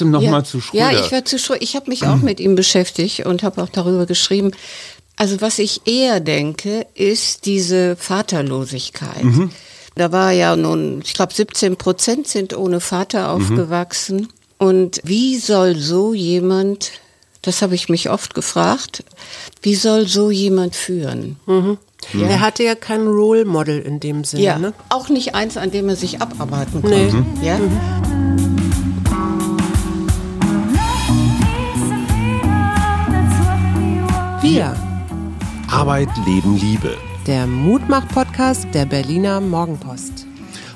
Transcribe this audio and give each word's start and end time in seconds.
trotzdem 0.00 0.10
noch 0.10 0.22
ja. 0.22 0.30
mal 0.30 0.44
zu 0.44 0.60
Schröder. 0.60 0.90
Ja, 0.92 1.00
ich 1.00 1.10
werde 1.10 1.24
zu 1.24 1.38
Schröder. 1.38 1.62
Ich 1.62 1.76
habe 1.76 1.88
mich 1.90 2.06
auch 2.06 2.16
mit 2.16 2.40
ihm 2.40 2.54
beschäftigt 2.54 3.26
und 3.26 3.42
habe 3.42 3.62
auch 3.62 3.68
darüber 3.68 4.06
geschrieben. 4.06 4.50
Also 5.16 5.40
was 5.40 5.58
ich 5.58 5.82
eher 5.86 6.20
denke, 6.20 6.86
ist 6.94 7.44
diese 7.46 7.96
Vaterlosigkeit. 7.96 9.22
Mhm. 9.24 9.50
Da 9.96 10.12
war 10.12 10.30
ja 10.32 10.56
nun, 10.56 11.02
ich 11.04 11.12
glaube, 11.14 11.34
17 11.34 11.76
Prozent 11.76 12.26
sind 12.28 12.56
ohne 12.56 12.80
Vater 12.80 13.36
Mhm. 13.36 13.42
aufgewachsen. 13.44 14.28
Und 14.56 15.00
wie 15.04 15.36
soll 15.38 15.76
so 15.76 16.14
jemand, 16.14 16.92
das 17.42 17.60
habe 17.62 17.74
ich 17.74 17.88
mich 17.88 18.08
oft 18.10 18.34
gefragt, 18.34 19.04
wie 19.62 19.74
soll 19.74 20.06
so 20.06 20.30
jemand 20.30 20.74
führen? 20.76 21.36
Ja. 22.14 22.26
Er 22.28 22.40
hatte 22.40 22.62
ja 22.62 22.74
kein 22.74 23.06
Role 23.06 23.44
Model 23.44 23.78
in 23.80 24.00
dem 24.00 24.24
Sinne. 24.24 24.42
Ja, 24.42 24.58
Ne? 24.58 24.72
auch 24.88 25.08
nicht 25.10 25.34
eins, 25.34 25.56
an 25.58 25.70
dem 25.70 25.88
er 25.90 25.96
sich 25.96 26.20
abarbeiten 26.22 26.80
Nee. 26.82 27.08
konnte. 27.10 27.24
Ja? 27.44 27.58
Wir, 34.52 34.74
Arbeit, 35.70 36.08
Leben, 36.26 36.56
Liebe. 36.56 36.96
der 37.24 37.46
Mutmach-Podcast 37.46 38.66
der 38.74 38.84
Berliner 38.84 39.40
Morgenpost. 39.40 40.26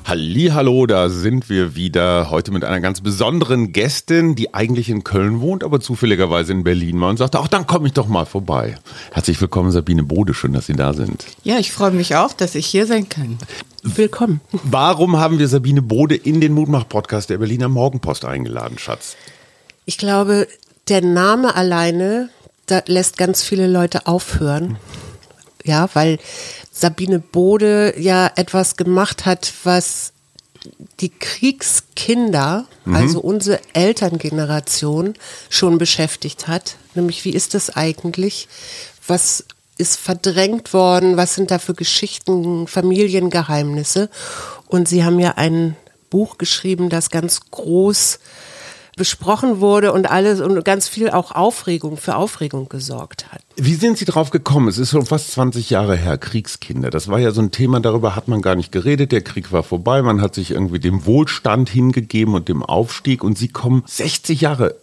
Hallo, 0.05 0.85
da 0.85 1.09
sind 1.09 1.49
wir 1.49 1.75
wieder 1.75 2.29
heute 2.29 2.51
mit 2.51 2.63
einer 2.63 2.79
ganz 2.79 3.01
besonderen 3.01 3.73
Gästin, 3.73 4.33
die 4.35 4.53
eigentlich 4.53 4.89
in 4.89 5.03
Köln 5.03 5.41
wohnt, 5.41 5.61
aber 5.65 5.81
zufälligerweise 5.81 6.53
in 6.53 6.63
Berlin 6.63 7.01
war 7.01 7.09
und 7.09 7.17
sagte, 7.17 7.37
ach, 7.41 7.49
dann 7.49 7.67
komme 7.67 7.87
ich 7.87 7.93
doch 7.93 8.07
mal 8.07 8.25
vorbei. 8.25 8.77
Herzlich 9.11 9.41
willkommen, 9.41 9.71
Sabine 9.71 10.03
Bode, 10.03 10.33
schön, 10.33 10.53
dass 10.53 10.67
Sie 10.67 10.73
da 10.75 10.93
sind. 10.93 11.25
ja, 11.43 11.59
ich 11.59 11.73
freue 11.73 11.91
mich 11.91 12.15
auch, 12.15 12.31
dass 12.31 12.55
ich 12.55 12.67
hier 12.67 12.87
sein 12.87 13.09
kann. 13.09 13.37
Willkommen. 13.83 14.39
Warum 14.63 15.17
haben 15.17 15.37
wir 15.37 15.49
Sabine 15.49 15.81
Bode 15.81 16.15
in 16.15 16.39
den 16.39 16.53
Mutmach-Podcast 16.53 17.29
der 17.29 17.39
Berliner 17.39 17.67
Morgenpost 17.67 18.23
eingeladen, 18.23 18.77
Schatz? 18.79 19.17
Ich 19.83 19.97
glaube, 19.97 20.47
der 20.87 21.01
Name 21.01 21.55
alleine, 21.55 22.29
lässt 22.87 23.17
ganz 23.17 23.43
viele 23.43 23.67
Leute 23.67 24.07
aufhören. 24.07 24.77
Ja, 25.63 25.89
weil 25.93 26.19
Sabine 26.71 27.19
Bode 27.19 27.95
ja 27.97 28.31
etwas 28.35 28.75
gemacht 28.75 29.25
hat, 29.25 29.51
was 29.63 30.13
die 30.99 31.09
Kriegskinder, 31.09 32.65
also 32.85 33.19
unsere 33.19 33.59
Elterngeneration, 33.73 35.13
schon 35.49 35.77
beschäftigt 35.77 36.47
hat. 36.47 36.77
Nämlich, 36.95 37.23
wie 37.25 37.31
ist 37.31 37.53
das 37.53 37.69
eigentlich? 37.69 38.47
Was 39.07 39.45
ist 39.77 39.97
verdrängt 39.97 40.73
worden? 40.73 41.17
Was 41.17 41.35
sind 41.35 41.51
da 41.51 41.59
für 41.59 41.73
Geschichten, 41.73 42.67
Familiengeheimnisse? 42.67 44.09
Und 44.67 44.87
sie 44.87 45.03
haben 45.03 45.19
ja 45.19 45.33
ein 45.35 45.75
Buch 46.09 46.37
geschrieben, 46.37 46.89
das 46.89 47.09
ganz 47.09 47.41
groß 47.51 48.19
besprochen 48.95 49.59
wurde 49.59 49.91
und 49.91 50.09
alles 50.09 50.39
und 50.39 50.63
ganz 50.63 50.87
viel 50.87 51.09
auch 51.09 51.31
Aufregung 51.31 51.97
für 51.97 52.15
Aufregung 52.15 52.69
gesorgt 52.69 53.31
hat. 53.31 53.41
Wie 53.57 53.75
sind 53.75 53.97
Sie 53.97 54.05
drauf 54.05 54.29
gekommen? 54.29 54.67
Es 54.67 54.77
ist 54.77 54.91
schon 54.91 55.05
fast 55.05 55.31
20 55.31 55.69
Jahre 55.69 55.95
her, 55.95 56.17
Kriegskinder. 56.17 56.89
Das 56.89 57.07
war 57.07 57.19
ja 57.19 57.31
so 57.31 57.41
ein 57.41 57.51
Thema, 57.51 57.79
darüber 57.79 58.15
hat 58.15 58.27
man 58.27 58.41
gar 58.41 58.55
nicht 58.55 58.71
geredet. 58.71 59.11
Der 59.11 59.21
Krieg 59.21 59.51
war 59.51 59.63
vorbei, 59.63 60.01
man 60.01 60.21
hat 60.21 60.35
sich 60.35 60.51
irgendwie 60.51 60.79
dem 60.79 61.05
Wohlstand 61.05 61.69
hingegeben 61.69 62.33
und 62.33 62.47
dem 62.47 62.63
Aufstieg. 62.63 63.23
Und 63.23 63.37
Sie 63.37 63.49
kommen 63.49 63.83
60 63.85 64.41
Jahre 64.41 64.75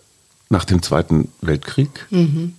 nach 0.51 0.65
dem 0.65 0.83
Zweiten 0.83 1.29
Weltkrieg 1.41 2.07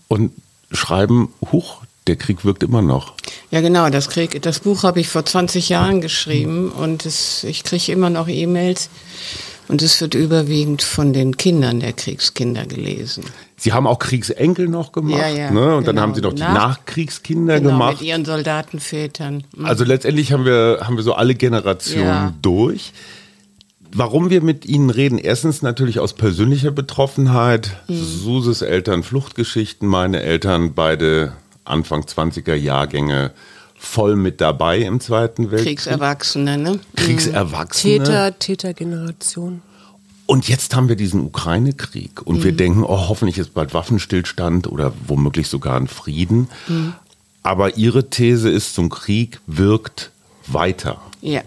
und 0.07 0.31
schreiben, 0.71 1.29
huch, 1.51 1.83
der 2.07 2.15
Krieg 2.15 2.43
wirkt 2.43 2.63
immer 2.63 2.81
noch. 2.81 3.13
Ja, 3.51 3.61
genau, 3.61 3.89
das, 3.89 4.09
Krieg, 4.09 4.41
das 4.41 4.59
Buch 4.59 4.83
habe 4.83 4.99
ich 4.99 5.07
vor 5.07 5.25
20 5.25 5.69
Jahren 5.69 6.01
geschrieben 6.01 6.71
und 6.71 7.05
es, 7.05 7.43
ich 7.43 7.63
kriege 7.63 7.91
immer 7.91 8.09
noch 8.09 8.27
E-Mails 8.27 8.89
und 9.67 9.81
es 9.81 9.99
wird 10.01 10.13
überwiegend 10.15 10.81
von 10.81 11.13
den 11.13 11.37
Kindern 11.37 11.79
der 11.79 11.93
Kriegskinder 11.93 12.65
gelesen. 12.65 13.23
Sie 13.55 13.71
haben 13.71 13.87
auch 13.87 13.99
Kriegsenkel 13.99 14.67
noch 14.67 14.91
gemacht, 14.91 15.19
Ja, 15.21 15.27
ja, 15.29 15.51
ne? 15.51 15.75
Und 15.77 15.87
dann 15.87 15.95
genau. 15.95 16.01
haben 16.01 16.15
Sie 16.15 16.21
noch 16.21 16.33
die 16.33 16.41
Nach- 16.41 16.53
Nachkriegskinder 16.53 17.59
Genau, 17.59 17.71
gemacht. 17.71 17.99
mit 17.99 18.07
ihren 18.09 18.25
Soldatenvätern. 18.25 19.43
Mhm. 19.55 19.65
Also 19.65 19.83
letztendlich 19.85 20.33
haben 20.33 20.45
wir, 20.45 20.79
haben 20.83 20.97
wir 20.97 21.03
so 21.03 21.13
alle 21.13 21.35
Generationen 21.35 22.05
Ja. 22.05 22.33
durch. 22.41 22.91
Warum 23.95 24.29
wir 24.31 24.41
mit 24.41 24.65
Ihnen 24.65 24.89
reden, 24.89 25.19
erstens 25.19 25.61
natürlich 25.61 25.99
aus 25.99 26.13
persönlicher 26.13 26.71
Betroffenheit. 26.71 27.71
Mhm. 27.87 27.95
Suses 28.03 28.61
Eltern 28.63 29.03
Fluchtgeschichten, 29.03 29.87
meine 29.87 30.21
Eltern 30.23 30.73
beide 30.73 31.33
Anfang 31.63 32.01
20er 32.05 32.55
Jahrgänge 32.55 33.31
voll 33.85 34.15
mit 34.15 34.41
dabei 34.41 34.79
im 34.79 34.99
Zweiten 34.99 35.51
Weltkrieg. 35.51 35.77
Kriegserwachsene, 35.77 36.57
ne? 36.57 36.79
Kriegserwachsene. 36.95 37.99
Täter, 37.99 38.39
Tätergeneration. 38.39 39.61
Und 40.25 40.47
jetzt 40.47 40.73
haben 40.75 40.87
wir 40.87 40.95
diesen 40.95 41.21
Ukraine-Krieg 41.21 42.21
und 42.25 42.43
wir 42.43 42.53
denken, 42.53 42.83
oh, 42.83 43.09
hoffentlich 43.09 43.37
ist 43.37 43.53
bald 43.53 43.73
Waffenstillstand 43.73 44.67
oder 44.67 44.93
womöglich 45.05 45.49
sogar 45.49 45.75
ein 45.75 45.87
Frieden. 45.87 46.47
Aber 47.43 47.75
Ihre 47.75 48.09
These 48.09 48.49
ist, 48.49 48.73
so 48.73 48.83
ein 48.83 48.89
Krieg 48.89 49.41
wirkt 49.47 50.11
weiter. 50.47 51.01
Ja. 51.21 51.41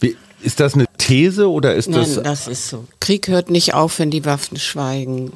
Wie, 0.00 0.16
ist 0.42 0.60
das 0.60 0.74
eine 0.74 0.84
These 1.00 1.50
oder 1.50 1.74
ist 1.74 1.88
Nein, 1.88 2.00
das... 2.00 2.22
das 2.22 2.48
ist 2.48 2.68
so. 2.68 2.84
Krieg 3.00 3.28
hört 3.28 3.50
nicht 3.50 3.72
auf, 3.72 3.98
wenn 3.98 4.10
die 4.10 4.26
Waffen 4.26 4.58
schweigen. 4.58 5.32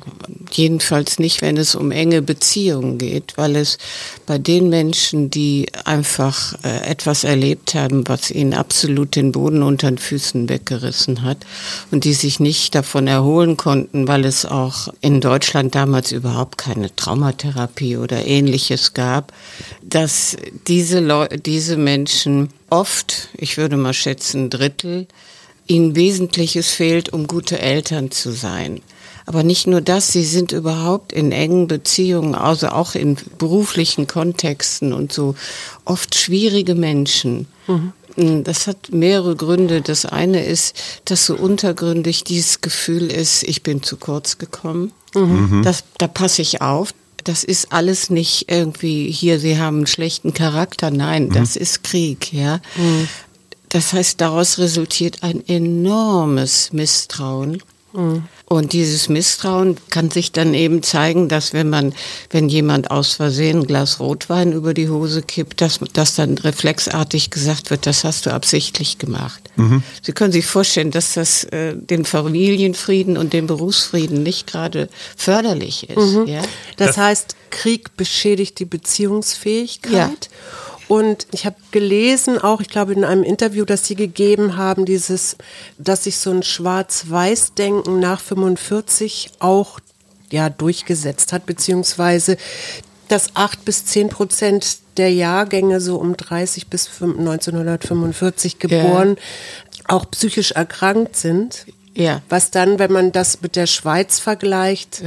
Jedenfalls 0.52 1.18
nicht, 1.18 1.40
wenn 1.40 1.56
es 1.56 1.74
um 1.74 1.90
enge 1.90 2.20
Beziehungen 2.20 2.98
geht, 2.98 3.32
weil 3.36 3.56
es 3.56 3.78
bei 4.26 4.36
den 4.36 4.68
Menschen, 4.68 5.30
die 5.30 5.66
einfach 5.84 6.54
äh, 6.62 6.86
etwas 6.86 7.24
erlebt 7.24 7.74
haben, 7.74 8.06
was 8.06 8.30
ihnen 8.30 8.52
absolut 8.52 9.16
den 9.16 9.32
Boden 9.32 9.62
unter 9.62 9.90
den 9.90 9.96
Füßen 9.96 10.50
weggerissen 10.50 11.22
hat 11.22 11.38
und 11.90 12.04
die 12.04 12.12
sich 12.12 12.40
nicht 12.40 12.74
davon 12.74 13.06
erholen 13.06 13.56
konnten, 13.56 14.06
weil 14.06 14.26
es 14.26 14.44
auch 14.44 14.88
in 15.00 15.22
Deutschland 15.22 15.74
damals 15.74 16.12
überhaupt 16.12 16.58
keine 16.58 16.94
Traumatherapie 16.94 17.96
oder 17.96 18.26
ähnliches 18.26 18.92
gab, 18.92 19.32
dass 19.82 20.36
diese, 20.68 21.00
Leu 21.00 21.26
diese 21.28 21.78
Menschen 21.78 22.50
oft, 22.68 23.28
ich 23.36 23.56
würde 23.56 23.76
mal 23.76 23.94
schätzen, 23.94 24.50
Drittel, 24.50 25.06
ihnen 25.66 25.96
Wesentliches 25.96 26.70
fehlt, 26.70 27.12
um 27.12 27.26
gute 27.26 27.58
Eltern 27.58 28.10
zu 28.10 28.32
sein. 28.32 28.80
Aber 29.26 29.42
nicht 29.42 29.66
nur 29.66 29.80
das, 29.80 30.12
sie 30.12 30.24
sind 30.24 30.52
überhaupt 30.52 31.12
in 31.12 31.32
engen 31.32 31.66
Beziehungen, 31.66 32.34
also 32.34 32.68
auch 32.68 32.94
in 32.94 33.16
beruflichen 33.38 34.06
Kontexten 34.06 34.92
und 34.92 35.12
so 35.14 35.34
oft 35.86 36.14
schwierige 36.14 36.74
Menschen. 36.74 37.46
Das 38.16 38.66
hat 38.66 38.90
mehrere 38.92 39.34
Gründe. 39.34 39.80
Das 39.80 40.04
eine 40.04 40.44
ist, 40.44 40.76
dass 41.06 41.24
so 41.26 41.34
untergründig 41.36 42.22
dieses 42.24 42.60
Gefühl 42.60 43.10
ist, 43.10 43.42
ich 43.44 43.62
bin 43.62 43.82
zu 43.82 43.96
kurz 43.96 44.36
gekommen. 44.38 44.92
Das, 45.62 45.84
da 45.98 46.06
passe 46.06 46.42
ich 46.42 46.60
auf. 46.60 46.92
Das 47.24 47.42
ist 47.42 47.72
alles 47.72 48.10
nicht 48.10 48.50
irgendwie 48.52 49.10
hier, 49.10 49.40
sie 49.40 49.58
haben 49.58 49.78
einen 49.78 49.86
schlechten 49.86 50.34
Charakter. 50.34 50.90
Nein, 50.90 51.30
das 51.30 51.56
ist 51.56 51.82
Krieg, 51.82 52.30
ja. 52.34 52.60
Das 53.74 53.92
heißt, 53.92 54.20
daraus 54.20 54.58
resultiert 54.58 55.24
ein 55.24 55.42
enormes 55.48 56.72
Misstrauen. 56.72 57.60
Und 58.46 58.72
dieses 58.72 59.08
Misstrauen 59.08 59.76
kann 59.90 60.12
sich 60.12 60.30
dann 60.30 60.54
eben 60.54 60.84
zeigen, 60.84 61.28
dass 61.28 61.52
wenn 61.52 61.70
man, 61.70 61.92
wenn 62.30 62.48
jemand 62.48 62.92
aus 62.92 63.14
Versehen 63.14 63.60
ein 63.60 63.66
Glas 63.66 63.98
Rotwein 63.98 64.52
über 64.52 64.74
die 64.74 64.88
Hose 64.88 65.22
kippt, 65.22 65.60
dass, 65.60 65.80
dass 65.92 66.14
dann 66.14 66.38
reflexartig 66.38 67.30
gesagt 67.30 67.70
wird, 67.70 67.86
das 67.86 68.04
hast 68.04 68.26
du 68.26 68.32
absichtlich 68.32 68.98
gemacht. 68.98 69.50
Sie 70.02 70.12
können 70.12 70.32
sich 70.32 70.46
vorstellen, 70.46 70.92
dass 70.92 71.14
das 71.14 71.42
äh, 71.44 71.74
den 71.76 72.04
Familienfrieden 72.04 73.16
und 73.16 73.32
den 73.32 73.48
Berufsfrieden 73.48 74.22
nicht 74.22 74.46
gerade 74.46 74.88
förderlich 75.16 75.90
ist. 75.90 76.28
Ja? 76.28 76.42
Das, 76.76 76.96
heißt, 76.96 77.34
Krieg 77.50 77.96
beschädigt 77.96 78.60
die 78.60 78.66
Beziehungsfähigkeit. 78.66 79.92
Ja. 79.92 80.10
Und 80.88 81.26
ich 81.32 81.46
habe 81.46 81.56
gelesen, 81.70 82.38
auch 82.38 82.60
ich 82.60 82.68
glaube 82.68 82.92
in 82.92 83.04
einem 83.04 83.22
Interview, 83.22 83.64
das 83.64 83.86
Sie 83.86 83.94
gegeben 83.94 84.56
haben, 84.56 84.84
dieses, 84.84 85.36
dass 85.78 86.04
sich 86.04 86.18
so 86.18 86.30
ein 86.30 86.42
Schwarz-Weiß-Denken 86.42 88.00
nach 88.00 88.20
45 88.20 89.32
auch 89.38 89.80
ja 90.30 90.50
durchgesetzt 90.50 91.32
hat, 91.32 91.46
beziehungsweise 91.46 92.36
dass 93.08 93.36
acht 93.36 93.64
bis 93.64 93.84
zehn 93.84 94.08
Prozent 94.08 94.78
der 94.96 95.12
Jahrgänge 95.12 95.80
so 95.80 95.96
um 95.96 96.16
30 96.16 96.68
bis 96.68 96.88
1945 97.00 98.58
geboren 98.58 99.16
auch 99.86 100.10
psychisch 100.10 100.52
erkrankt 100.52 101.16
sind. 101.16 101.66
Ja. 101.96 102.22
Was 102.28 102.50
dann, 102.50 102.78
wenn 102.78 102.92
man 102.92 103.12
das 103.12 103.40
mit 103.42 103.56
der 103.56 103.66
Schweiz 103.66 104.18
vergleicht, 104.18 105.02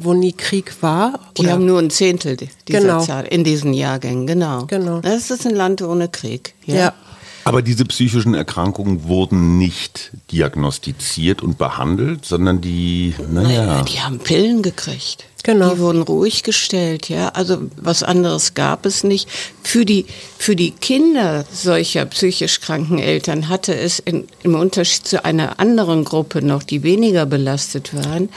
wo 0.00 0.14
nie 0.14 0.32
Krieg 0.32 0.74
war? 0.82 1.20
Die 1.36 1.42
oder- 1.42 1.52
haben 1.52 1.66
nur 1.66 1.78
ein 1.78 1.90
Zehntel 1.90 2.36
di- 2.36 2.48
dieser 2.66 2.80
Genau. 2.80 3.00
Zahl 3.04 3.24
in 3.26 3.44
diesen 3.44 3.72
Jahrgängen, 3.72 4.26
genau. 4.26 4.66
Genau. 4.66 5.00
Das 5.00 5.30
ist 5.30 5.46
ein 5.46 5.54
Land 5.54 5.82
ohne 5.82 6.08
Krieg. 6.08 6.54
ja. 6.66 6.92
Aber 7.46 7.60
diese 7.60 7.84
psychischen 7.84 8.32
Erkrankungen 8.32 9.04
wurden 9.04 9.58
nicht 9.58 10.12
diagnostiziert 10.32 11.42
und 11.42 11.58
behandelt, 11.58 12.24
sondern 12.24 12.62
die, 12.62 13.14
Naja, 13.30 13.66
naja, 13.66 13.82
die 13.82 14.00
haben 14.00 14.18
Pillen 14.18 14.62
gekriegt. 14.62 15.26
Genau. 15.44 15.74
Die 15.74 15.78
wurden 15.78 16.02
ruhig 16.02 16.42
gestellt, 16.42 17.08
ja. 17.08 17.28
Also 17.28 17.58
was 17.76 18.02
anderes 18.02 18.54
gab 18.54 18.86
es 18.86 19.04
nicht. 19.04 19.28
Für 19.62 19.84
die, 19.84 20.06
für 20.38 20.56
die 20.56 20.72
Kinder 20.72 21.44
solcher 21.52 22.06
psychisch 22.06 22.60
kranken 22.60 22.98
Eltern 22.98 23.48
hatte 23.48 23.76
es 23.76 23.98
in, 24.00 24.26
im 24.42 24.54
Unterschied 24.56 25.06
zu 25.06 25.24
einer 25.24 25.60
anderen 25.60 26.04
Gruppe 26.04 26.42
noch, 26.42 26.62
die 26.62 26.82
weniger 26.82 27.26
belastet 27.26 27.94
waren, 27.94 28.30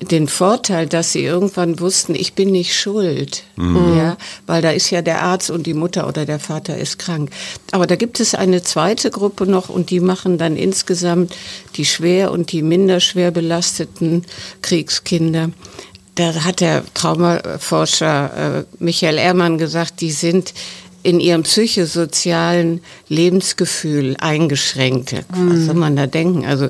den 0.00 0.28
Vorteil, 0.28 0.86
dass 0.86 1.12
sie 1.12 1.24
irgendwann 1.24 1.80
wussten, 1.80 2.14
ich 2.14 2.34
bin 2.34 2.50
nicht 2.52 2.74
schuld, 2.74 3.44
Mhm. 3.56 3.96
ja, 3.96 4.16
weil 4.46 4.60
da 4.60 4.70
ist 4.70 4.90
ja 4.90 5.00
der 5.02 5.22
Arzt 5.22 5.50
und 5.50 5.66
die 5.66 5.74
Mutter 5.74 6.06
oder 6.06 6.26
der 6.26 6.38
Vater 6.38 6.76
ist 6.76 6.98
krank. 6.98 7.30
Aber 7.70 7.86
da 7.86 7.96
gibt 7.96 8.20
es 8.20 8.34
eine 8.34 8.62
zweite 8.62 9.10
Gruppe 9.10 9.46
noch 9.46 9.68
und 9.70 9.90
die 9.90 10.00
machen 10.00 10.36
dann 10.36 10.56
insgesamt 10.56 11.34
die 11.76 11.86
schwer 11.86 12.30
und 12.30 12.52
die 12.52 12.62
minder 12.62 13.00
schwer 13.00 13.30
belasteten 13.30 14.24
Kriegskinder. 14.62 15.50
Da 16.16 16.34
hat 16.44 16.60
der 16.60 16.82
Traumaforscher 16.94 18.58
äh, 18.58 18.64
Michael 18.78 19.18
Ehrmann 19.18 19.58
gesagt, 19.58 20.00
die 20.00 20.10
sind 20.10 20.52
in 21.02 21.20
ihrem 21.20 21.44
psychosozialen 21.44 22.80
Lebensgefühl 23.08 24.16
eingeschränkt. 24.18 25.14
Was 25.28 25.66
soll 25.66 25.74
man 25.74 25.94
da 25.94 26.08
denken? 26.08 26.44
Also 26.44 26.68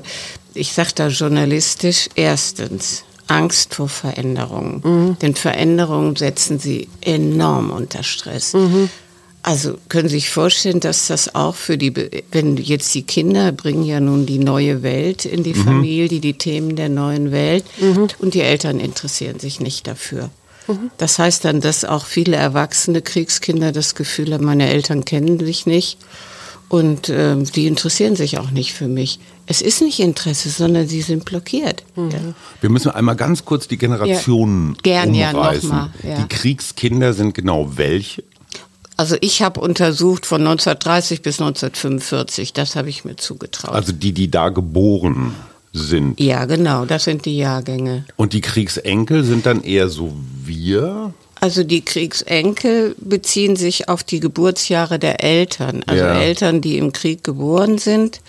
ich 0.53 0.73
sage 0.73 0.91
da 0.93 1.07
journalistisch, 1.07 2.09
erstens 2.13 3.03
Angst 3.27 3.73
vor 3.73 3.89
Veränderungen. 3.89 5.17
Denn 5.21 5.33
Veränderungen 5.33 6.15
setzen 6.15 6.59
sie 6.59 6.87
enorm 7.01 7.71
unter 7.71 8.03
Stress. 8.03 8.53
Also 9.47 9.75
können 9.87 10.09
Sie 10.09 10.15
sich 10.15 10.29
vorstellen, 10.29 10.81
dass 10.81 11.07
das 11.07 11.33
auch 11.33 11.55
für 11.55 11.77
die, 11.77 11.93
wenn 12.33 12.57
jetzt 12.57 12.93
die 12.93 13.03
Kinder 13.03 13.53
bringen 13.53 13.85
ja 13.85 14.01
nun 14.01 14.25
die 14.25 14.39
neue 14.39 14.83
Welt 14.83 15.23
in 15.23 15.41
die 15.41 15.53
Familie, 15.53 16.19
die 16.19 16.33
Themen 16.33 16.75
der 16.75 16.89
neuen 16.89 17.31
Welt 17.31 17.63
und 18.19 18.33
die 18.33 18.41
Eltern 18.41 18.81
interessieren 18.81 19.39
sich 19.39 19.61
nicht 19.61 19.87
dafür. 19.87 20.31
Das 20.97 21.17
heißt 21.17 21.45
dann, 21.45 21.61
dass 21.61 21.85
auch 21.85 22.05
viele 22.05 22.35
erwachsene 22.35 23.01
Kriegskinder 23.01 23.71
das 23.71 23.95
Gefühl 23.95 24.33
haben, 24.33 24.43
meine 24.43 24.67
Eltern 24.67 25.05
kennen 25.05 25.39
sich 25.39 25.65
nicht 25.65 25.97
und 26.67 27.07
ähm, 27.07 27.45
die 27.45 27.67
interessieren 27.67 28.17
sich 28.17 28.39
auch 28.39 28.51
nicht 28.51 28.73
für 28.73 28.89
mich. 28.89 29.19
Es 29.45 29.61
ist 29.61 29.81
nicht 29.81 30.01
Interesse, 30.01 30.49
sondern 30.49 30.89
sie 30.89 31.01
sind 31.01 31.23
blockiert. 31.23 31.85
Ja. 31.95 32.19
Wir 32.59 32.69
müssen 32.69 32.91
einmal 32.91 33.15
ganz 33.15 33.45
kurz 33.45 33.69
die 33.69 33.77
Generationen 33.77 34.73
Ja. 34.73 34.81
Gern, 34.83 35.13
ja, 35.13 35.31
noch 35.31 35.39
umreißen. 35.39 35.69
mal, 35.69 35.93
ja. 36.03 36.19
Die 36.21 36.27
Kriegskinder 36.27 37.13
sind 37.13 37.33
genau 37.33 37.77
welche? 37.77 38.23
Also 38.97 39.15
ich 39.21 39.43
habe 39.43 39.59
untersucht 39.59 40.25
von 40.25 40.41
1930 40.41 41.21
bis 41.21 41.39
1945, 41.39 42.53
das 42.53 42.75
habe 42.75 42.89
ich 42.89 43.05
mir 43.05 43.15
zugetraut. 43.15 43.73
Also 43.75 43.91
die, 43.93 44.11
die 44.11 44.29
da 44.31 44.49
geboren 44.49 45.33
sind. 45.73 46.19
ja, 46.19 46.45
genau, 46.45 46.85
das 46.85 47.03
sind 47.03 47.25
die 47.25 47.37
Jahrgänge. 47.37 48.05
Und 48.15 48.33
die 48.33 48.41
Kriegsenkel 48.41 49.23
sind 49.23 49.45
dann 49.45 49.63
eher 49.63 49.89
so 49.89 50.13
wir? 50.43 51.13
Also 51.39 51.63
die 51.63 51.81
Kriegsenkel 51.85 52.95
beziehen 52.99 53.55
sich 53.55 53.89
auf 53.89 54.03
die 54.03 54.19
Geburtsjahre 54.19 54.97
der 54.97 55.23
Eltern, 55.23 55.83
also 55.85 56.03
Ja. 56.03 56.19
Eltern, 56.19 56.61
die 56.61 56.79
im 56.79 56.91
Krieg 56.93 57.23
geboren 57.23 57.77
sind. 57.77 58.21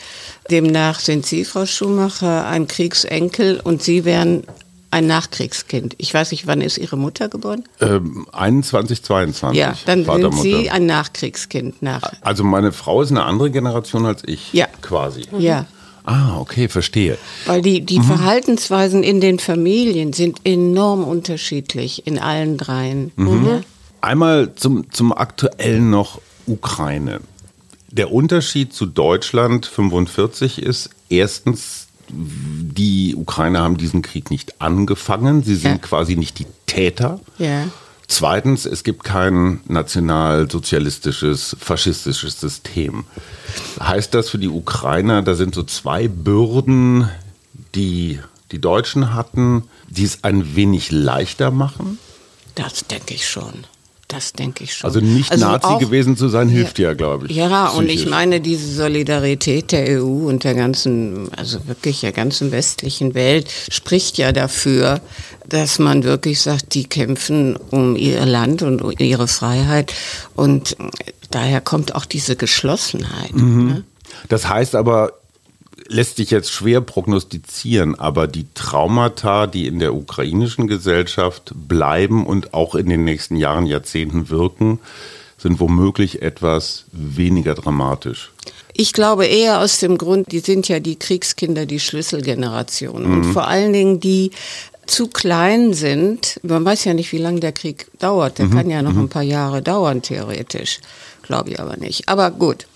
Demnach 0.51 1.01
sind 1.01 1.25
Sie, 1.25 1.47
Frau 1.47 1.65
Schumacher, 1.65 2.47
ein 2.47 2.69
Kriegsenkel 2.69 3.61
und 3.65 3.83
Sie 3.83 4.05
wären 4.05 4.43
ein 4.91 5.07
Nachkriegskind. 5.07 5.95
Ich 5.99 6.13
weiß 6.15 6.31
nicht, 6.31 6.47
wann 6.47 6.61
ist 6.61 6.79
Ihre 6.79 6.97
Mutter 6.97 7.29
geboren? 7.29 7.65
Ähm, 7.81 8.27
21, 8.33 9.03
22. 9.03 9.59
Ja, 9.59 9.75
dann 9.87 10.05
Vater, 10.05 10.33
sind 10.33 10.43
Sie 10.43 10.55
Mutter. 10.55 10.73
ein 10.73 10.87
Nachkriegskind 10.87 11.83
nach. 11.83 12.03
Also 12.23 12.43
meine 12.45 12.73
Frau 12.73 13.03
ist 13.03 13.11
eine 13.11 13.25
andere 13.25 13.51
Generation 13.51 14.07
als 14.07 14.23
ich. 14.27 14.53
Ja. 14.53 14.67
Quasi. 14.81 15.23
Ja. 15.39 15.67
Ah, 16.05 16.39
okay, 16.39 16.69
verstehe. 16.69 17.19
Weil 17.45 17.61
die, 17.61 17.83
Mhm. 17.83 17.87
die 17.87 18.01
Verhaltensweisen 18.01 19.03
in 19.03 19.21
den 19.21 19.39
Familien 19.39 20.15
sind 20.15 20.41
enorm 20.45 21.05
unterschiedlich 21.05 22.07
in 22.07 22.19
allen 22.19 22.57
dreien. 22.57 23.13
Mhm. 23.17 23.47
Ja. 23.47 23.61
Einmal 24.01 24.55
zum, 24.55 24.91
zum 24.91 25.13
aktuellen 25.13 25.91
noch 25.91 26.21
Ukraine. 26.47 27.21
Der 27.91 28.11
Unterschied 28.13 28.73
zu 28.73 28.87
Deutschland 28.87 29.67
45 29.67 30.63
ist 30.63 30.89
erstens, 31.11 31.88
die 32.11 33.15
Ukrainer 33.17 33.61
haben 33.63 33.77
diesen 33.77 34.03
Krieg 34.03 34.31
nicht 34.31 34.61
angefangen, 34.61 35.43
sie 35.43 35.57
sind 35.57 35.73
Ja. 35.73 35.79
quasi 35.79 36.17
nicht 36.17 36.39
die 36.39 36.47
Täter. 36.67 37.21
Ja. 37.39 37.65
Zweitens, 38.07 38.65
es 38.65 38.85
gibt 38.85 39.05
kein 39.05 39.61
nationalsozialistisches, 39.69 41.57
faschistisches 41.61 42.41
System. 42.41 43.05
Heißt 43.81 44.15
das 44.15 44.31
für 44.31 44.39
die 44.39 44.49
Ukrainer, 44.49 45.23
da 45.23 45.35
sind 45.35 45.55
so 45.55 45.63
zwei 45.63 46.09
Bürden, 46.09 47.09
die 47.75 48.19
die 48.51 48.61
Deutschen 48.61 49.13
hatten, 49.15 49.65
die 49.91 50.05
es 50.05 50.25
ein 50.25 50.57
wenig 50.57 50.91
leichter 50.91 51.51
machen? 51.51 51.99
Das 52.55 52.87
denke 52.87 53.13
ich 53.15 53.29
schon. 53.29 53.65
Das 54.09 54.33
denke 54.33 54.65
ich 54.65 54.73
schon. 54.75 54.89
Also 54.89 55.01
nicht 55.01 55.37
Nazi 55.37 55.67
auch- 55.67 55.79
gewesen 55.79 56.17
zu 56.17 56.29
sein, 56.31 56.49
hilft 56.49 56.79
ja, 56.79 56.95
glaube 56.95 57.27
ich. 57.27 57.37
Ja, 57.37 57.69
und 57.69 57.85
ich 57.87 57.97
psychisch. 57.97 58.11
meine, 58.11 58.41
diese 58.41 58.73
Solidarität 58.75 59.71
der 59.71 60.01
EU 60.03 60.27
und 60.29 60.45
der 60.45 60.55
ganzen, 60.55 61.31
also 61.37 61.59
wirklich 61.67 62.01
der 62.01 62.13
ganzen 62.13 62.51
westlichen 62.51 63.15
Welt 63.15 63.49
spricht 63.71 64.17
ja 64.17 64.33
dafür, 64.33 65.03
dass 65.47 65.79
man 65.79 66.05
wirklich 66.05 66.41
sagt, 66.41 66.75
die 66.75 66.85
kämpfen 66.85 67.57
um 67.71 67.97
ihr 67.97 68.25
Land 68.25 68.63
und 68.63 68.81
um 68.81 68.93
ihre 68.99 69.29
Freiheit. 69.29 69.93
Und 70.35 70.75
daher 71.31 71.61
kommt 71.61 71.95
auch 71.95 72.07
diese 72.07 72.35
Geschlossenheit. 72.35 73.35
Mhm. 73.35 73.67
Ne? 73.69 73.85
Das 74.31 74.49
heißt 74.49 74.75
aber, 74.75 75.13
lässt 75.89 76.17
sich 76.17 76.31
jetzt 76.31 76.53
schwer 76.53 76.81
prognostizieren, 76.81 77.99
aber 77.99 78.27
die 78.27 78.47
Traumata, 78.55 79.47
die 79.47 79.67
in 79.67 79.79
der 79.79 79.95
ukrainischen 79.95 80.67
Gesellschaft 80.67 81.53
bleiben 81.55 82.27
und 82.27 82.55
auch 82.55 82.75
in 82.75 82.89
den 82.89 83.05
nächsten 83.05 83.37
Jahren, 83.37 83.67
Jahrzehnten 83.67 84.29
wirken, 84.29 84.79
sind 85.39 85.61
womöglich 85.61 86.21
etwas 86.21 86.85
weniger 86.93 87.55
dramatisch. 87.55 88.33
Ich 88.75 88.93
glaube 88.93 89.27
eher 89.27 89.61
aus 89.61 89.79
dem 89.79 89.99
Grund, 89.99 90.31
die 90.31 90.41
sind 90.41 90.69
ja 90.69 90.79
die 90.79 90.97
Kriegskinder, 90.97 91.67
die 91.67 91.81
Schlüsselgeneration. 91.81 93.05
Und 93.07 93.25
vor 93.25 93.49
allen 93.49 93.73
Dingen 93.73 93.99
die 93.99 94.31
zu 94.87 95.09
klein 95.09 95.75
sind. 95.75 96.41
Man 96.43 96.65
weiß 96.65 96.85
ja 96.85 96.95
nicht, 96.95 97.13
wie 97.13 97.19
lange 97.19 97.41
der 97.41 97.53
Krieg 97.53 97.89
dauert. 97.99 98.39
Der 98.39 98.49
kann 98.49 98.71
ja 98.71 98.83
noch 98.83 98.97
ein 98.97 99.09
paar 99.09 99.23
Jahre 99.23 99.63
dauern, 99.63 100.03
theoretisch. 100.03 100.81
Glaube 101.23 101.51
ich 101.51 101.61
aber 101.61 101.77
nicht. 101.77 102.09
Aber 102.09 102.31
gut. 102.31 102.67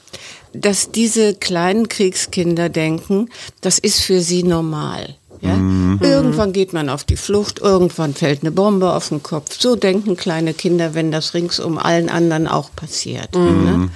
Dass 0.53 0.91
diese 0.91 1.35
kleinen 1.35 1.89
Kriegskinder 1.89 2.69
denken, 2.69 3.29
das 3.61 3.79
ist 3.79 4.01
für 4.01 4.21
sie 4.21 4.43
normal. 4.43 5.17
Ja? 5.41 5.57
Irgendwann 6.01 6.53
geht 6.53 6.73
man 6.73 6.89
auf 6.89 7.05
die 7.05 7.17
Flucht, 7.17 7.59
irgendwann 7.59 8.15
fällt 8.15 8.43
eine 8.43 8.53
Bombe 8.53 8.93
auf 8.93 9.09
den 9.09 9.23
Kopf. 9.23 9.57
So 9.59 9.77
denken 9.77 10.17
kleine 10.17 10.55
Kinder, 10.55 10.95
wenn 10.95 11.11
das 11.11 11.35
ringsum 11.35 11.79
allen 11.79 12.09
anderen 12.09 12.47
auch 12.47 12.71
passiert. 12.77 13.35
Ne? 13.35 13.91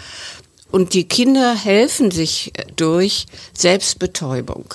Und 0.73 0.93
die 0.93 1.05
Kinder 1.05 1.55
helfen 1.55 2.11
sich 2.11 2.53
durch 2.75 3.27
Selbstbetäubung. 3.57 4.75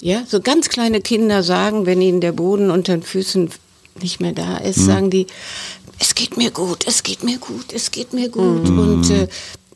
Ja, 0.00 0.24
so 0.26 0.40
ganz 0.40 0.68
kleine 0.68 1.00
Kinder 1.00 1.42
sagen, 1.42 1.86
wenn 1.86 2.02
ihnen 2.02 2.20
der 2.20 2.32
Boden 2.32 2.70
unter 2.70 2.92
den 2.92 3.02
Füßen 3.02 3.50
nicht 4.02 4.20
mehr 4.20 4.32
da 4.32 4.58
ist, 4.58 4.84
sagen 4.84 5.10
die, 5.10 5.26
es 5.98 6.14
geht 6.14 6.36
mir 6.36 6.50
gut, 6.50 6.86
es 6.86 7.02
geht 7.02 7.24
mir 7.24 7.38
gut, 7.38 7.72
es 7.72 7.90
geht 7.90 8.12
mir 8.12 8.28
gut. 8.28 8.68
Und 8.68 9.10
äh, 9.10 9.28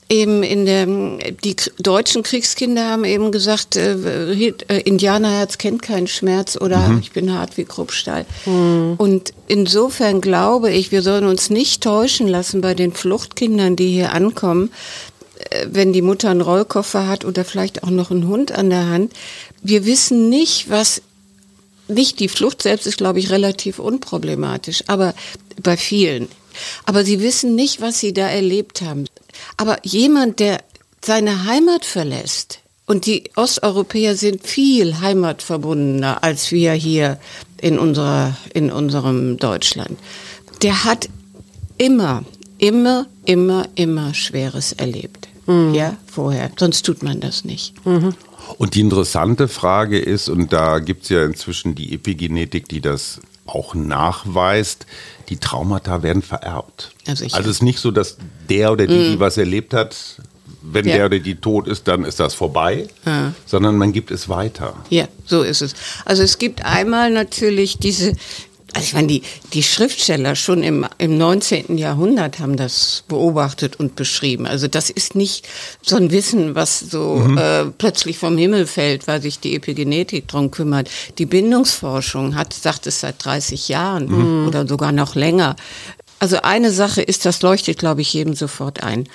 eben 0.09 0.43
in 0.43 0.67
der, 0.67 0.87
die 0.87 1.57
deutschen 1.79 2.23
Kriegskinder 2.23 2.89
haben 2.89 3.05
eben 3.05 3.33
gesagt, 3.33 3.77
äh, 3.77 3.95
äh, 3.95 4.81
Indianerherz 4.83 5.59
kennt 5.59 5.83
keinen 5.83 6.07
Schmerz 6.07 6.57
oder 6.61 6.99
ich 7.01 7.13
bin 7.13 7.33
hart 7.33 7.57
wie 7.57 7.65
Kruppstahl. 7.65 8.27
Und 8.45 9.33
insofern 9.49 10.21
glaube 10.21 10.71
ich, 10.71 10.93
wir 10.93 11.03
sollen 11.03 11.25
uns 11.25 11.51
nicht 11.51 11.83
täuschen 11.83 12.29
lassen 12.29 12.61
bei 12.61 12.75
den 12.75 12.93
Fluchtkindern, 12.93 13.77
die 13.77 13.91
hier 13.91 14.13
ankommen, 14.13 14.71
äh, 15.51 15.67
wenn 15.71 15.93
die 15.93 16.03
Mutter 16.03 16.31
einen 16.31 16.43
Rollkoffer 16.43 17.09
hat 17.09 17.25
oder 17.25 17.45
vielleicht 17.45 17.83
auch 17.83 17.91
noch 17.91 18.11
einen 18.11 18.29
Hund 18.29 18.53
an 18.53 18.71
der 18.71 18.89
Hand. 18.89 19.13
Wir 19.63 19.87
wissen 19.87 20.29
nicht, 20.29 20.69
was 20.69 21.03
nicht 21.89 22.21
die 22.21 22.29
Flucht 22.29 22.63
selbst 22.63 22.87
ist, 22.87 22.99
glaube 22.99 23.19
ich, 23.19 23.31
relativ 23.31 23.79
unproblematisch, 23.79 24.85
aber 24.87 25.15
bei 25.63 25.77
vielen. 25.77 26.29
Aber 26.85 27.05
sie 27.05 27.21
wissen 27.21 27.55
nicht, 27.55 27.81
was 27.81 28.01
sie 28.01 28.13
da 28.13 28.29
erlebt 28.29 28.83
haben. 28.83 29.07
Aber 29.57 29.79
jemand, 29.83 30.41
der 30.41 30.59
seine 31.05 31.47
Heimat 31.47 31.85
verlässt, 31.85 32.61
und 32.87 33.07
die 33.07 33.31
Osteuropäer 33.37 34.17
sind 34.17 34.47
viel 34.47 35.01
heimatverbundener 35.01 36.23
als 36.23 36.51
wir 36.51 36.73
hier 36.73 37.19
in 37.61 37.79
unserer, 37.79 38.37
in 38.53 38.71
unserem 38.71 39.39
Deutschland. 39.39 39.99
Der 40.63 40.85
hat 40.85 41.09
immer, 41.79 42.25
immer, 42.59 43.07
immer, 43.25 43.69
immer 43.77 44.15
Schweres 44.15 44.73
erlebt. 44.73 45.29
Ja, 45.47 45.97
vorher. 46.07 46.51
Sonst 46.57 46.87
tut 46.87 47.03
man 47.03 47.21
das 47.21 47.45
nicht. 47.45 47.75
Und 47.85 48.75
die 48.75 48.81
interessante 48.81 49.49
Frage 49.49 49.99
ist, 49.99 50.29
und 50.29 50.53
da 50.53 50.79
gibt 50.79 51.05
es 51.05 51.09
ja 51.09 51.25
inzwischen 51.25 51.75
die 51.75 51.95
Epigenetik, 51.95 52.69
die 52.69 52.81
das 52.81 53.21
auch 53.45 53.75
nachweist, 53.75 54.87
die 55.29 55.37
Traumata 55.37 56.03
werden 56.03 56.23
vererbt. 56.23 56.93
Sicher. 57.07 57.37
also 57.37 57.51
es 57.51 57.57
ist 57.57 57.63
nicht 57.63 57.79
so, 57.79 57.91
dass 57.91 58.17
der 58.49 58.73
oder 58.73 58.87
die, 58.87 59.11
die 59.13 59.21
was 59.21 59.37
erlebt 59.39 59.75
hat, 59.75 59.97
wenn 60.65 60.87
Ja. 60.87 60.95
der 60.97 61.07
oder 61.07 61.19
die 61.19 61.35
tot 61.35 61.67
ist, 61.67 61.89
dann 61.89 62.05
ist 62.05 62.21
das 62.21 62.35
vorbei, 62.35 62.87
Ja. 63.05 63.33
sondern 63.47 63.77
man 63.77 63.93
gibt 63.93 64.11
es 64.13 64.29
weiter. 64.29 64.75
Ja, 64.91 65.09
so 65.27 65.43
ist 65.43 65.61
es. 65.63 65.75
Also 66.05 66.23
es 66.23 66.39
gibt 66.39 66.65
einmal 66.65 67.11
natürlich 67.11 67.79
diese 67.79 68.13
Also 68.75 68.87
ich 68.87 68.95
meine, 68.95 69.09
die, 69.09 69.23
die 69.53 69.63
Schriftsteller 69.63 70.35
schon 70.35 70.63
im, 70.63 70.87
im 70.97 71.19
19. 71.19 71.77
Jahrhundert 71.77 72.39
haben 72.39 72.57
das 72.57 73.05
beobachtet 73.07 73.77
und 73.77 73.97
beschrieben. 73.97 74.47
Also 74.47 74.67
das 74.67 74.89
ist 74.89 75.15
nicht 75.15 75.47
so 75.83 75.97
ein 75.97 76.11
Wissen, 76.11 76.55
was 76.55 76.81
so 76.81 77.17
mhm. 77.17 77.37
äh, 77.37 77.65
plötzlich 77.67 78.19
vom 78.19 78.39
Himmel 78.39 78.67
fällt, 78.67 79.07
weil 79.07 79.21
sich 79.21 79.41
die 79.41 79.55
Epigenetik 79.55 80.27
drum 80.27 80.51
kümmert. 80.51 80.89
Die 81.19 81.27
Bindungsforschung 81.27 82.35
hat, 82.35 82.55
sagt 82.55 82.87
es 82.87 83.01
seit 83.01 83.23
30 83.23 83.69
Jahren 83.69 84.07
mhm. 84.07 84.49
oder 84.49 84.67
sogar 84.67 84.93
noch 84.93 85.17
länger. 85.17 85.57
Also 86.19 86.41
eine 86.43 86.71
Sache 86.71 87.03
ist, 87.03 87.27
das 87.27 87.43
leuchtet, 87.43 87.79
glaube 87.79 88.01
ich, 88.01 88.15
jedem 88.15 88.35
sofort 88.35 88.83
ein. 88.83 89.07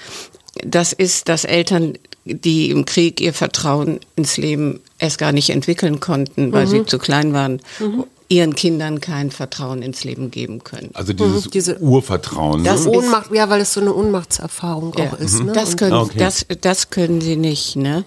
Das 0.63 0.93
ist, 0.93 1.29
dass 1.29 1.45
Eltern, 1.45 1.93
die 2.25 2.69
im 2.69 2.85
Krieg 2.85 3.21
ihr 3.21 3.33
Vertrauen 3.33 4.01
ins 4.15 4.37
Leben 4.37 4.81
erst 4.99 5.17
gar 5.17 5.31
nicht 5.31 5.49
entwickeln 5.49 5.99
konnten, 5.99 6.51
weil 6.51 6.65
mhm. 6.65 6.69
sie 6.69 6.85
zu 6.85 6.99
klein 6.99 7.33
waren, 7.33 7.61
mhm 7.79 8.03
ihren 8.29 8.55
Kindern 8.55 8.99
kein 8.99 9.31
Vertrauen 9.31 9.81
ins 9.81 10.03
Leben 10.03 10.31
geben 10.31 10.63
können. 10.63 10.89
Also 10.93 11.13
dieses 11.13 11.45
mhm, 11.45 11.51
diese, 11.51 11.79
Urvertrauen. 11.79 12.63
Das 12.63 12.85
ne? 12.85 12.91
Ohnmacht, 12.91 13.31
ja, 13.33 13.49
weil 13.49 13.61
es 13.61 13.73
so 13.73 13.79
eine 13.79 13.93
Ohnmachtserfahrung 13.93 14.93
ja, 14.97 15.05
auch 15.05 15.19
ist. 15.19 15.39
Mhm. 15.39 15.45
Ne? 15.47 15.53
Das, 15.53 15.77
können, 15.77 15.93
okay. 15.93 16.17
das, 16.19 16.45
das 16.61 16.89
können 16.89 17.21
sie 17.21 17.37
nicht. 17.37 17.75
Ne? 17.77 18.03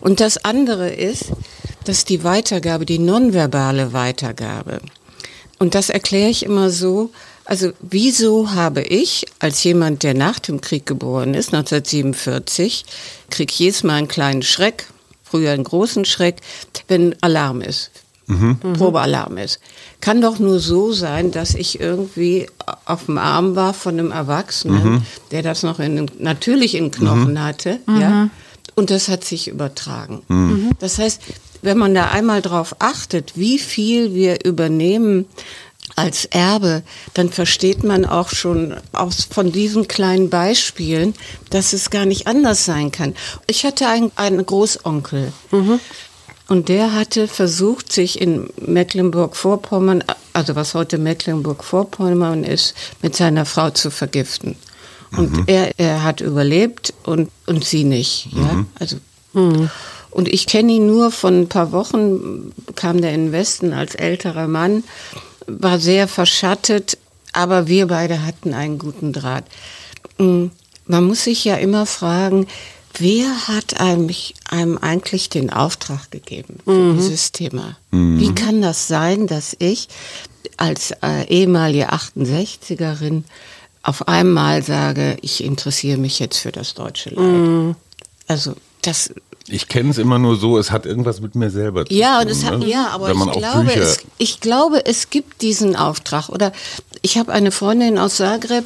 Und 0.00 0.20
das 0.20 0.44
andere 0.44 0.90
ist, 0.90 1.32
dass 1.84 2.04
die 2.04 2.22
Weitergabe, 2.22 2.86
die 2.86 2.98
nonverbale 2.98 3.92
Weitergabe, 3.92 4.80
und 5.58 5.74
das 5.74 5.88
erkläre 5.88 6.30
ich 6.30 6.44
immer 6.44 6.70
so, 6.70 7.10
also 7.44 7.70
wieso 7.80 8.52
habe 8.52 8.82
ich 8.82 9.24
als 9.38 9.64
jemand, 9.64 10.02
der 10.02 10.14
nach 10.14 10.38
dem 10.38 10.60
Krieg 10.60 10.84
geboren 10.84 11.32
ist, 11.34 11.54
1947, 11.54 12.84
krieg 13.30 13.50
jedes 13.52 13.82
Mal 13.82 13.94
einen 13.94 14.08
kleinen 14.08 14.42
Schreck, 14.42 14.86
früher 15.22 15.52
einen 15.52 15.64
großen 15.64 16.04
Schreck, 16.04 16.36
wenn 16.88 17.16
Alarm 17.22 17.62
ist 17.62 17.90
mhm. 18.26 18.58
Probealarm 18.74 19.38
ist. 19.38 19.60
Kann 20.00 20.20
doch 20.20 20.38
nur 20.38 20.58
so 20.60 20.92
sein, 20.92 21.30
dass 21.30 21.54
ich 21.54 21.80
irgendwie 21.80 22.48
auf 22.84 23.06
dem 23.06 23.18
Arm 23.18 23.56
war 23.56 23.74
von 23.74 23.98
einem 23.98 24.12
Erwachsenen, 24.12 24.84
mhm. 24.84 25.02
der 25.30 25.42
das 25.42 25.62
noch 25.62 25.78
in, 25.78 26.10
natürlich 26.18 26.74
in 26.74 26.90
Knochen 26.90 27.32
mhm. 27.32 27.42
hatte, 27.42 27.80
ja. 27.86 28.10
Mhm. 28.10 28.30
Und 28.74 28.90
das 28.90 29.08
hat 29.08 29.24
sich 29.24 29.48
übertragen. 29.48 30.22
Mhm. 30.28 30.70
Das 30.80 30.98
heißt, 30.98 31.22
wenn 31.62 31.78
man 31.78 31.94
da 31.94 32.10
einmal 32.10 32.42
drauf 32.42 32.76
achtet, 32.78 33.32
wie 33.34 33.58
viel 33.58 34.12
wir 34.12 34.44
übernehmen 34.44 35.24
als 35.94 36.26
Erbe, 36.26 36.82
dann 37.14 37.30
versteht 37.30 37.84
man 37.84 38.04
auch 38.04 38.28
schon 38.28 38.74
aus, 38.92 39.26
von 39.30 39.52
diesen 39.52 39.88
kleinen 39.88 40.28
Beispielen, 40.28 41.14
dass 41.50 41.72
es 41.72 41.90
gar 41.90 42.04
nicht 42.04 42.26
anders 42.26 42.64
sein 42.64 42.92
kann. 42.92 43.14
Ich 43.46 43.64
hatte 43.64 43.88
einen, 43.88 44.10
einen 44.16 44.44
Großonkel, 44.44 45.32
mhm. 45.52 45.80
Und 46.48 46.68
der 46.68 46.92
hatte 46.94 47.26
versucht, 47.26 47.92
sich 47.92 48.20
in 48.20 48.48
Mecklenburg-Vorpommern, 48.64 50.04
also 50.32 50.54
was 50.54 50.74
heute 50.74 50.98
Mecklenburg-Vorpommern 50.98 52.44
ist, 52.44 52.74
mit 53.02 53.16
seiner 53.16 53.44
Frau 53.44 53.70
zu 53.70 53.90
vergiften. 53.90 54.56
Und 55.16 55.32
mhm. 55.32 55.44
er, 55.46 55.78
er 55.78 56.02
hat 56.04 56.20
überlebt 56.20 56.94
und, 57.02 57.30
und 57.46 57.64
sie 57.64 57.84
nicht. 57.84 58.28
Ja? 58.32 58.52
Mhm. 58.52 58.66
Also, 58.78 58.96
mhm. 59.32 59.70
Und 60.10 60.28
ich 60.28 60.46
kenne 60.46 60.72
ihn 60.72 60.86
nur 60.86 61.10
von 61.10 61.42
ein 61.42 61.48
paar 61.48 61.72
Wochen, 61.72 62.52
kam 62.74 63.00
der 63.00 63.12
in 63.12 63.26
den 63.26 63.32
Westen 63.32 63.72
als 63.72 63.94
älterer 63.94 64.48
Mann, 64.48 64.84
war 65.46 65.78
sehr 65.78 66.08
verschattet, 66.08 66.96
aber 67.32 67.68
wir 67.68 67.88
beide 67.88 68.24
hatten 68.24 68.54
einen 68.54 68.78
guten 68.78 69.12
Draht. 69.12 69.44
Mm, 70.18 70.46
man 70.86 71.04
muss 71.04 71.24
sich 71.24 71.44
ja 71.44 71.56
immer 71.56 71.84
fragen, 71.84 72.46
Wer 72.98 73.48
hat 73.48 73.80
einem, 73.80 74.10
einem 74.48 74.78
eigentlich 74.78 75.28
den 75.28 75.50
Auftrag 75.50 76.10
gegeben 76.10 76.58
für 76.64 76.72
mhm. 76.72 76.96
dieses 76.96 77.32
Thema? 77.32 77.76
Mhm. 77.90 78.20
Wie 78.20 78.34
kann 78.34 78.62
das 78.62 78.88
sein, 78.88 79.26
dass 79.26 79.56
ich 79.58 79.88
als 80.56 80.92
äh, 81.02 81.26
ehemalige 81.28 81.92
68erin 81.92 83.24
auf 83.82 84.08
einmal 84.08 84.62
sage, 84.62 85.16
ich 85.20 85.44
interessiere 85.44 85.98
mich 85.98 86.18
jetzt 86.18 86.38
für 86.38 86.52
das 86.52 86.74
deutsche 86.74 87.10
Leid? 87.10 87.24
Mhm. 87.24 87.76
Also 88.26 88.54
das 88.82 89.12
ich 89.48 89.68
kenne 89.68 89.90
es 89.90 89.98
immer 89.98 90.18
nur 90.18 90.36
so, 90.36 90.58
es 90.58 90.70
hat 90.72 90.86
irgendwas 90.86 91.20
mit 91.20 91.36
mir 91.36 91.50
selber 91.50 91.86
zu 91.86 91.94
ja, 91.94 92.24
tun. 92.24 92.44
Hat, 92.44 92.58
ne? 92.58 92.66
Ja, 92.66 92.88
aber 92.88 93.12
ich 93.12 93.32
glaube, 93.32 93.74
es, 93.74 93.98
ich 94.18 94.40
glaube, 94.40 94.86
es 94.86 95.10
gibt 95.10 95.40
diesen 95.42 95.76
Auftrag. 95.76 96.28
Oder 96.30 96.52
ich 97.02 97.18
habe 97.18 97.32
eine 97.32 97.50
Freundin 97.50 97.98
aus 97.98 98.16
Zagreb, 98.16 98.64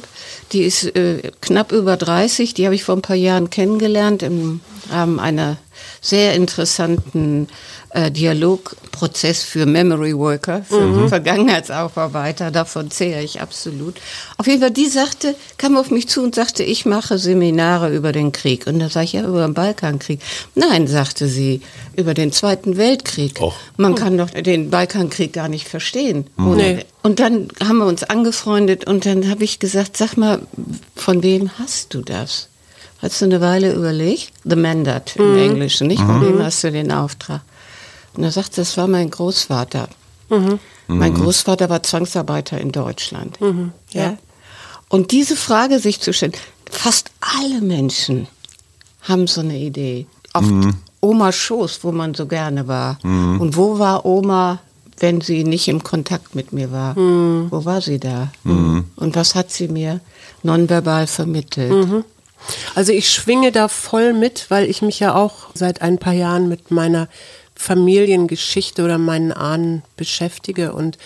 die 0.51 0.63
ist 0.63 0.95
äh, 0.95 1.31
knapp 1.41 1.71
über 1.71 1.97
30, 1.97 2.53
die 2.53 2.65
habe 2.65 2.75
ich 2.75 2.83
vor 2.83 2.95
ein 2.95 3.01
paar 3.01 3.15
Jahren 3.15 3.49
kennengelernt 3.49 4.23
im 4.23 4.61
Rahmen 4.89 5.19
einer 5.19 5.57
sehr 6.01 6.33
interessanten 6.33 7.47
äh, 7.91 8.09
Dialogprozess 8.09 9.43
für 9.43 9.65
Memory 9.67 10.17
Worker, 10.17 10.63
für 10.63 10.81
mhm. 10.81 11.09
Vergangenheitsaufarbeiter, 11.09 12.49
davon 12.49 12.89
zehre 12.89 13.21
ich 13.21 13.39
absolut. 13.39 14.01
Auf 14.37 14.47
jeden 14.47 14.61
Fall, 14.61 14.71
die 14.71 14.87
sagte, 14.87 15.35
kam 15.57 15.77
auf 15.77 15.91
mich 15.91 16.09
zu 16.09 16.23
und 16.23 16.33
sagte, 16.33 16.63
ich 16.63 16.85
mache 16.85 17.19
Seminare 17.19 17.93
über 17.93 18.11
den 18.11 18.31
Krieg. 18.31 18.65
Und 18.65 18.79
da 18.79 18.89
sage 18.89 19.05
ich, 19.05 19.13
ja, 19.13 19.23
über 19.23 19.45
den 19.45 19.53
Balkankrieg. 19.53 20.21
Nein, 20.55 20.87
sagte 20.87 21.27
sie, 21.27 21.61
über 21.95 22.15
den 22.15 22.31
Zweiten 22.31 22.77
Weltkrieg. 22.77 23.39
Och. 23.39 23.53
Man 23.77 23.95
kann 23.95 24.17
doch 24.17 24.31
den 24.31 24.71
Balkankrieg 24.71 25.33
gar 25.33 25.49
nicht 25.49 25.67
verstehen. 25.67 26.25
Mhm. 26.37 26.55
Nee. 26.55 26.85
Und 27.03 27.19
dann 27.19 27.49
haben 27.63 27.77
wir 27.77 27.87
uns 27.87 28.03
angefreundet 28.03 28.87
und 28.87 29.05
dann 29.05 29.29
habe 29.29 29.43
ich 29.43 29.59
gesagt, 29.59 29.97
sag 29.97 30.17
mal, 30.17 30.41
von 30.95 31.23
wem 31.23 31.51
hast 31.59 31.93
du 31.93 32.01
das? 32.01 32.50
Hast 33.01 33.21
du 33.21 33.25
eine 33.25 33.41
Weile 33.41 33.73
überlegt? 33.73 34.31
The 34.43 34.55
Mandat 34.55 35.15
im 35.15 35.31
mhm. 35.31 35.37
Englischen, 35.39 35.87
nicht? 35.87 36.01
Von 36.01 36.19
mhm. 36.19 36.25
wem 36.25 36.43
hast 36.43 36.63
du 36.63 36.71
den 36.71 36.91
Auftrag? 36.91 37.41
Und 38.13 38.23
er 38.23 38.31
sagt, 38.31 38.57
das 38.57 38.77
war 38.77 38.87
mein 38.87 39.09
Großvater. 39.09 39.87
Mhm. 40.29 40.59
Mein 40.87 41.13
mhm. 41.13 41.21
Großvater 41.21 41.69
war 41.69 41.81
Zwangsarbeiter 41.83 42.59
in 42.59 42.71
Deutschland. 42.71 43.39
Mhm. 43.41 43.71
Ja. 43.91 44.03
ja. 44.03 44.17
Und 44.89 45.11
diese 45.11 45.35
Frage 45.35 45.79
sich 45.79 46.01
zu 46.01 46.13
stellen, 46.13 46.33
fast 46.69 47.11
alle 47.21 47.61
Menschen 47.61 48.27
haben 49.01 49.27
so 49.27 49.41
eine 49.41 49.57
Idee. 49.57 50.05
Auf 50.33 50.45
mhm. 50.45 50.75
Omas 50.99 51.35
Schoß, 51.35 51.83
wo 51.83 51.91
man 51.91 52.13
so 52.13 52.27
gerne 52.27 52.67
war. 52.67 52.99
Mhm. 53.03 53.41
Und 53.41 53.57
wo 53.57 53.79
war 53.79 54.05
Oma, 54.05 54.59
wenn 54.99 55.21
sie 55.21 55.43
nicht 55.43 55.67
im 55.67 55.83
Kontakt 55.83 56.35
mit 56.35 56.53
mir 56.53 56.71
war? 56.71 56.97
Mhm. 56.97 57.47
Wo 57.49 57.65
war 57.65 57.81
sie 57.81 57.99
da? 57.99 58.31
Mhm. 58.43 58.85
Und 58.95 59.15
was 59.15 59.33
hat 59.33 59.49
sie 59.49 59.67
mir 59.67 59.99
nonverbal 60.43 61.07
vermittelt? 61.07 61.71
Mhm. 61.71 62.03
Also 62.75 62.91
ich 62.91 63.09
schwinge 63.09 63.51
da 63.51 63.67
voll 63.67 64.13
mit, 64.13 64.45
weil 64.49 64.69
ich 64.69 64.81
mich 64.81 64.99
ja 64.99 65.15
auch 65.15 65.49
seit 65.53 65.81
ein 65.81 65.97
paar 65.97 66.13
Jahren 66.13 66.49
mit 66.49 66.71
meiner 66.71 67.07
Familiengeschichte 67.55 68.83
oder 68.83 68.97
meinen 68.97 69.31
Ahnen 69.31 69.83
beschäftige 69.95 70.73
und 70.73 70.97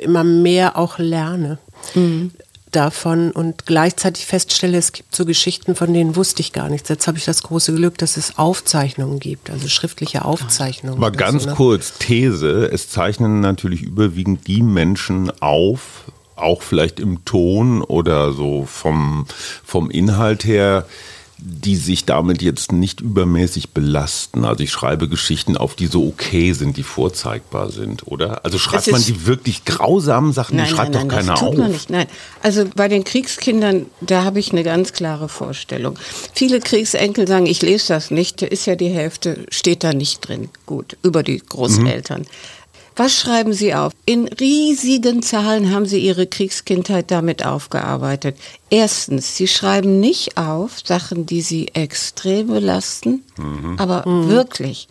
immer 0.00 0.22
mehr 0.22 0.76
auch 0.76 0.98
lerne 0.98 1.58
mhm. 1.94 2.30
davon 2.70 3.32
und 3.32 3.66
gleichzeitig 3.66 4.24
feststelle, 4.26 4.78
es 4.78 4.92
gibt 4.92 5.16
so 5.16 5.24
Geschichten, 5.24 5.74
von 5.74 5.92
denen 5.92 6.14
wusste 6.14 6.40
ich 6.40 6.52
gar 6.52 6.68
nichts. 6.68 6.88
Jetzt 6.88 7.08
habe 7.08 7.18
ich 7.18 7.24
das 7.24 7.42
große 7.42 7.74
Glück, 7.74 7.98
dass 7.98 8.16
es 8.16 8.38
Aufzeichnungen 8.38 9.18
gibt, 9.18 9.50
also 9.50 9.68
schriftliche 9.68 10.24
Aufzeichnungen. 10.24 10.98
Aber 10.98 11.10
ganz 11.10 11.44
so, 11.44 11.50
ne? 11.50 11.56
kurz, 11.56 11.98
These, 11.98 12.70
es 12.72 12.88
zeichnen 12.90 13.40
natürlich 13.40 13.82
überwiegend 13.82 14.46
die 14.46 14.62
Menschen 14.62 15.32
auf, 15.40 16.04
auch 16.40 16.62
vielleicht 16.62 17.00
im 17.00 17.24
Ton 17.24 17.82
oder 17.82 18.32
so 18.32 18.64
vom, 18.66 19.26
vom 19.64 19.90
Inhalt 19.90 20.44
her, 20.44 20.86
die 21.40 21.76
sich 21.76 22.04
damit 22.04 22.42
jetzt 22.42 22.72
nicht 22.72 23.00
übermäßig 23.00 23.70
belasten. 23.70 24.44
Also 24.44 24.64
ich 24.64 24.72
schreibe 24.72 25.08
Geschichten 25.08 25.56
auf, 25.56 25.76
die 25.76 25.86
so 25.86 26.04
okay 26.04 26.52
sind, 26.52 26.76
die 26.76 26.82
vorzeigbar 26.82 27.70
sind, 27.70 28.08
oder? 28.08 28.44
Also 28.44 28.58
schreibt 28.58 28.90
man 28.90 29.02
die 29.02 29.26
wirklich 29.26 29.64
grausamen 29.64 30.32
Sachen, 30.32 30.56
nein, 30.56 30.66
die 30.66 30.74
schreibt 30.74 30.94
nein, 30.94 31.06
nein, 31.06 31.08
doch 31.08 31.16
keiner 31.16 31.32
das 31.32 31.40
tut 31.40 31.48
auf. 31.50 31.56
Man 31.56 31.70
nicht, 31.70 31.90
nein. 31.90 32.06
Also 32.42 32.64
bei 32.74 32.88
den 32.88 33.04
Kriegskindern, 33.04 33.86
da 34.00 34.24
habe 34.24 34.40
ich 34.40 34.50
eine 34.50 34.64
ganz 34.64 34.92
klare 34.92 35.28
Vorstellung. 35.28 35.96
Viele 36.34 36.58
Kriegsenkel 36.58 37.28
sagen, 37.28 37.46
ich 37.46 37.62
lese 37.62 37.88
das 37.94 38.10
nicht, 38.10 38.42
ist 38.42 38.66
ja 38.66 38.74
die 38.74 38.88
Hälfte, 38.88 39.46
steht 39.50 39.84
da 39.84 39.92
nicht 39.92 40.26
drin. 40.26 40.48
Gut, 40.66 40.96
über 41.04 41.22
die 41.22 41.38
Großeltern. 41.38 42.22
Mhm. 42.22 42.26
Was 42.98 43.16
schreiben 43.16 43.52
Sie 43.52 43.76
auf? 43.76 43.92
In 44.06 44.26
riesigen 44.26 45.22
Zahlen 45.22 45.72
haben 45.72 45.86
Sie 45.86 46.00
Ihre 46.00 46.26
Kriegskindheit 46.26 47.12
damit 47.12 47.46
aufgearbeitet. 47.46 48.36
Erstens, 48.70 49.36
Sie 49.36 49.46
schreiben 49.46 50.00
nicht 50.00 50.36
auf 50.36 50.80
Sachen, 50.84 51.24
die 51.24 51.40
Sie 51.40 51.68
extrem 51.74 52.48
belasten, 52.48 53.22
mhm. 53.36 53.76
aber 53.78 54.04
mhm. 54.04 54.28
wirklich. 54.28 54.88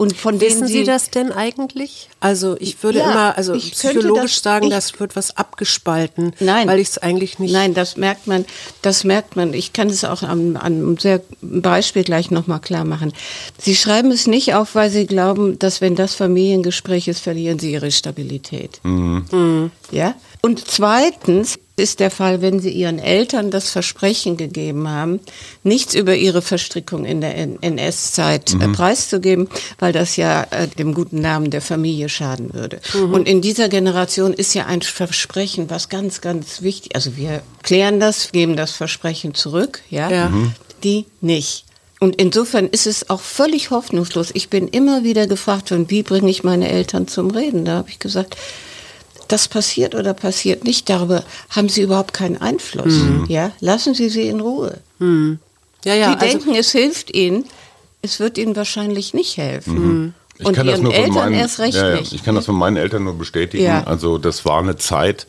Und 0.00 0.16
von 0.16 0.40
Wissen 0.40 0.66
Sie, 0.66 0.78
Sie, 0.78 0.84
das 0.84 1.10
denn 1.10 1.30
eigentlich? 1.30 2.08
Also 2.20 2.56
ich 2.58 2.82
würde 2.82 3.00
ja, 3.00 3.10
immer, 3.10 3.36
also 3.36 3.52
psychologisch 3.52 4.36
das, 4.36 4.42
sagen, 4.42 4.64
ich, 4.64 4.70
das 4.70 4.98
wird 4.98 5.14
was 5.14 5.36
abgespalten, 5.36 6.32
nein, 6.40 6.66
weil 6.68 6.78
ich 6.78 6.88
es 6.88 6.96
eigentlich 6.96 7.38
nicht. 7.38 7.52
Nein, 7.52 7.74
das 7.74 7.98
merkt 7.98 8.26
man, 8.26 8.46
das 8.80 9.04
merkt 9.04 9.36
man. 9.36 9.52
Ich 9.52 9.74
kann 9.74 9.88
es 9.88 10.02
auch 10.04 10.22
an, 10.22 10.56
einem 10.56 10.96
sehr 10.96 11.20
Beispiel 11.42 12.02
gleich 12.02 12.30
nochmal 12.30 12.60
klar 12.60 12.86
machen. 12.86 13.12
Sie 13.58 13.76
schreiben 13.76 14.10
es 14.10 14.26
nicht 14.26 14.54
auf, 14.54 14.74
weil 14.74 14.88
Sie 14.88 15.04
glauben, 15.04 15.58
dass 15.58 15.82
wenn 15.82 15.96
das 15.96 16.14
Familiengespräch 16.14 17.06
ist, 17.06 17.20
verlieren 17.20 17.58
Sie 17.58 17.70
Ihre 17.70 17.90
Stabilität. 17.90 18.80
Mhm. 18.82 19.26
Mhm. 19.30 19.70
Ja. 19.90 20.14
Und 20.40 20.66
zweitens, 20.66 21.58
ist 21.80 22.00
der 22.00 22.10
Fall, 22.10 22.42
wenn 22.42 22.60
sie 22.60 22.70
ihren 22.70 22.98
Eltern 22.98 23.50
das 23.50 23.70
Versprechen 23.70 24.36
gegeben 24.36 24.88
haben, 24.88 25.20
nichts 25.64 25.94
über 25.94 26.14
ihre 26.14 26.42
Verstrickung 26.42 27.04
in 27.04 27.20
der 27.20 27.36
NS-Zeit 27.36 28.52
äh, 28.52 28.66
mhm. 28.66 28.72
preiszugeben, 28.72 29.48
weil 29.78 29.92
das 29.92 30.16
ja 30.16 30.46
äh, 30.50 30.68
dem 30.68 30.94
guten 30.94 31.20
Namen 31.20 31.50
der 31.50 31.62
Familie 31.62 32.08
schaden 32.08 32.54
würde. 32.54 32.80
Mhm. 32.94 33.12
Und 33.12 33.28
in 33.28 33.40
dieser 33.40 33.68
Generation 33.68 34.32
ist 34.32 34.54
ja 34.54 34.66
ein 34.66 34.82
Versprechen 34.82 35.70
was 35.70 35.88
ganz, 35.88 36.20
ganz 36.20 36.62
wichtig. 36.62 36.94
Also 36.94 37.16
wir 37.16 37.42
klären 37.62 37.98
das, 37.98 38.32
geben 38.32 38.56
das 38.56 38.72
Versprechen 38.72 39.34
zurück, 39.34 39.80
ja, 39.90 40.10
ja. 40.10 40.28
Mhm. 40.28 40.52
die 40.84 41.06
nicht. 41.20 41.64
Und 42.00 42.16
insofern 42.16 42.66
ist 42.66 42.86
es 42.86 43.10
auch 43.10 43.20
völlig 43.20 43.70
hoffnungslos. 43.70 44.30
Ich 44.32 44.48
bin 44.48 44.68
immer 44.68 45.04
wieder 45.04 45.26
gefragt 45.26 45.70
worden, 45.70 45.90
wie 45.90 46.02
bringe 46.02 46.30
ich 46.30 46.42
meine 46.42 46.70
Eltern 46.70 47.06
zum 47.06 47.30
Reden? 47.30 47.66
Da 47.66 47.72
habe 47.76 47.90
ich 47.90 47.98
gesagt, 47.98 48.36
das 49.32 49.48
passiert 49.48 49.94
oder 49.94 50.14
passiert 50.14 50.64
nicht, 50.64 50.88
darüber 50.88 51.24
haben 51.50 51.68
sie 51.68 51.82
überhaupt 51.82 52.12
keinen 52.12 52.36
Einfluss. 52.36 52.94
Mhm. 52.94 53.26
Ja, 53.28 53.52
lassen 53.60 53.94
Sie 53.94 54.08
sie 54.08 54.28
in 54.28 54.40
Ruhe. 54.40 54.78
Mhm. 54.98 55.38
Ja, 55.84 55.94
ja, 55.94 56.08
sie 56.08 56.18
also 56.18 56.26
denken, 56.26 56.54
es 56.54 56.72
hilft 56.72 57.14
ihnen, 57.14 57.44
es 58.02 58.20
wird 58.20 58.38
ihnen 58.38 58.56
wahrscheinlich 58.56 59.14
nicht 59.14 59.36
helfen. 59.36 59.74
Mhm. 59.74 60.14
Ich 60.38 60.46
Und 60.46 60.56
ihren 60.56 60.90
Eltern 60.90 61.14
meinen, 61.14 61.34
erst 61.34 61.58
recht 61.58 61.76
ja, 61.76 61.90
ja. 61.90 62.00
nicht. 62.00 62.12
Ich 62.12 62.22
kann 62.24 62.34
das 62.34 62.46
von 62.46 62.54
meinen 62.54 62.76
Eltern 62.76 63.04
nur 63.04 63.18
bestätigen. 63.18 63.64
Ja. 63.64 63.84
Also 63.84 64.16
das 64.16 64.44
war 64.46 64.58
eine 64.58 64.76
Zeit, 64.76 65.26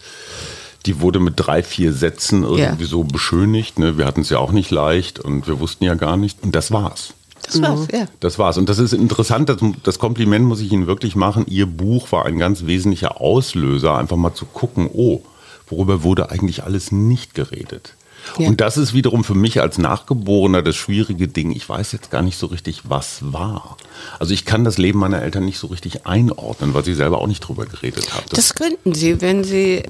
die 0.86 1.02
wurde 1.02 1.20
mit 1.20 1.34
drei, 1.36 1.64
vier 1.64 1.92
Sätzen 1.92 2.44
irgendwie 2.44 2.86
so 2.86 3.04
beschönigt. 3.04 3.78
Ne? 3.78 3.98
Wir 3.98 4.06
hatten 4.06 4.22
es 4.22 4.30
ja 4.30 4.40
auch 4.40 4.54
nicht 4.54 4.72
leicht 4.72 5.20
und 5.20 5.48
wir 5.48 5.60
wussten 5.60 5.84
ja 5.84 5.96
gar 5.96 6.16
nicht. 6.16 6.44
Und 6.44 6.56
das 6.56 6.72
war's. 6.72 7.14
Das 7.46 7.62
war's, 7.62 7.88
ja. 7.92 8.06
Das 8.20 8.40
war's. 8.40 8.58
Und 8.58 8.70
das 8.70 8.80
ist 8.80 8.94
interessant, 8.94 9.50
das, 9.50 9.58
das, 9.84 10.00
Kompliment 10.00 10.46
muss 10.46 10.62
ich 10.62 10.72
Ihnen 10.72 10.88
wirklich 10.88 11.16
machen. 11.16 11.46
Ihr 11.48 11.66
Buch 11.66 12.12
war 12.12 12.26
ein 12.26 12.38
ganz 12.38 12.66
wesentlicher 12.66 13.20
Auslöser, 13.20 13.98
einfach 13.98 14.18
mal 14.18 14.34
zu 14.34 14.46
gucken, 14.46 14.90
oh, 14.94 15.22
worüber 15.68 16.04
wurde 16.04 16.30
eigentlich 16.30 16.64
alles 16.64 16.92
nicht 16.92 17.34
geredet. 17.34 17.96
Ja. 18.38 18.48
Und 18.48 18.62
das 18.62 18.78
ist 18.78 18.94
wiederum 18.94 19.24
für 19.24 19.36
mich 19.36 19.62
als 19.62 19.78
Nachgeborener 19.78 20.62
das 20.62 20.76
schwierige 20.76 21.28
Ding. 21.28 21.52
Ich 21.52 21.68
weiß 21.68 21.92
jetzt 21.92 22.12
gar 22.12 22.22
nicht 22.22 22.38
so 22.38 22.48
richtig, 22.48 22.82
was 22.84 23.20
war. 23.22 23.78
Also 24.20 24.34
ich 24.34 24.46
kann 24.46 24.64
das 24.64 24.78
Leben 24.78 25.00
meiner 25.00 25.22
Eltern 25.22 25.46
nicht 25.46 25.58
so 25.58 25.68
richtig 25.68 26.06
einordnen, 26.06 26.74
weil 26.74 26.86
sie 26.86 26.94
selber 26.94 27.20
auch 27.20 27.28
nicht 27.28 27.42
drüber 27.42 27.66
geredet 27.66 28.14
haben. 28.14 28.26
Das, 28.30 28.38
das 28.38 28.56
könnten 28.56 28.94
Sie, 28.94 29.22
wenn 29.22 29.44
Sie, 29.44 29.84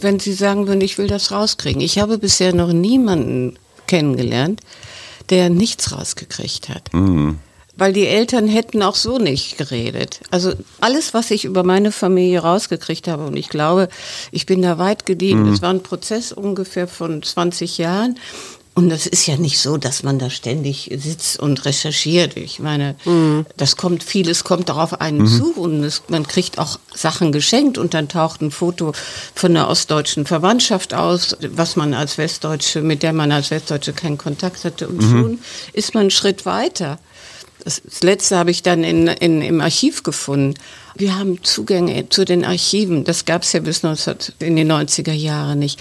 wenn 0.00 0.18
Sie 0.18 0.32
sagen 0.32 0.66
würden, 0.66 0.80
ich 0.80 0.98
will 0.98 1.06
das 1.06 1.30
rauskriegen. 1.30 1.80
Ich 1.80 1.98
habe 1.98 2.18
bisher 2.18 2.52
noch 2.52 2.72
niemanden 2.72 3.56
kennengelernt, 3.86 4.60
der 5.30 5.50
nichts 5.50 5.92
rausgekriegt 5.92 6.68
hat. 6.68 6.92
Mhm. 6.92 7.38
Weil 7.76 7.92
die 7.92 8.08
Eltern 8.08 8.48
hätten 8.48 8.82
auch 8.82 8.96
so 8.96 9.18
nicht 9.18 9.56
geredet. 9.56 10.20
Also 10.32 10.52
alles, 10.80 11.14
was 11.14 11.30
ich 11.30 11.44
über 11.44 11.62
meine 11.62 11.92
Familie 11.92 12.40
rausgekriegt 12.40 13.06
habe, 13.06 13.24
und 13.26 13.36
ich 13.36 13.48
glaube, 13.48 13.88
ich 14.32 14.46
bin 14.46 14.62
da 14.62 14.78
weit 14.78 15.06
gediehen. 15.06 15.44
Mhm. 15.44 15.52
Es 15.52 15.62
war 15.62 15.70
ein 15.70 15.84
Prozess 15.84 16.32
ungefähr 16.32 16.88
von 16.88 17.22
20 17.22 17.78
Jahren. 17.78 18.18
Und 18.78 18.90
das 18.90 19.08
ist 19.08 19.26
ja 19.26 19.36
nicht 19.36 19.58
so, 19.58 19.76
dass 19.76 20.04
man 20.04 20.20
da 20.20 20.30
ständig 20.30 20.88
sitzt 20.96 21.40
und 21.40 21.64
recherchiert. 21.64 22.36
Ich 22.36 22.60
meine, 22.60 22.94
mhm. 23.04 23.44
das 23.56 23.76
kommt, 23.76 24.04
vieles 24.04 24.44
kommt 24.44 24.68
darauf 24.68 25.00
einen 25.00 25.22
mhm. 25.22 25.26
zu 25.26 25.52
und 25.54 25.82
es, 25.82 26.04
man 26.06 26.28
kriegt 26.28 26.60
auch 26.60 26.78
Sachen 26.94 27.32
geschenkt 27.32 27.76
und 27.76 27.92
dann 27.92 28.08
taucht 28.08 28.40
ein 28.40 28.52
Foto 28.52 28.92
von 29.34 29.50
einer 29.50 29.68
ostdeutschen 29.68 30.26
Verwandtschaft 30.26 30.94
aus, 30.94 31.36
was 31.40 31.74
man 31.74 31.92
als 31.92 32.18
Westdeutsche, 32.18 32.80
mit 32.80 33.02
der 33.02 33.12
man 33.12 33.32
als 33.32 33.50
Westdeutsche 33.50 33.94
keinen 33.94 34.16
Kontakt 34.16 34.64
hatte 34.64 34.86
und 34.86 35.02
mhm. 35.02 35.10
schon 35.10 35.38
ist 35.72 35.94
man 35.94 36.02
einen 36.02 36.10
Schritt 36.12 36.46
weiter. 36.46 37.00
Das, 37.64 37.82
das 37.84 38.04
letzte 38.04 38.38
habe 38.38 38.52
ich 38.52 38.62
dann 38.62 38.84
in, 38.84 39.08
in, 39.08 39.42
im 39.42 39.60
Archiv 39.60 40.04
gefunden. 40.04 40.54
Wir 40.94 41.18
haben 41.18 41.42
Zugänge 41.42 42.08
zu 42.10 42.24
den 42.24 42.44
Archiven. 42.44 43.02
Das 43.02 43.24
gab 43.24 43.42
es 43.42 43.52
ja 43.52 43.58
bis 43.58 43.82
19, 43.82 44.14
in 44.38 44.54
den 44.54 44.70
90er 44.70 45.10
Jahren 45.10 45.58
nicht. 45.58 45.80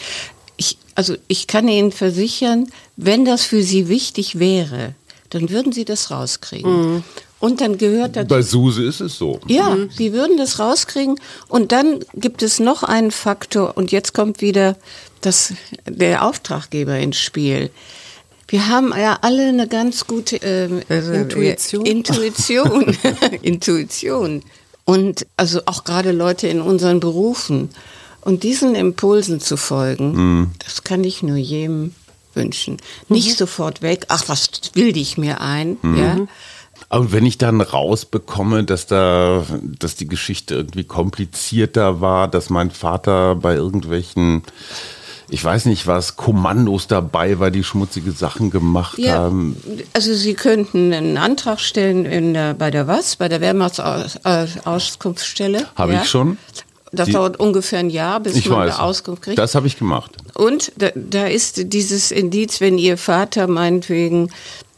Also 0.98 1.16
ich 1.28 1.46
kann 1.46 1.68
Ihnen 1.68 1.92
versichern, 1.92 2.72
wenn 2.96 3.24
das 3.24 3.44
für 3.44 3.62
Sie 3.62 3.88
wichtig 3.88 4.40
wäre, 4.40 4.96
dann 5.30 5.52
würden 5.52 5.72
Sie 5.72 5.86
das 5.86 6.10
rauskriegen. 6.10 6.72
Mhm. 6.96 7.04
Und 7.40 7.62
dann 7.62 7.78
gehört 7.78 8.16
dazu. 8.16 8.28
Bei 8.30 8.42
Suse 8.42 8.84
ist 8.84 9.00
es 9.00 9.16
so. 9.16 9.40
Ja, 9.46 9.76
mhm. 9.76 9.92
Sie 9.96 10.12
würden 10.12 10.38
das 10.38 10.58
rauskriegen. 10.58 11.20
Und 11.50 11.72
dann 11.72 12.00
gibt 12.16 12.42
es 12.42 12.60
noch 12.60 12.82
einen 12.82 13.12
Faktor. 13.12 13.78
Und 13.78 13.92
jetzt 13.92 14.16
kommt 14.16 14.42
wieder 14.42 14.76
das, 15.22 15.54
der 15.88 16.26
Auftraggeber 16.26 16.98
ins 16.98 17.18
Spiel. 17.18 17.70
Wir 18.48 18.68
haben 18.68 18.92
ja 18.98 19.20
alle 19.22 19.50
eine 19.50 19.68
ganz 19.68 20.08
gute 20.08 20.38
äh, 20.42 20.66
Intuition. 20.90 21.86
Intuition. 21.86 22.98
Intuition. 23.44 24.42
Und 24.84 25.28
also 25.38 25.62
auch 25.68 25.84
gerade 25.84 26.12
Leute 26.12 26.48
in 26.48 26.60
unseren 26.60 27.00
Berufen. 27.00 27.70
Und 28.22 28.44
diesen 28.44 28.76
Impulsen 28.76 29.40
zu 29.40 29.58
folgen, 29.58 30.12
mhm. 30.12 30.52
das 30.60 30.84
kann 30.84 31.04
ich 31.04 31.24
nur 31.24 31.38
jedem 31.38 31.94
wünschen. 32.34 32.78
Mhm. 33.08 33.16
Nicht 33.16 33.38
sofort 33.38 33.82
weg, 33.82 34.06
ach, 34.10 34.26
was 34.28 34.50
will 34.74 34.96
ich 34.96 35.18
mir 35.18 35.42
ein, 35.42 35.78
mhm. 35.82 35.98
ja. 35.98 36.18
Aber 36.90 37.12
wenn 37.12 37.26
ich 37.26 37.38
dann 37.38 37.60
rausbekomme, 37.60 38.64
dass 38.64 38.86
da, 38.86 39.46
dass 39.80 39.96
die 39.96 40.08
Geschichte 40.08 40.56
irgendwie 40.56 40.84
komplizierter 40.84 42.02
war, 42.02 42.28
dass 42.28 42.50
mein 42.50 42.72
Vater 42.72 43.36
bei 43.36 43.56
irgendwelchen 43.56 44.44
ich 45.30 45.44
weiß 45.44 45.66
nicht 45.66 45.88
was, 45.88 46.16
Kommandos 46.16 46.88
dabei 46.88 47.38
war, 47.40 47.52
die 47.52 47.66
schmutzige 47.66 48.14
Sachen 48.14 48.50
gemacht 48.50 48.98
ja, 48.98 49.16
haben. 49.16 49.58
Also 49.94 50.14
Sie 50.14 50.36
könnten 50.36 50.94
einen 50.94 51.18
Antrag 51.18 51.60
stellen 51.60 52.06
in 52.06 52.34
der, 52.34 52.54
bei 52.54 52.72
der 52.72 52.88
was, 52.88 53.18
bei 53.18 53.28
der 53.28 53.42
Wehrmachtsauskunftsstelle. 53.42 55.68
Habe 55.76 55.94
ja. 55.94 56.02
ich 56.02 56.10
schon. 56.10 56.38
Das 56.92 57.08
die, 57.08 57.14
dauert 57.14 57.40
ungefähr 57.40 57.80
ein 57.80 57.90
Jahr, 57.90 58.20
bis 58.20 58.46
man 58.46 58.60
weiß, 58.60 58.76
eine 58.76 58.84
Auskunft 58.84 59.22
kriegt. 59.24 59.38
Das 59.38 59.56
habe 59.56 59.68
ich 59.68 59.78
gemacht. 59.78 60.12
Und 60.34 60.72
da, 60.78 60.90
da, 60.96 61.28
ist 61.28 61.74
dieses 61.74 62.12
Indiz, 62.12 62.62
wenn 62.62 62.78
Ihr 62.78 62.98
Vater 62.98 63.48
meinetwegen 63.48 64.30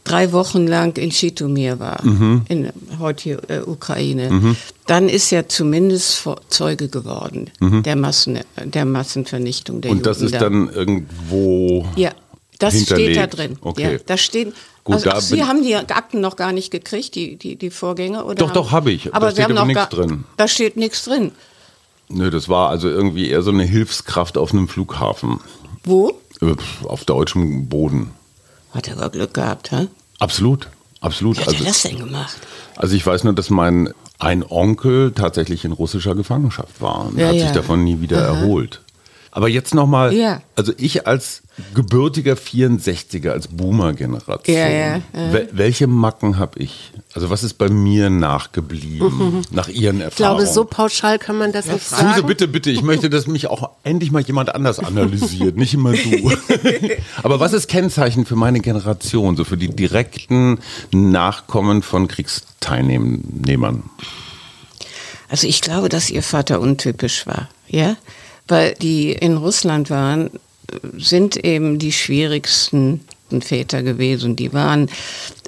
drei 0.04 0.32
Wochen 0.32 0.66
lang 0.66 0.96
in 0.96 1.10
Chitomir 1.10 1.78
war, 1.78 2.04
mhm. 2.04 2.42
in 2.48 2.72
heute 2.98 3.40
äh, 3.48 3.60
Ukraine, 3.60 4.30
mhm. 4.30 4.56
dann 4.86 5.08
ist 5.08 5.30
er 5.32 5.48
zumindest 5.48 6.26
Zeuge 6.48 6.88
geworden 6.88 7.50
mhm. 7.60 7.82
der, 7.82 7.96
Massen, 7.96 8.40
der 8.64 8.84
Massenvernichtung 8.84 9.80
der 9.80 9.92
Und 9.92 10.06
das 10.06 10.20
ist 10.20 10.34
dann 10.34 10.68
irgendwo. 10.68 11.86
Ja, 11.96 12.10
das 12.58 12.82
steht 12.82 13.16
da 13.16 13.26
drin. 13.26 13.56
Okay. 13.60 13.92
Ja, 13.94 13.98
da 14.04 14.16
steht. 14.16 14.52
Gut, 14.84 14.94
also, 14.94 15.10
da 15.10 15.20
Sie 15.20 15.44
haben 15.44 15.62
die 15.62 15.76
Akten 15.76 16.20
noch 16.20 16.36
gar 16.36 16.52
nicht 16.52 16.70
gekriegt, 16.70 17.14
die, 17.14 17.36
die, 17.36 17.56
die 17.56 17.70
Vorgänge? 17.70 18.24
Oder 18.24 18.34
doch, 18.36 18.48
haben, 18.48 18.54
doch, 18.54 18.72
habe 18.72 18.92
ich. 18.92 19.14
Aber 19.14 19.26
da 19.26 19.42
steht 19.42 19.56
haben 19.56 19.66
nichts 19.66 19.88
drin. 19.90 20.24
Da 20.36 20.48
steht 20.48 20.76
nichts 20.76 21.04
drin. 21.04 21.32
Nö, 22.10 22.30
das 22.30 22.48
war 22.48 22.70
also 22.70 22.88
irgendwie 22.88 23.28
eher 23.28 23.42
so 23.42 23.50
eine 23.50 23.62
Hilfskraft 23.62 24.36
auf 24.36 24.52
einem 24.52 24.68
Flughafen. 24.68 25.40
Wo? 25.84 26.18
Äh, 26.40 26.54
auf 26.84 27.04
deutschem 27.04 27.68
Boden. 27.68 28.10
Hat 28.72 28.88
er 28.88 28.96
aber 28.96 29.10
Glück 29.10 29.34
gehabt, 29.34 29.70
hä? 29.72 29.86
Absolut, 30.18 30.68
absolut. 31.00 31.36
Wie 31.36 31.40
hat 31.40 31.48
also, 31.48 31.64
er 31.64 31.68
das 31.68 31.82
denn 31.82 31.98
gemacht? 31.98 32.36
Also 32.76 32.94
ich 32.96 33.06
weiß 33.06 33.24
nur, 33.24 33.32
dass 33.32 33.50
mein 33.50 33.92
ein 34.18 34.44
Onkel 34.46 35.12
tatsächlich 35.12 35.64
in 35.64 35.72
russischer 35.72 36.14
Gefangenschaft 36.14 36.80
war 36.80 37.06
und 37.06 37.18
ja, 37.18 37.28
hat 37.28 37.34
ja. 37.36 37.44
sich 37.44 37.52
davon 37.52 37.84
nie 37.84 38.00
wieder 38.00 38.18
Aha. 38.18 38.40
erholt. 38.40 38.82
Aber 39.32 39.48
jetzt 39.48 39.74
nochmal, 39.74 40.12
ja. 40.12 40.42
also 40.56 40.72
ich 40.76 41.06
als 41.06 41.42
gebürtiger 41.74 42.34
64er, 42.34 43.30
als 43.30 43.46
Boomer-Generation, 43.46 44.56
ja, 44.56 44.68
ja, 44.68 44.96
ja. 44.96 45.40
welche 45.52 45.86
Macken 45.86 46.38
habe 46.38 46.58
ich? 46.58 46.92
Also 47.14 47.30
was 47.30 47.44
ist 47.44 47.54
bei 47.54 47.68
mir 47.68 48.10
nachgeblieben, 48.10 49.36
mhm. 49.36 49.42
nach 49.52 49.68
Ihren 49.68 50.00
Erfahrungen? 50.00 50.10
Ich 50.10 50.16
glaube, 50.16 50.46
so 50.46 50.64
pauschal 50.64 51.18
kann 51.20 51.38
man 51.38 51.52
das 51.52 51.66
nicht 51.66 51.86
sagen. 51.86 52.14
Suse, 52.14 52.22
bitte, 52.24 52.48
bitte, 52.48 52.70
ich 52.70 52.82
möchte, 52.82 53.08
dass 53.08 53.28
mich 53.28 53.46
auch 53.46 53.70
endlich 53.84 54.10
mal 54.10 54.22
jemand 54.22 54.52
anders 54.52 54.80
analysiert, 54.80 55.56
nicht 55.56 55.74
immer 55.74 55.92
du. 55.92 56.32
Aber 57.22 57.38
was 57.38 57.52
ist 57.52 57.68
Kennzeichen 57.68 58.26
für 58.26 58.36
meine 58.36 58.60
Generation, 58.60 59.36
so 59.36 59.44
für 59.44 59.56
die 59.56 59.68
direkten 59.68 60.58
Nachkommen 60.90 61.82
von 61.82 62.08
Kriegsteilnehmern? 62.08 63.84
Also 65.28 65.46
ich 65.46 65.60
glaube, 65.60 65.88
dass 65.88 66.10
Ihr 66.10 66.24
Vater 66.24 66.60
untypisch 66.60 67.28
war, 67.28 67.48
ja? 67.68 67.96
Weil 68.50 68.74
die 68.74 69.12
in 69.12 69.36
Russland 69.36 69.90
waren, 69.90 70.30
sind 70.96 71.36
eben 71.36 71.78
die 71.78 71.92
schwierigsten 71.92 73.00
Väter 73.40 73.82
gewesen. 73.82 74.36
Die 74.36 74.52
waren, 74.52 74.88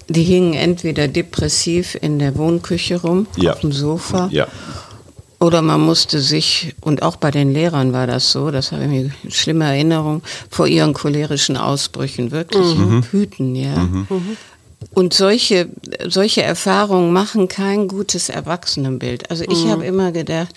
die 0.08 0.24
hingen 0.24 0.54
entweder 0.54 1.08
depressiv 1.08 1.96
in 2.00 2.18
der 2.18 2.36
Wohnküche 2.36 3.00
rum, 3.00 3.26
ja. 3.36 3.52
auf 3.52 3.60
dem 3.60 3.72
Sofa. 3.72 4.28
Ja. 4.32 4.46
Oder 5.40 5.60
man 5.60 5.80
musste 5.80 6.20
sich, 6.20 6.74
und 6.80 7.02
auch 7.02 7.16
bei 7.16 7.32
den 7.32 7.52
Lehrern 7.52 7.92
war 7.92 8.06
das 8.06 8.30
so, 8.30 8.52
das 8.52 8.70
habe 8.70 8.84
ich 8.84 8.88
mir 8.88 9.10
schlimme 9.28 9.64
Erinnerung, 9.64 10.22
vor 10.48 10.68
ihren 10.68 10.92
cholerischen 10.94 11.56
Ausbrüchen 11.56 12.30
wirklich 12.30 12.76
mhm. 12.76 13.02
hüten, 13.10 13.56
ja. 13.56 13.76
Mhm. 13.76 14.06
Und 14.90 15.14
solche, 15.14 15.68
solche 16.06 16.42
Erfahrungen 16.42 17.12
machen 17.12 17.48
kein 17.48 17.88
gutes 17.88 18.28
Erwachsenenbild. 18.28 19.30
Also 19.30 19.44
ich 19.44 19.64
mhm. 19.64 19.70
habe 19.70 19.84
immer 19.84 20.12
gedacht, 20.12 20.54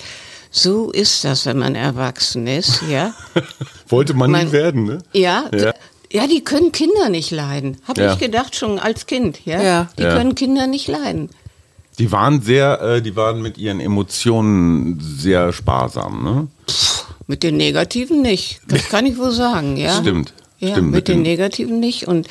so 0.55 0.89
ist 0.89 1.25
das, 1.25 1.45
wenn 1.45 1.57
man 1.57 1.75
erwachsen 1.75 2.47
ist, 2.47 2.81
ja. 2.89 3.13
Wollte 3.89 4.13
man 4.13 4.31
nicht 4.31 4.53
werden, 4.53 4.85
ne? 4.85 4.99
Ja, 5.11 5.49
ja. 5.53 5.73
Ja, 6.13 6.27
die 6.27 6.45
können 6.45 6.71
Kinder 6.71 7.09
nicht 7.09 7.31
leiden. 7.31 7.77
Habe 7.85 8.03
ja. 8.03 8.13
ich 8.13 8.19
gedacht 8.19 8.55
schon 8.55 8.79
als 8.79 9.05
Kind, 9.05 9.45
ja. 9.45 9.61
ja. 9.61 9.89
Die 9.97 10.03
ja. 10.03 10.15
können 10.15 10.33
Kinder 10.33 10.65
nicht 10.65 10.87
leiden. 10.87 11.29
Die 11.99 12.09
waren 12.13 12.41
sehr, 12.41 12.79
äh, 12.81 13.01
die 13.01 13.17
waren 13.17 13.41
mit 13.41 13.57
ihren 13.57 13.81
Emotionen 13.81 14.97
sehr 15.01 15.51
sparsam, 15.51 16.23
ne? 16.23 16.47
Mit 17.27 17.43
den 17.43 17.57
Negativen 17.57 18.21
nicht. 18.21 18.61
Das 18.67 18.87
kann 18.87 19.05
ich 19.05 19.17
wohl 19.17 19.31
sagen, 19.31 19.75
ja. 19.75 19.99
Stimmt. 19.99 20.33
Ja, 20.59 20.71
Stimmt, 20.71 20.91
mit, 20.91 21.09
den 21.09 21.21
Negativen 21.21 21.81
nicht. 21.81 22.07
Und 22.07 22.29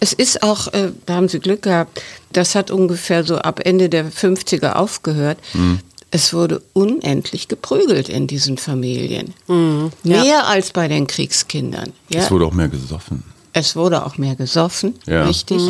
es 0.00 0.14
ist 0.14 0.42
auch, 0.42 0.72
äh, 0.72 0.92
da 1.04 1.16
haben 1.16 1.28
Sie 1.28 1.38
Glück 1.38 1.62
gehabt, 1.62 2.00
das 2.32 2.54
hat 2.54 2.70
ungefähr 2.70 3.24
so 3.24 3.36
ab 3.36 3.60
Ende 3.62 3.90
der 3.90 4.10
50er 4.10 4.72
aufgehört. 4.72 5.36
Mhm. 5.52 5.80
Es 6.10 6.32
wurde 6.32 6.62
unendlich 6.72 7.48
geprügelt 7.48 8.08
in 8.08 8.26
diesen 8.26 8.56
Familien. 8.58 9.34
Ja. 9.48 9.90
Mehr 10.22 10.46
als 10.46 10.70
bei 10.72 10.88
den 10.88 11.06
Kriegskindern. 11.06 11.92
Ja? 12.08 12.20
Es 12.22 12.30
wurde 12.30 12.46
auch 12.46 12.52
mehr 12.54 12.68
gesoffen. 12.68 13.24
Es 13.52 13.76
wurde 13.76 14.04
auch 14.06 14.16
mehr 14.18 14.34
gesoffen, 14.36 14.94
Ja. 15.06 15.24
richtig. 15.26 15.60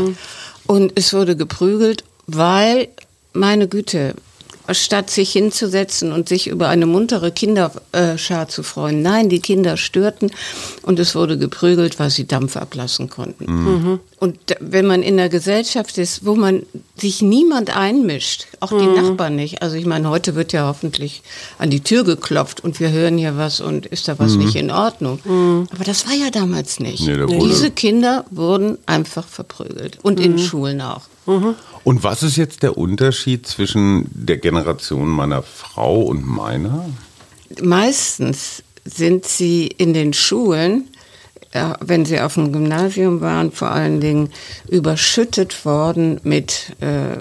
Und 0.67 0.93
es 0.95 1.13
wurde 1.13 1.37
geprügelt, 1.37 2.05
weil, 2.27 2.89
meine 3.33 3.67
Güte, 3.69 4.15
statt 4.71 5.11
sich 5.11 5.33
hinzusetzen 5.33 6.13
und 6.13 6.29
sich 6.29 6.49
über 6.49 6.69
eine 6.69 6.87
muntere 6.87 7.33
Kinderschar 7.33 8.49
zu 8.49 8.63
freuen, 8.63 9.03
nein, 9.03 9.29
die 9.29 9.41
Kinder 9.41 9.77
störten 9.77 10.31
und 10.83 10.99
es 10.99 11.15
wurde 11.15 11.39
geprügelt, 11.39 11.99
weil 11.99 12.11
sie 12.11 12.27
Dampf 12.27 12.57
ablassen 12.57 13.09
konnten. 13.09 13.45
Mhm. 13.47 14.01
Und 14.19 14.37
wenn 14.61 14.87
man 14.87 15.03
in 15.03 15.19
einer 15.19 15.29
Gesellschaft 15.29 15.97
ist, 15.97 16.27
wo 16.27 16.35
man 16.35 16.65
sich 16.97 17.23
niemand 17.23 17.77
einmischt, 17.77 18.47
auch 18.59 18.71
die 18.71 18.87
Nachbarn 18.87 19.37
nicht. 19.37 19.63
Also 19.63 19.77
ich 19.77 19.87
meine, 19.87 20.11
heute 20.11 20.35
wird 20.35 20.53
ja 20.53 20.67
hoffentlich 20.67 21.23
an 21.59 21.71
die 21.71 21.81
Tür 21.81 22.03
geklopft 22.03 22.63
und 22.65 22.81
wir 22.81 22.91
hören 22.91 23.17
hier 23.17 23.37
was 23.37 23.61
und 23.61 23.87
ist 23.87 24.09
da 24.09 24.19
was 24.19 24.35
nicht 24.35 24.57
in 24.57 24.73
Ordnung. 24.73 25.21
Aber 25.73 25.85
das 25.85 26.07
war 26.07 26.15
ja 26.15 26.31
damals 26.31 26.81
nicht. 26.81 27.07
Nee, 27.07 27.17
da 27.17 27.27
Diese 27.27 27.71
Kinder 27.71 28.25
wurden 28.31 28.79
einfach 28.87 29.27
verprügelt 29.27 29.99
und 30.03 30.19
in 30.19 30.39
Schulen 30.39 30.81
auch. 30.81 31.03
Und 31.85 32.05
was 32.05 32.23
ist 32.23 32.37
jetzt 32.37 32.63
der 32.63 32.79
Unterschied 32.79 33.47
zwischen 33.47 34.07
der 34.13 34.39
Generation 34.39 35.09
meiner 35.09 35.43
Frau 35.43 36.01
und 36.01 36.27
meiner? 36.27 36.89
Meistens 37.63 38.63
sind 38.85 39.27
sie 39.27 39.67
in 39.67 39.93
den 39.93 40.15
Schulen, 40.15 40.89
wenn 41.81 42.05
sie 42.05 42.21
auf 42.21 42.35
dem 42.35 42.53
Gymnasium 42.53 43.21
waren, 43.21 43.53
vor 43.53 43.71
allen 43.71 44.01
Dingen 44.01 44.31
überschüttet 44.69 45.65
worden 45.65 46.21
mit, 46.23 46.77
äh, 46.81 47.17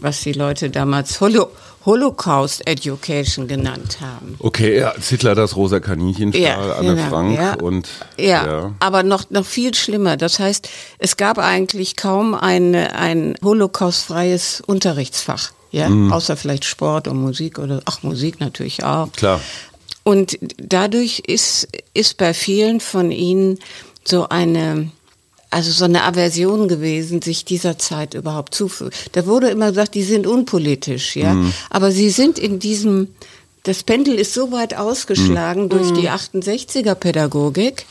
was 0.00 0.20
die 0.20 0.32
Leute 0.32 0.70
damals 0.70 1.20
Holo 1.20 1.48
Holocaust 1.86 2.66
Education 2.66 3.46
genannt 3.46 3.98
haben. 4.00 4.36
Okay, 4.38 4.78
ja, 4.78 4.94
Hitler 4.98 5.34
das 5.34 5.54
rosa 5.54 5.80
Kaninchen 5.80 6.32
Ja, 6.32 6.76
Anne 6.76 6.94
genau, 6.94 7.08
Frank 7.10 7.36
ja. 7.36 7.54
und 7.60 7.88
Ja, 8.16 8.72
aber 8.80 9.02
noch, 9.02 9.28
noch 9.28 9.44
viel 9.44 9.74
schlimmer. 9.74 10.16
Das 10.16 10.38
heißt, 10.38 10.66
es 10.98 11.18
gab 11.18 11.38
eigentlich 11.38 11.96
kaum 11.96 12.34
eine, 12.34 12.94
ein 12.94 13.34
holocaustfreies 13.44 14.62
Unterrichtsfach. 14.66 15.52
Ja, 15.72 15.88
außer 15.88 16.36
vielleicht 16.36 16.64
Sport 16.64 17.08
und 17.08 17.20
Musik 17.20 17.58
oder, 17.58 17.82
ach, 17.84 18.04
Musik 18.04 18.38
natürlich 18.38 18.84
auch. 18.84 19.10
Klar. 19.10 19.40
Und 20.04 20.38
dadurch 20.58 21.20
ist, 21.20 21.68
ist 21.94 22.18
bei 22.18 22.34
vielen 22.34 22.80
von 22.80 23.10
ihnen 23.10 23.58
so 24.04 24.28
eine, 24.28 24.90
also 25.50 25.70
so 25.70 25.86
eine 25.86 26.04
Aversion 26.04 26.68
gewesen, 26.68 27.22
sich 27.22 27.46
dieser 27.46 27.78
Zeit 27.78 28.12
überhaupt 28.14 28.54
zufügen. 28.54 28.92
Da 29.12 29.26
wurde 29.26 29.48
immer 29.48 29.70
gesagt, 29.70 29.94
die 29.94 30.02
sind 30.02 30.26
unpolitisch, 30.26 31.16
ja. 31.16 31.34
Aber 31.70 31.90
sie 31.90 32.10
sind 32.10 32.38
in 32.38 32.58
diesem, 32.58 33.08
das 33.62 33.82
Pendel 33.82 34.16
ist 34.16 34.34
so 34.34 34.52
weit 34.52 34.74
ausgeschlagen 34.74 35.70
durch 35.70 35.90
die 35.92 36.10
68er 36.10 36.94
Pädagogik, 36.94 37.86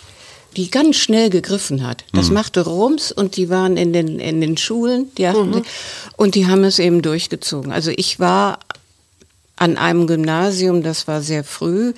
die 0.56 0.70
ganz 0.70 0.98
schnell 0.98 1.32
gegriffen 1.32 1.86
hat. 1.86 2.06
Das 2.14 2.30
machte 2.30 2.62
Rums 2.62 3.12
und 3.12 3.38
die 3.38 3.50
waren 3.50 3.76
in 3.76 3.92
den, 3.92 4.20
in 4.20 4.40
den 4.40 4.56
Schulen, 4.56 5.12
die 5.18 5.26
68, 5.26 5.64
und 6.16 6.36
die 6.36 6.46
haben 6.46 6.64
es 6.64 6.78
eben 6.78 7.02
durchgezogen. 7.02 7.72
Also 7.72 7.92
ich 7.96 8.20
war 8.20 8.60
an 9.64 9.78
einem 9.78 10.08
Gymnasium, 10.08 10.84
das 10.84 11.08
war 11.08 11.22
sehr 11.22 11.44
früh. 11.44 11.94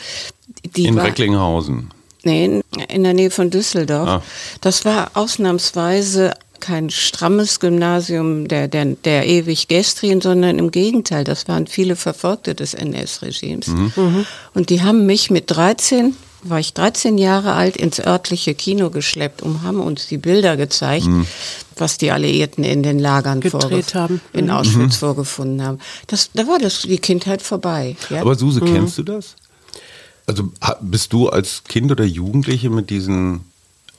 Die 0.75 0.85
In 0.85 0.95
war, 0.95 1.05
Recklinghausen. 1.05 1.89
Nee, 2.23 2.61
in- 2.89 3.03
der 3.03 3.13
Nähe 3.13 3.31
von 3.31 3.49
Düsseldorf. 3.49 4.07
Ah. 4.07 4.23
Das 4.61 4.85
war 4.85 5.11
ausnahmsweise 5.15 6.31
kein 6.59 6.89
strammes 6.89 7.59
Gymnasium 7.59 8.47
der, 8.47 8.67
der, 8.67 8.85
der 8.85 9.27
ewig 9.27 9.67
Gestrien, 9.67 10.21
sondern 10.21 10.57
im 10.57 10.71
Gegenteil, 10.71 11.23
das 11.23 11.47
waren 11.47 11.67
viele 11.67 11.95
Verfolgte 11.95 12.55
des 12.55 12.73
NS-Regimes. 12.73 13.67
Und 14.53 14.69
die 14.69 14.81
haben 14.81 15.05
mich 15.05 15.29
mit 15.29 15.51
13, 15.51 16.15
war 16.43 16.59
ich 16.59 16.73
13 16.73 17.17
Jahre 17.19 17.53
alt, 17.53 17.77
ins 17.77 17.99
örtliche 17.99 18.55
Kino 18.55 18.89
geschleppt 18.89 19.41
und 19.43 19.61
haben 19.63 19.79
uns 19.79 20.07
die 20.07 20.17
Bilder 20.17 20.57
gezeigt, 20.57 21.07
was 21.81 21.97
die 21.97 22.11
Alliierten 22.11 22.63
in 22.63 22.83
den 22.83 22.99
Lagern 22.99 23.41
Gedreht 23.41 23.95
haben. 23.95 24.21
in 24.33 24.49
Auschwitz 24.49 24.97
vorgefunden 24.97 25.61
haben. 25.63 25.79
Das, 26.07 26.31
da 26.33 26.47
war 26.47 26.59
das 26.59 26.81
die 26.81 26.97
Kindheit 26.97 27.41
vorbei. 27.41 27.95
Ja? 28.09 28.21
Aber 28.21 28.35
Suse, 28.35 28.61
kennst 28.61 28.97
du 28.97 29.03
das? 29.03 29.35
Also 30.27 30.51
bist 30.81 31.13
du 31.13 31.29
als 31.29 31.63
Kind 31.65 31.91
oder 31.91 32.03
Jugendliche 32.03 32.69
mit 32.69 32.89
diesen 32.89 33.41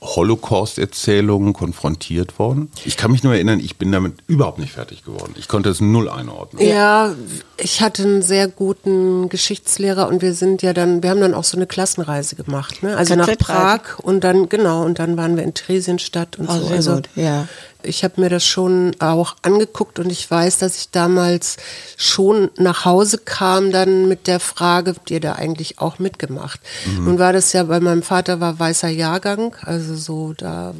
Holocaust-Erzählungen 0.06 1.52
konfrontiert 1.52 2.38
worden? 2.38 2.70
Ich 2.84 2.96
kann 2.96 3.10
mich 3.10 3.22
nur 3.22 3.34
erinnern, 3.34 3.60
ich 3.60 3.76
bin 3.76 3.92
damit 3.92 4.14
überhaupt 4.26 4.58
nicht 4.58 4.72
fertig 4.72 5.04
geworden. 5.04 5.34
Ich 5.38 5.48
konnte 5.48 5.68
es 5.70 5.80
null 5.80 6.08
einordnen. 6.08 6.66
Ja, 6.66 7.14
ich 7.58 7.80
hatte 7.82 8.02
einen 8.04 8.22
sehr 8.22 8.48
guten 8.48 9.28
Geschichtslehrer 9.28 10.08
und 10.08 10.22
wir 10.22 10.34
sind 10.34 10.62
ja 10.62 10.72
dann, 10.72 11.02
wir 11.02 11.10
haben 11.10 11.20
dann 11.20 11.34
auch 11.34 11.44
so 11.44 11.56
eine 11.56 11.66
Klassenreise 11.66 12.36
gemacht, 12.36 12.82
ne? 12.82 12.96
Also 12.96 13.14
nach. 13.14 13.26
Prag 13.38 13.98
und 14.02 14.24
dann, 14.24 14.48
genau, 14.48 14.84
und 14.84 14.98
dann 14.98 15.16
waren 15.16 15.36
wir 15.36 15.42
in 15.42 15.52
Theresienstadt 15.54 16.38
und 16.38 16.48
Oh, 16.48 16.52
so. 16.54 16.66
sehr 16.66 16.76
Also 16.76 16.94
gut, 16.94 17.08
ja. 17.16 17.48
Ich 17.86 18.04
habe 18.04 18.20
mir 18.20 18.28
das 18.28 18.44
schon 18.44 18.94
auch 18.98 19.36
angeguckt 19.42 19.98
und 19.98 20.10
ich 20.10 20.30
weiß, 20.30 20.58
dass 20.58 20.78
ich 20.78 20.90
damals 20.90 21.56
schon 21.96 22.50
nach 22.58 22.84
Hause 22.84 23.18
kam 23.18 23.72
dann 23.72 24.08
mit 24.08 24.26
der 24.26 24.40
Frage, 24.40 24.94
habt 24.96 25.10
ihr 25.10 25.20
da 25.20 25.34
eigentlich 25.34 25.78
auch 25.78 25.98
mitgemacht? 25.98 26.60
Nun 26.98 27.18
war 27.18 27.32
das 27.32 27.52
ja, 27.52 27.64
bei 27.64 27.80
meinem 27.80 28.02
Vater 28.02 28.40
war 28.40 28.58
weißer 28.58 28.88
Jahrgang, 28.88 29.54
also 29.62 29.96
so 29.96 30.32
da 30.36 30.74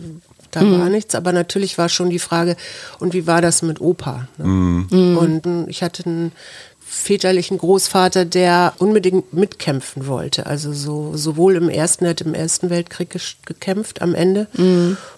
da 0.53 0.63
war 0.63 0.89
nichts, 0.89 1.15
aber 1.15 1.33
natürlich 1.33 1.77
war 1.77 1.91
schon 1.91 2.09
die 2.09 2.19
Frage, 2.19 2.57
und 2.99 3.13
wie 3.13 3.27
war 3.27 3.43
das 3.43 3.61
mit 3.61 3.81
Opa? 3.81 4.27
Ne? 4.39 4.87
Und 5.19 5.45
mm, 5.45 5.65
ich 5.69 5.83
hatte 5.83 6.07
einen 6.07 6.33
väterlichen 6.89 7.59
Großvater, 7.59 8.25
der 8.25 8.75
unbedingt 8.79 9.33
mitkämpfen 9.33 10.07
wollte. 10.07 10.47
Also 10.47 10.73
so 10.73 11.17
sowohl 11.17 11.57
im 11.57 11.69
ersten, 11.69 12.05
er 12.05 12.11
hat 12.11 12.21
im 12.21 12.33
ersten 12.33 12.71
Weltkrieg 12.71 13.15
gekämpft 13.45 14.03
am 14.03 14.15
Ende 14.15 14.47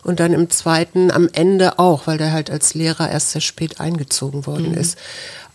und 0.03 0.19
dann 0.19 0.33
im 0.33 0.49
zweiten 0.51 1.11
am 1.11 1.29
Ende 1.33 1.79
auch, 1.79 2.07
weil 2.07 2.19
der 2.19 2.33
halt 2.33 2.51
als 2.51 2.75
Lehrer 2.75 3.11
erst 3.11 3.33
sehr 3.33 3.43
spät 3.43 3.81
eingezogen 3.81 4.47
worden 4.47 4.75
ist. 4.75 4.97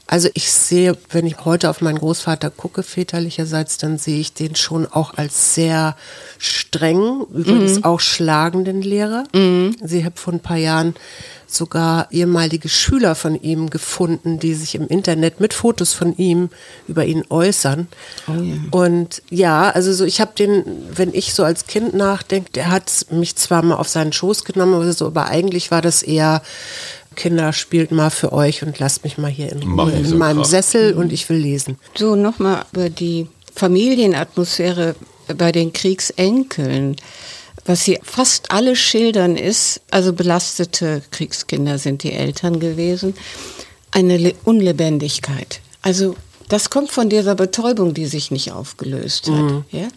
Also 0.06 0.30
ich 0.34 0.52
sehe, 0.52 0.98
wenn 1.10 1.26
ich 1.26 1.46
heute 1.46 1.70
auf 1.70 1.82
meinen 1.82 1.98
Großvater 1.98 2.50
gucke, 2.52 2.84
väterlicherseits, 2.84 3.78
dann 3.78 3.98
sehe 3.98 4.20
ich 4.20 4.34
den 4.34 4.56
schon 4.56 4.86
auch 4.86 5.14
als 5.16 5.56
sehr 5.56 5.96
streng, 6.38 7.26
übrigens 7.34 7.84
auch 7.86 8.00
schlagenden 8.00 8.82
Lehrer. 8.82 9.24
Sie 9.82 10.04
habe 10.06 10.16
vor 10.18 10.34
ein 10.34 10.40
paar 10.42 10.58
Jahren 10.58 10.94
sogar 11.48 12.08
ehemalige 12.12 12.68
Schüler 12.68 13.16
von 13.16 13.40
ihm 13.42 13.70
gefunden, 13.70 14.40
die 14.40 14.56
sich 14.56 14.76
im 14.76 14.88
Internet 14.88 15.40
mit 15.40 15.54
Fotos 15.54 15.94
von 15.94 16.18
ihm 16.18 16.50
über 16.88 17.06
ihn 17.06 17.24
äußern. 17.30 17.88
Und 18.72 19.22
ja, 19.30 19.70
also 19.70 19.94
so 19.94 20.04
ich 20.04 20.20
habe 20.20 20.32
den, 20.38 20.64
wenn 20.94 21.14
ich 21.14 21.34
so 21.34 21.44
als 21.44 21.68
Kind 21.68 21.94
nachdenke, 21.94 22.52
der 22.52 22.72
hat 22.72 23.06
mich 23.12 23.36
zwar 23.36 23.62
mal 23.62 23.76
auf 23.76 23.88
seinen 23.88 24.14
Schoß 24.14 24.46
genommen 24.46 24.74
oder 24.74 24.94
so, 24.94 25.08
aber 25.08 25.28
eigentlich 25.28 25.72
war 25.72 25.82
das 25.82 26.04
eher 26.04 26.42
Kinder 27.16 27.54
spielt 27.54 27.92
mal 27.92 28.10
für 28.10 28.34
euch 28.34 28.64
und 28.64 28.80
lasst 28.80 29.04
mich 29.04 29.18
mal 29.18 29.32
hier 29.32 29.52
in, 29.52 29.64
Ruhe 29.64 29.92
so 30.04 30.14
in 30.14 30.18
meinem 30.18 30.40
krass. 30.40 30.50
Sessel 30.50 30.94
und 30.94 31.14
ich 31.14 31.28
will 31.30 31.38
lesen. 31.38 31.78
So, 31.98 32.16
nochmal 32.16 32.66
über 32.74 32.90
die 32.90 33.28
Familienatmosphäre 33.56 34.96
bei 35.38 35.52
den 35.52 35.74
Kriegsenkeln. 35.74 36.96
Was 37.66 37.86
sie 37.86 38.00
fast 38.04 38.52
alle 38.52 38.76
schildern 38.76 39.38
ist, 39.38 39.82
also 39.90 40.12
belastete 40.12 41.02
Kriegskinder 41.12 41.78
sind 41.78 42.04
die 42.04 42.12
Eltern 42.12 42.60
gewesen, 42.60 43.14
eine 43.92 44.18
Le 44.18 44.34
Unlebendigkeit. 44.44 45.62
Also 45.82 46.16
das 46.50 46.70
kommt 46.70 46.92
von 46.92 47.10
dieser 47.10 47.36
Betäubung, 47.36 47.94
die 47.94 48.06
sich 48.06 48.32
nicht 48.32 48.52
aufgelöst 48.52 49.30
hat. 49.30 49.64
Ja? 49.72 49.88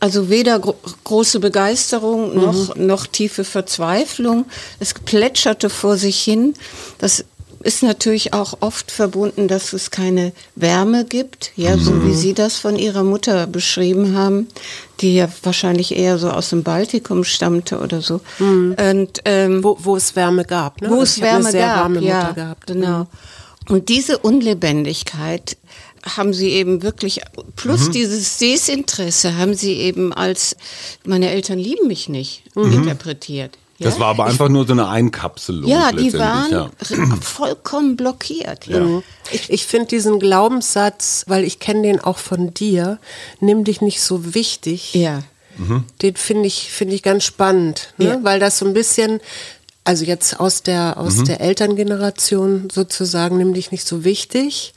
Also 0.00 0.28
weder 0.28 0.58
gro 0.58 0.74
große 1.04 1.40
Begeisterung 1.40 2.34
noch, 2.34 2.76
noch 2.76 3.06
tiefe 3.06 3.44
Verzweiflung. 3.44 4.46
Es 4.78 4.94
plätscherte 4.94 5.70
vor 5.70 5.96
sich 5.96 6.20
hin. 6.20 6.54
Das 6.98 7.24
ist 7.62 7.82
natürlich 7.82 8.32
auch 8.34 8.58
oft 8.60 8.90
verbunden, 8.90 9.48
dass 9.48 9.72
es 9.72 9.90
keine 9.90 10.32
Wärme 10.54 11.04
gibt, 11.04 11.52
ja, 11.56 11.76
so 11.76 12.04
wie 12.04 12.14
Sie 12.14 12.34
das 12.34 12.56
von 12.56 12.76
Ihrer 12.76 13.02
Mutter 13.02 13.46
beschrieben 13.46 14.16
haben, 14.16 14.48
die 15.00 15.16
ja 15.16 15.28
wahrscheinlich 15.42 15.96
eher 15.96 16.18
so 16.18 16.30
aus 16.30 16.50
dem 16.50 16.62
Baltikum 16.62 17.24
stammte 17.24 17.80
oder 17.80 18.00
so. 18.00 18.20
Und 18.38 19.20
ähm, 19.24 19.64
Wo, 19.64 19.76
wo 19.80 19.96
es 19.96 20.14
Wärme 20.14 20.44
gab, 20.44 20.80
ne? 20.80 20.88
wo 20.88 21.00
Also 21.00 21.02
es 21.02 21.20
Wärme 21.20 21.52
gab, 21.52 22.00
ja, 22.00 22.30
gehabt. 22.32 22.68
Mhm. 22.68 22.74
genau. 22.74 23.06
Und 23.68 23.88
diese 23.88 24.18
Unlebendigkeit 24.18 25.56
haben 26.16 26.32
sie 26.32 26.50
eben 26.50 26.82
wirklich, 26.82 27.20
plus 27.56 27.90
dieses 27.90 28.38
Desinteresse 28.38 29.36
haben 29.36 29.54
sie 29.54 29.74
eben 29.74 30.12
als, 30.12 30.56
meine 31.04 31.30
Eltern 31.30 31.58
lieben 31.58 31.86
mich 31.86 32.08
nicht, 32.08 32.42
Mhm. 32.54 32.72
interpretiert. 32.72 33.58
Das 33.80 33.94
Ja? 33.94 34.00
war 34.00 34.06
aber 34.08 34.24
einfach 34.24 34.48
nur 34.48 34.66
so 34.66 34.72
eine 34.72 34.88
Einkapselung. 34.88 35.70
Ja, 35.70 35.92
die 35.92 36.12
waren 36.14 36.50
ja. 36.50 36.70
vollkommen 37.20 37.96
blockiert. 37.96 38.66
Ja. 38.66 38.80
Mhm. 38.80 39.02
Ich, 39.30 39.50
ich 39.50 39.66
finde 39.66 39.86
diesen 39.86 40.18
Glaubenssatz, 40.18 41.24
weil 41.28 41.44
ich 41.44 41.60
kenne 41.60 41.82
den 41.82 42.00
auch 42.00 42.18
von 42.18 42.52
dir, 42.52 42.98
nimm 43.40 43.62
dich 43.62 43.80
nicht 43.80 44.00
so 44.00 44.34
wichtig. 44.34 44.94
Ja. 44.94 45.22
Den 46.02 46.14
finde 46.16 46.46
ich, 46.46 46.70
finde 46.70 46.94
ich 46.94 47.02
ganz 47.02 47.24
spannend, 47.24 47.92
ne? 47.98 48.04
Ja. 48.06 48.18
weil 48.22 48.38
das 48.38 48.58
so 48.58 48.64
ein 48.66 48.74
bisschen, 48.74 49.20
also 49.82 50.04
jetzt 50.04 50.38
aus 50.38 50.62
der, 50.62 50.98
aus 50.98 51.24
der 51.24 51.40
Elterngeneration 51.40 52.68
sozusagen, 52.72 53.38
nimm 53.38 53.54
dich 53.54 53.70
nicht 53.72 53.84
so 53.86 54.04
wichtig. 54.04 54.72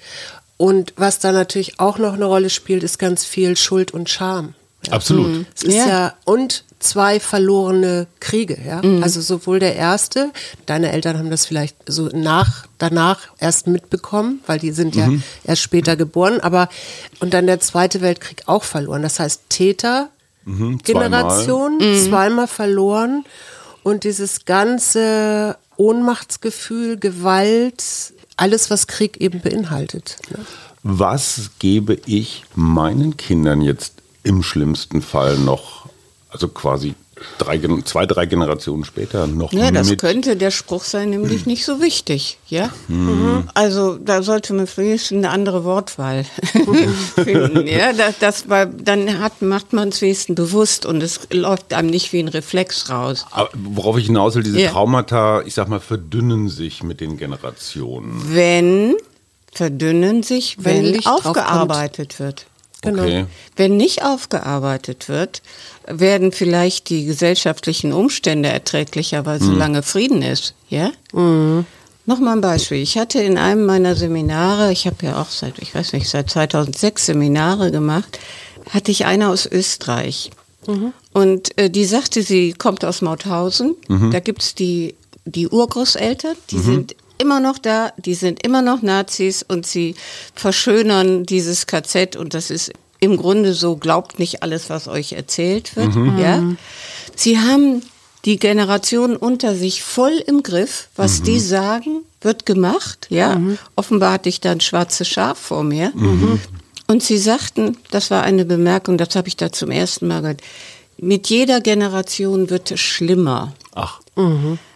Und 0.61 0.93
was 0.95 1.17
da 1.17 1.31
natürlich 1.31 1.79
auch 1.79 1.97
noch 1.97 2.13
eine 2.13 2.25
Rolle 2.25 2.51
spielt, 2.51 2.83
ist 2.83 2.99
ganz 2.99 3.25
viel 3.25 3.57
Schuld 3.57 3.95
und 3.95 4.11
Scham. 4.11 4.53
Ja. 4.85 4.93
Absolut. 4.93 5.47
Es 5.55 5.63
ist 5.63 5.73
Ja. 5.73 5.87
ja. 5.87 6.13
und 6.23 6.65
zwei 6.77 7.19
verlorene 7.19 8.05
Kriege, 8.19 8.59
ja. 8.63 8.79
Also 9.01 9.21
sowohl 9.21 9.57
der 9.57 9.75
erste, 9.75 10.31
deine 10.67 10.91
Eltern 10.91 11.17
haben 11.17 11.31
das 11.31 11.47
vielleicht 11.47 11.77
so 11.87 12.09
nach, 12.13 12.67
danach 12.77 13.21
erst 13.39 13.65
mitbekommen, 13.65 14.41
weil 14.45 14.59
die 14.59 14.69
sind 14.71 14.95
ja 14.95 15.09
erst 15.43 15.63
später 15.63 15.95
geboren, 15.95 16.39
aber 16.41 16.69
und 17.19 17.33
dann 17.33 17.47
der 17.47 17.59
zweite 17.59 18.01
Weltkrieg 18.01 18.43
auch 18.45 18.63
verloren. 18.63 19.01
Das 19.01 19.19
heißt 19.19 19.49
Täter, 19.49 20.09
Generation, 20.83 21.79
zweimal 22.07 22.47
verloren 22.47 23.25
und 23.81 24.03
dieses 24.03 24.45
ganze 24.45 25.57
Ohnmachtsgefühl, 25.77 26.97
Gewalt, 26.97 27.83
alles, 28.41 28.69
was 28.71 28.87
Krieg 28.87 29.17
eben 29.17 29.39
beinhaltet. 29.39 30.17
Ne? 30.31 30.39
Was 30.83 31.51
gebe 31.59 31.97
ich 32.07 32.43
meinen 32.55 33.15
Kindern 33.15 33.61
jetzt 33.61 33.93
im 34.23 34.41
schlimmsten 34.41 35.01
Fall 35.01 35.37
noch, 35.37 35.87
also 36.29 36.47
quasi 36.47 36.95
drei, 37.37 37.59
zwei, 37.85 38.05
drei 38.05 38.25
Generationen 38.25 38.83
später 38.85 39.27
noch 39.27 39.53
Ja, 39.53 39.71
das 39.71 39.89
mit? 39.89 39.99
könnte 39.99 40.35
der 40.35 40.51
Spruch 40.51 40.83
sein, 40.83 41.09
nämlich 41.11 41.45
nicht 41.45 41.65
so 41.65 41.81
wichtig, 41.81 42.37
ja. 42.47 42.69
Also 43.53 43.97
da 43.97 44.23
sollte 44.23 44.53
man 44.53 44.67
vielleicht 44.67 45.11
eine 45.11 45.29
andere 45.29 45.63
Wortwahl 45.63 46.25
finden, 47.15 47.67
ja. 47.67 47.93
Das, 47.93 48.19
das 48.19 48.49
war, 48.49 48.65
dann 48.65 49.19
hat, 49.19 49.41
macht 49.41 49.73
man 49.73 49.89
es 49.89 50.01
wenigstens 50.01 50.35
bewusst 50.35 50.85
und 50.85 51.01
es 51.01 51.19
läuft 51.31 51.73
einem 51.73 51.89
nicht 51.89 52.13
wie 52.13 52.19
ein 52.19 52.27
Reflex 52.27 52.89
raus. 52.89 53.25
Aber 53.31 53.49
worauf 53.53 53.97
ich 53.97 54.05
hinaus 54.07 54.35
will, 54.35 54.43
diese 54.43 54.59
Ja. 54.61 54.71
Traumata, 54.71 55.41
ich 55.45 55.53
sag 55.53 55.67
mal, 55.67 55.79
verdünnen 55.79 56.49
sich 56.49 56.83
mit 56.83 57.01
den 57.01 57.17
Generationen. 57.17 58.21
Wenn 58.33 58.95
verdünnen 59.53 60.23
sich, 60.23 60.57
Wenn 60.59 60.93
wenn, 60.93 61.05
aufgearbeitet 61.05 62.19
wird. 62.19 62.45
Genau. 62.81 63.03
Okay. 63.03 63.25
Wenn 63.55 63.77
nicht 63.77 64.03
aufgearbeitet 64.03 65.07
wird, 65.07 65.41
werden 65.87 66.31
vielleicht 66.31 66.89
die 66.89 67.05
gesellschaftlichen 67.05 67.93
Umstände 67.93 68.49
erträglicher, 68.49 69.25
weil 69.25 69.39
so 69.39 69.51
lange 69.51 69.83
Frieden 69.83 70.21
ist. 70.23 70.55
Ja? 70.69 70.91
Noch 72.07 72.19
mal 72.19 72.33
ein 72.33 72.41
Beispiel. 72.41 72.79
Ich 72.79 72.97
hatte 72.97 73.21
in 73.21 73.37
einem 73.37 73.65
meiner 73.65 73.95
Seminare, 73.95 74.71
ich 74.71 74.87
habe 74.87 75.05
ja 75.05 75.21
auch 75.21 75.29
seit, 75.29 75.59
ich 75.59 75.75
weiß 75.75 75.93
nicht, 75.93 76.09
seit 76.09 76.29
2006 76.31 77.05
Seminare 77.05 77.69
gemacht, 77.71 78.17
hatte 78.69 78.89
ich 78.91 79.05
eine 79.05 79.29
aus 79.29 79.45
Österreich. 79.45 80.31
Und 81.13 81.57
äh, 81.59 81.69
die 81.69 81.85
sagte, 81.85 82.23
sie 82.23 82.53
kommt 82.53 82.83
aus 82.85 83.01
Mauthausen. 83.01 83.75
Da 84.11 84.19
gibt's 84.19 84.55
die, 84.55 84.95
die 85.25 85.47
Urgroßeltern, 85.47 86.35
die 86.49 86.57
sind 86.63 86.95
immer 87.21 87.39
noch 87.39 87.57
da, 87.57 87.93
die 87.97 88.15
sind 88.15 88.43
immer 88.45 88.61
noch 88.61 88.81
Nazis 88.81 89.43
und 89.47 89.65
sie 89.65 89.95
verschönern 90.35 91.25
dieses 91.25 91.67
KZ 91.67 92.15
und 92.15 92.33
das 92.33 92.49
ist 92.49 92.73
im 92.99 93.17
Grunde 93.17 93.53
so, 93.53 93.77
glaubt 93.77 94.19
nicht 94.19 94.43
alles, 94.43 94.69
was 94.69 94.87
euch 94.87 95.13
erzählt 95.13 95.75
wird. 95.75 95.95
Ja? 96.19 96.43
Sie 97.15 97.39
haben 97.39 97.81
die 98.25 98.37
Generation 98.37 99.15
unter 99.15 99.55
sich 99.55 99.81
voll 99.81 100.23
im 100.27 100.43
Griff. 100.43 100.89
Was 100.95 101.23
die 101.23 101.39
sagen, 101.39 102.03
wird 102.21 102.45
gemacht. 102.45 103.07
Ja, 103.09 103.41
offenbar 103.75 104.13
hatte 104.13 104.29
ich 104.29 104.41
da 104.41 104.51
ein 104.51 104.61
schwarzes 104.61 105.07
Schaf 105.07 105.39
vor 105.39 105.63
mir. 105.63 105.91
Und 106.87 107.01
sie 107.01 107.17
sagten, 107.17 107.77
das 107.89 108.11
war 108.11 108.23
eine 108.23 108.45
Bemerkung, 108.45 108.97
das 108.97 109.15
habe 109.15 109.27
ich 109.27 109.37
da 109.37 109.51
zum 109.51 109.71
ersten 109.71 110.07
Mal 110.07 110.21
gehört. 110.21 110.41
Mit 110.97 111.27
jeder 111.27 111.61
Generation 111.61 112.49
wird 112.51 112.69
es 112.69 112.79
schlimmer. 112.79 113.53
Ach, 113.73 113.99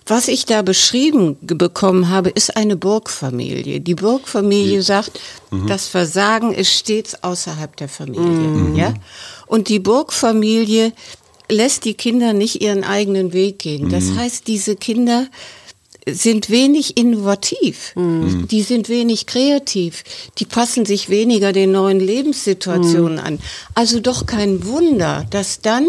Was 0.07 0.27
ich 0.27 0.45
da 0.45 0.61
beschrieben 0.61 1.35
bekommen 1.41 2.09
habe, 2.09 2.29
ist 2.29 2.55
eine 2.55 2.75
Burgfamilie. 2.75 3.81
Die 3.81 3.95
Burgfamilie 3.95 4.83
sagt, 4.83 5.19
das 5.67 5.87
Versagen 5.87 6.53
ist 6.53 6.71
stets 6.71 7.23
außerhalb 7.23 7.75
der 7.75 7.89
Familie. 7.89 8.77
Ja? 8.77 8.93
Und 9.47 9.67
die 9.67 9.79
Burgfamilie 9.79 10.93
lässt 11.49 11.85
die 11.85 11.95
Kinder 11.95 12.33
nicht 12.33 12.61
ihren 12.61 12.83
eigenen 12.83 13.33
Weg 13.33 13.59
gehen. 13.59 13.89
Das 13.89 14.11
heißt, 14.15 14.47
diese 14.47 14.75
Kinder 14.75 15.27
sind 16.07 16.51
wenig 16.51 16.97
innovativ, 16.97 17.93
die 17.95 18.61
sind 18.61 18.89
wenig 18.89 19.25
kreativ, 19.25 20.03
die 20.37 20.45
passen 20.45 20.85
sich 20.85 21.09
weniger 21.09 21.51
den 21.51 21.71
neuen 21.71 21.99
Lebenssituationen 21.99 23.17
an. 23.17 23.39
Also 23.73 23.99
doch 23.99 24.27
kein 24.27 24.67
Wunder, 24.67 25.25
dass 25.31 25.61
dann 25.61 25.87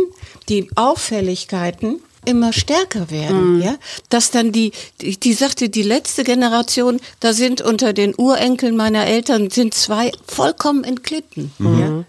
die 0.48 0.70
Auffälligkeiten 0.74 2.00
immer 2.27 2.53
stärker 2.53 3.11
werden, 3.11 3.62
ja, 3.62 3.77
dass 4.11 4.31
dann 4.31 4.53
die, 4.53 4.73
die, 5.01 5.17
die 5.19 5.33
sagte, 5.33 5.69
die 5.71 5.83
letzte 5.83 6.23
Generation, 6.25 7.01
da 7.21 7.33
sind 7.33 7.62
unter 7.62 7.93
den 7.93 8.15
Urenkeln 8.17 8.77
meiner 8.77 9.07
Eltern 9.07 9.49
sind 9.51 9.73
zwei 9.75 10.12
vollkommen 10.27 10.85
entglitten, 10.85 11.53
ja. 11.59 12.05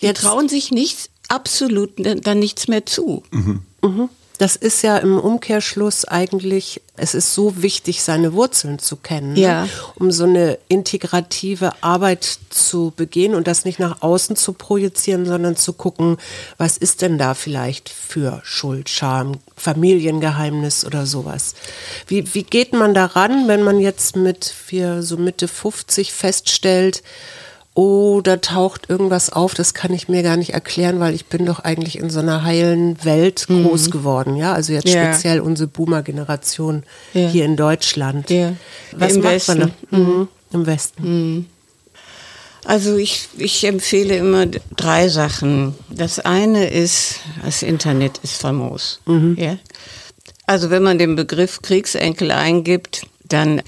Die 0.00 0.06
Jetzt- 0.06 0.20
trauen 0.22 0.48
sich 0.48 0.70
nichts, 0.72 1.08
absolut 1.28 1.92
dann 1.96 2.38
nichts 2.38 2.68
mehr 2.68 2.84
zu. 2.84 3.22
Das 4.42 4.56
ist 4.56 4.82
ja 4.82 4.96
im 4.98 5.20
Umkehrschluss 5.20 6.04
eigentlich, 6.04 6.80
es 6.96 7.14
ist 7.14 7.32
so 7.32 7.62
wichtig, 7.62 8.02
seine 8.02 8.32
Wurzeln 8.32 8.80
zu 8.80 8.96
kennen, 8.96 9.36
Ja. 9.36 9.62
ne? 9.66 9.70
um 9.94 10.10
so 10.10 10.24
eine 10.24 10.58
integrative 10.66 11.70
Arbeit 11.80 12.38
zu 12.50 12.92
begehen 12.96 13.36
und 13.36 13.46
das 13.46 13.64
nicht 13.64 13.78
nach 13.78 14.02
außen 14.02 14.34
zu 14.34 14.52
projizieren, 14.54 15.26
sondern 15.26 15.54
zu 15.54 15.74
gucken, 15.74 16.16
was 16.58 16.76
ist 16.76 17.02
denn 17.02 17.18
da 17.18 17.34
vielleicht 17.34 17.88
für 17.88 18.40
Schuld, 18.42 18.88
Scham, 18.88 19.34
Familiengeheimnis 19.56 20.84
oder 20.84 21.06
sowas. 21.06 21.54
Wie, 22.08 22.34
wie 22.34 22.42
geht 22.42 22.72
man 22.72 22.94
daran, 22.94 23.46
wenn 23.46 23.62
man 23.62 23.78
jetzt 23.78 24.16
mit 24.16 24.44
für 24.44 25.04
so 25.04 25.18
Mitte 25.18 25.46
50 25.46 26.12
feststellt, 26.12 27.04
oh, 27.74 28.20
da 28.22 28.36
taucht 28.36 28.90
irgendwas 28.90 29.32
auf, 29.32 29.54
das 29.54 29.72
kann 29.72 29.92
ich 29.94 30.08
mir 30.08 30.22
gar 30.22 30.36
nicht 30.36 30.52
erklären, 30.52 31.00
weil 31.00 31.14
ich 31.14 31.26
bin 31.26 31.46
doch 31.46 31.60
eigentlich 31.60 31.98
in 31.98 32.10
so 32.10 32.18
einer 32.20 32.42
heilen 32.44 33.02
Welt 33.04 33.46
groß 33.48 33.90
geworden, 33.90 34.36
ja, 34.36 34.52
also 34.52 34.72
jetzt 34.74 34.86
Mhm. 34.86 34.92
Ja. 34.92 35.12
speziell 35.14 35.40
unsere 35.40 35.68
Boomer-Generation 35.68 36.82
Ja. 37.14 37.28
hier 37.28 37.44
in 37.46 37.56
Deutschland. 37.56 38.28
Ja. 38.30 38.52
Was 38.92 39.12
Im 39.14 39.22
macht 39.22 39.32
Westen. 39.34 39.58
man 39.58 39.72
da? 39.90 39.96
Mhm. 39.96 40.28
Im 40.52 40.66
Westen. 40.66 41.48
Also 42.64 42.96
ich, 42.96 43.28
ich 43.38 43.64
empfehle 43.64 44.16
immer 44.16 44.46
drei 44.76 45.08
Sachen. 45.08 45.74
Das 45.90 46.20
eine 46.20 46.68
ist, 46.68 47.16
das 47.44 47.62
Internet 47.62 48.18
ist 48.22 48.40
famos. 48.40 49.00
Ja? 49.36 49.56
Also 50.46 50.70
wenn 50.70 50.82
man 50.82 50.98
den 50.98 51.16
Begriff 51.16 51.60
Kriegsenkel 51.62 52.30
eingibt, 52.30 53.06
dann 53.24 53.62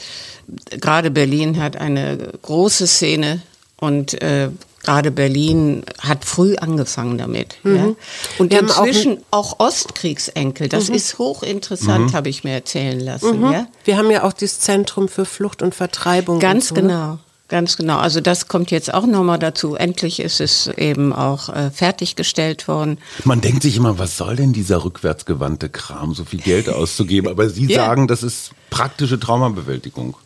gerade 0.81 1.11
Berlin 1.11 1.61
hat 1.61 1.77
eine 1.77 2.19
große 2.43 2.87
Szene 2.87 3.43
und 3.85 4.20
äh, 4.23 4.51
gerade 4.83 5.11
Berlin 5.11 5.83
hat 6.01 6.25
früh 6.25 6.57
angefangen 6.57 7.18
damit. 7.18 7.57
Ja? 7.64 7.94
Und 8.38 8.51
Wir 8.53 8.59
haben 8.59 8.70
auch 8.70 8.85
inzwischen 8.85 9.18
auch, 9.31 9.59
Ostkriegsenkel, 9.59 10.68
das 10.68 10.88
ist 10.88 11.18
hochinteressant, 11.18 12.12
habe 12.14 12.29
ich 12.29 12.44
mir 12.44 12.53
erzählen 12.53 13.01
lassen. 13.01 13.42
Ja? 13.51 13.66
Wir 13.85 13.97
haben 13.97 14.11
ja 14.11 14.23
auch 14.25 14.33
das 14.33 14.61
Zentrum 14.61 15.09
für 15.09 15.25
Flucht 15.25 15.62
und 15.62 15.75
Vertreibung. 15.75 16.38
Ganz 16.38 16.70
und 16.70 16.77
so, 16.77 16.83
ne? 16.83 16.88
genau. 16.88 17.18
Ganz 17.49 17.77
genau. 17.77 17.99
Also 17.99 18.23
das 18.23 18.49
kommt 18.49 18.70
jetzt 18.70 18.92
auch 18.92 19.05
nochmal 19.07 19.38
dazu. 19.38 19.75
Endlich 19.75 20.18
ist 20.18 20.40
es 20.40 20.66
eben 20.66 21.12
auch 21.12 21.51
äh, 21.51 21.70
fertiggestellt 21.70 22.68
worden. 22.68 22.99
man 23.25 23.42
denkt 23.42 23.62
sich 23.62 23.77
immer, 23.77 23.99
was 23.99 24.16
soll 24.16 24.37
denn 24.37 24.55
dieser 24.55 24.83
rückwärtsgewandte 24.83 25.68
Kram, 25.68 26.14
so 26.14 26.25
viel 26.25 26.40
Geld 26.40 26.70
auszugeben? 26.70 27.31
Aber 27.31 27.51
Sie 27.51 27.66
Ja. 27.70 27.85
sagen, 27.85 28.09
das 28.09 28.23
ist 28.23 28.51
praktische 28.70 29.20
Traumabewältigung. 29.20 30.16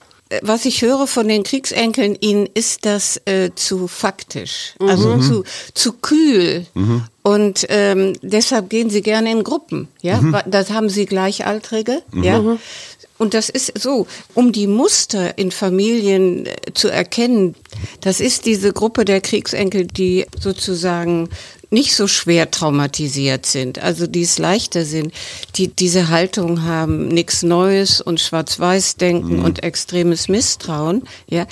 Was 0.42 0.66
ich 0.66 0.82
höre 0.82 1.06
von 1.06 1.26
den 1.26 1.42
Kriegsenkeln, 1.42 2.16
ihnen 2.20 2.46
ist 2.52 2.84
das 2.84 3.18
äh, 3.24 3.50
zu 3.54 3.88
faktisch, 3.88 4.74
also 4.78 5.16
zu, 5.18 5.44
zu 5.72 5.92
kühl. 5.94 6.66
Und 7.22 7.64
ähm, 7.70 8.12
deshalb 8.22 8.68
gehen 8.68 8.90
sie 8.90 9.00
gerne 9.02 9.30
in 9.30 9.42
Gruppen. 9.42 9.88
Ja, 10.02 10.18
Wa- 10.22 10.44
das 10.46 10.70
haben 10.70 10.90
sie 10.90 11.06
Gleichaltrige. 11.06 12.02
Ja. 12.12 12.58
Und 13.16 13.34
das 13.34 13.48
ist 13.48 13.72
so, 13.76 14.06
um 14.34 14.52
die 14.52 14.66
Muster 14.68 15.38
in 15.38 15.50
Familien 15.50 16.46
äh, 16.46 16.54
zu 16.74 16.88
erkennen, 16.88 17.54
das 18.02 18.20
ist 18.20 18.44
diese 18.46 18.72
Gruppe 18.72 19.04
der 19.04 19.20
Kriegsenkel, 19.20 19.86
die 19.86 20.26
sozusagen 20.38 21.28
nicht 21.70 21.94
so 21.94 22.06
schwer 22.06 22.50
traumatisiert 22.50 23.46
sind, 23.46 23.78
also 23.78 24.06
die 24.06 24.22
es 24.22 24.38
leichter 24.38 24.84
sind, 24.84 25.12
die 25.56 25.68
diese 25.68 26.08
Haltung 26.08 26.62
haben, 26.64 27.08
nichts 27.08 27.42
Neues 27.42 28.00
und 28.00 28.20
Schwarz-Weiß-Denken 28.20 29.44
und 29.44 29.62
extremes 29.62 30.28
Misstrauen, 30.28 31.02
ja. 31.28 31.46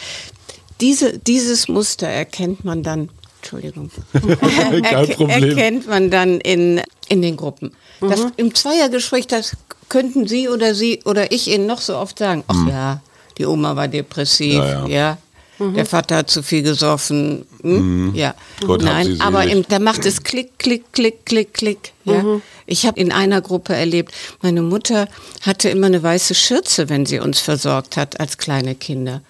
Diese, 0.81 1.19
dieses 1.19 1.69
Muster 1.69 2.07
erkennt 2.07 2.65
man 2.65 2.83
dann, 2.83 3.09
Entschuldigung, 3.41 3.91
erkennt 4.13 5.89
man 5.89 6.11
dann 6.11 6.41
in, 6.41 6.83
in 7.09 7.23
den 7.23 7.37
Gruppen. 7.37 7.73
Das, 8.01 8.27
Im 8.37 8.55
Zweiergespräch, 8.55 9.27
das 9.27 9.57
könnten 9.89 10.27
Sie 10.27 10.49
oder 10.49 10.75
Sie 10.75 11.01
oder 11.05 11.33
ich 11.33 11.49
Ihnen 11.49 11.67
noch 11.67 11.81
so 11.81 11.97
oft 11.97 12.19
sagen, 12.19 12.45
ach 12.47 12.69
ja, 12.69 13.01
die 13.39 13.47
Oma 13.47 13.77
war 13.77 13.89
depressiv, 13.89 14.55
Ja, 14.55 14.87
ja. 14.87 14.87
ja. 14.87 15.19
Der 15.59 15.87
Vater 15.87 16.17
hat 16.17 16.31
zu 16.31 16.43
viel 16.43 16.63
gesoffen. 16.63 17.47
Hm? 17.63 18.15
Ja. 18.15 18.35
Gott 18.67 18.83
Nein, 18.83 19.21
aber 19.21 19.45
im, 19.45 19.67
da 19.67 19.79
macht 19.79 20.05
es 20.05 20.23
Klick, 20.23 20.59
Klick, 20.59 20.93
Klick, 20.93 21.25
Klick, 21.25 21.55
Klick. 21.55 21.93
Ja. 22.05 22.41
Ich 22.67 22.87
habe 22.87 23.01
in 23.01 23.13
einer 23.13 23.41
Gruppe 23.41 23.75
erlebt, 23.75 24.13
meine 24.43 24.63
Mutter 24.63 25.09
hatte 25.43 25.69
immer 25.69 25.87
eine 25.87 26.03
weiße 26.03 26.35
Schürze, 26.35 26.89
wenn 26.89 27.07
sie 27.07 27.21
uns 27.21 27.41
versorgt 27.41 27.97
hat 27.97 28.21
als 28.21 28.39
kleine 28.39 28.75
Kinder. 28.75 29.23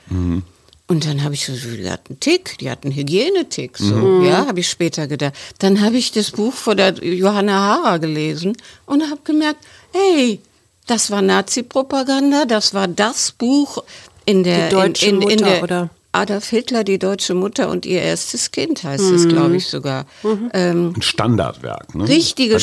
Und 0.88 1.04
dann 1.04 1.24
habe 1.24 1.34
ich 1.34 1.46
so, 1.46 1.52
die 1.52 1.90
hat 1.90 2.08
einen 2.08 2.20
Tick, 2.20 2.58
die 2.58 2.70
hat 2.70 2.84
einen 2.84 2.94
Hygienetick, 2.94 3.76
so, 3.76 4.22
ja, 4.22 4.46
habe 4.46 4.60
ich 4.60 4.68
später 4.68 5.08
gedacht. 5.08 5.34
Dann 5.58 5.80
habe 5.80 5.96
ich 5.96 6.12
das 6.12 6.30
Buch 6.30 6.52
von 6.52 6.76
der 6.76 6.94
Johanna 7.02 7.52
Hara 7.52 7.96
gelesen 7.96 8.56
und 8.86 9.02
habe 9.10 9.20
gemerkt, 9.24 9.58
hey, 9.92 10.40
das 10.86 11.10
war 11.10 11.22
Nazi-Propaganda, 11.22 12.44
das 12.44 12.72
war 12.72 12.86
das 12.86 13.32
Buch 13.32 13.82
in 14.24 14.44
der, 14.44 14.68
Die 14.68 14.74
deutsche 14.74 15.06
in, 15.06 15.22
in, 15.22 15.22
in 15.22 15.40
Mutter, 15.40 15.50
der, 15.50 15.62
oder? 15.62 15.90
Adolf 16.12 16.48
Hitler, 16.48 16.82
die 16.82 16.98
deutsche 16.98 17.34
Mutter 17.34 17.68
und 17.68 17.84
ihr 17.84 18.00
erstes 18.00 18.50
Kind 18.50 18.82
heißt 18.82 19.10
es, 19.10 19.28
glaube 19.28 19.56
ich 19.56 19.66
sogar. 19.66 20.06
Ähm, 20.54 20.94
Ein 20.96 21.02
Standardwerk. 21.02 21.94
Ne? 21.94 22.08
richtige 22.08 22.58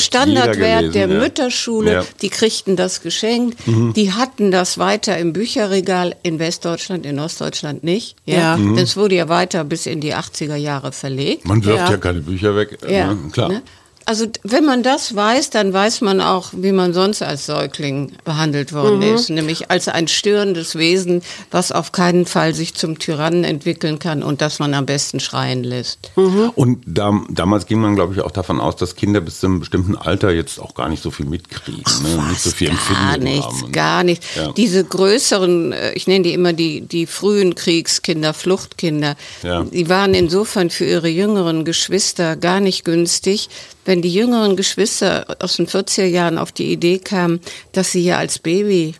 gelesen, 0.78 0.92
der 0.92 1.08
ja. 1.08 1.20
Mütterschule. 1.20 1.92
Ja. 1.92 2.02
Mhm. 2.02 2.06
Die 2.22 2.28
kriegten 2.30 2.74
das 2.76 3.02
geschenkt. 3.02 3.58
Die 3.66 4.12
hatten 4.12 4.50
das 4.50 4.78
weiter 4.78 5.16
im 5.18 5.32
Bücherregal 5.32 6.16
in 6.24 6.38
Westdeutschland, 6.40 7.06
in 7.06 7.18
Ostdeutschland 7.20 7.84
nicht. 7.84 8.16
Ja. 8.24 8.34
Ja. 8.38 8.56
Mhm. 8.56 8.76
Das 8.76 8.96
wurde 8.96 9.14
ja 9.14 9.28
weiter 9.28 9.62
bis 9.64 9.86
in 9.86 10.00
die 10.00 10.14
80er 10.14 10.56
Jahre 10.56 10.90
verlegt. 10.92 11.46
Man 11.46 11.64
wirft 11.64 11.78
ja. 11.78 11.90
Ja. 11.92 11.96
keine 11.96 12.20
Bücher 12.22 12.56
weg. 12.56 12.78
Ja, 12.88 13.14
Ne? 13.14 13.30
Klar. 13.30 13.48
ne? 13.50 13.62
Also 14.06 14.26
wenn 14.42 14.64
man 14.64 14.82
das 14.82 15.14
weiß, 15.16 15.50
dann 15.50 15.72
weiß 15.72 16.00
man 16.02 16.20
auch, 16.20 16.50
wie 16.52 16.72
man 16.72 16.92
sonst 16.92 17.22
als 17.22 17.46
Säugling 17.46 18.12
behandelt 18.24 18.72
worden 18.72 18.98
Mhm. 18.98 19.14
ist, 19.14 19.30
nämlich 19.30 19.70
als 19.70 19.88
ein 19.88 20.08
störendes 20.08 20.76
Wesen, 20.76 21.22
was 21.50 21.72
auf 21.72 21.92
keinen 21.92 22.26
Fall 22.26 22.54
sich 22.54 22.74
zum 22.74 22.98
Tyrannen 22.98 23.44
entwickeln 23.44 23.98
kann 23.98 24.22
und 24.22 24.40
das 24.42 24.58
man 24.58 24.74
am 24.74 24.84
besten 24.86 25.20
schreien 25.20 25.64
lässt. 25.64 26.10
Und 26.16 26.82
da, 26.86 27.12
damals 27.30 27.66
ging 27.66 27.80
man, 27.80 27.94
glaube 27.94 28.14
ich, 28.14 28.20
auch 28.20 28.30
davon 28.30 28.60
aus, 28.60 28.76
dass 28.76 28.94
Kinder 28.96 29.20
bis 29.20 29.40
zu 29.40 29.46
einem 29.46 29.60
bestimmten 29.60 29.96
Alter 29.96 30.30
jetzt 30.32 30.60
auch 30.60 30.74
gar 30.74 30.88
nicht 30.88 31.02
so 31.02 31.10
viel 31.10 31.26
mitkriegen, 31.26 31.82
ne? 32.02 32.28
nicht 32.28 32.42
so 32.42 32.50
viel 32.50 32.68
gar 32.68 32.76
Empfinden 33.14 33.24
nichts, 33.24 33.62
haben. 33.62 33.72
gar 33.72 34.04
nichts. 34.04 34.26
Ja. 34.36 34.52
Diese 34.52 34.84
größeren, 34.84 35.72
äh, 35.72 35.92
ich 35.94 36.06
nenne 36.06 36.24
die 36.24 36.34
immer 36.34 36.52
die, 36.52 36.82
die 36.82 37.06
frühen 37.06 37.54
Kriegskinder, 37.54 38.34
Fluchtkinder, 38.34 39.16
Ja. 39.42 39.62
die 39.64 39.88
waren 39.88 40.12
insofern 40.14 40.68
für 40.70 40.84
ihre 40.84 41.08
jüngeren 41.08 41.64
Geschwister 41.64 42.36
gar 42.36 42.60
nicht 42.60 42.84
günstig. 42.84 43.48
Wenn 43.84 44.02
die 44.02 44.12
jüngeren 44.12 44.56
Geschwister 44.56 45.26
aus 45.40 45.56
den 45.56 45.66
40er 45.66 46.06
Jahren 46.06 46.38
auf 46.38 46.52
die 46.52 46.72
Idee 46.72 46.98
kamen, 46.98 47.40
dass 47.72 47.92
sie 47.92 48.02
ja 48.04 48.18
als 48.18 48.38
Baby 48.38 48.94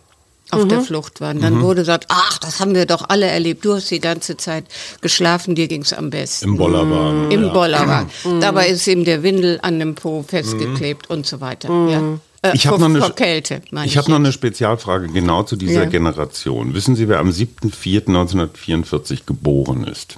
auf 0.51 0.67
der 0.67 0.81
Flucht 0.81 1.21
waren, 1.21 1.41
dann 1.41 1.59
wurde 1.61 1.81
gesagt, 1.81 2.05
ach, 2.09 2.37
das 2.37 2.59
haben 2.59 2.75
wir 2.75 2.85
doch 2.85 3.09
alle 3.09 3.25
erlebt, 3.25 3.65
du 3.65 3.73
hast 3.73 3.89
die 3.89 3.99
ganze 3.99 4.37
Zeit 4.37 4.65
geschlafen, 5.01 5.55
dir 5.55 5.67
ging's 5.67 5.91
am 5.91 6.11
besten. 6.11 6.49
Im 6.49 6.57
Bollerwagen. 6.57 7.31
Im 7.31 7.43
ja. 7.45 7.49
Bollerwagen. 7.53 8.09
Dabei 8.39 8.67
ist 8.69 8.85
ihm 8.87 9.03
der 9.05 9.23
Windel 9.23 9.59
an 9.63 9.79
dem 9.79 9.95
Po 9.95 10.23
festgeklebt 10.25 11.09
und 11.09 11.25
so 11.25 11.41
weiter. 11.41 11.69
Ja. 11.89 12.19
Äh, 12.43 12.51
Ich 12.53 12.67
habe 12.67 12.87
noch, 12.87 13.09
hab 13.09 14.07
noch 14.07 14.15
eine 14.15 14.31
Spezialfrage 14.31 15.07
genau 15.07 15.43
zu 15.43 15.55
dieser 15.55 15.83
Ja. 15.83 15.89
Generation. 15.89 16.73
Wissen 16.75 16.95
Sie, 16.95 17.07
wer 17.09 17.19
am 17.19 17.31
7.4.1944 17.31 19.25
geboren 19.25 19.85
ist 19.85 20.17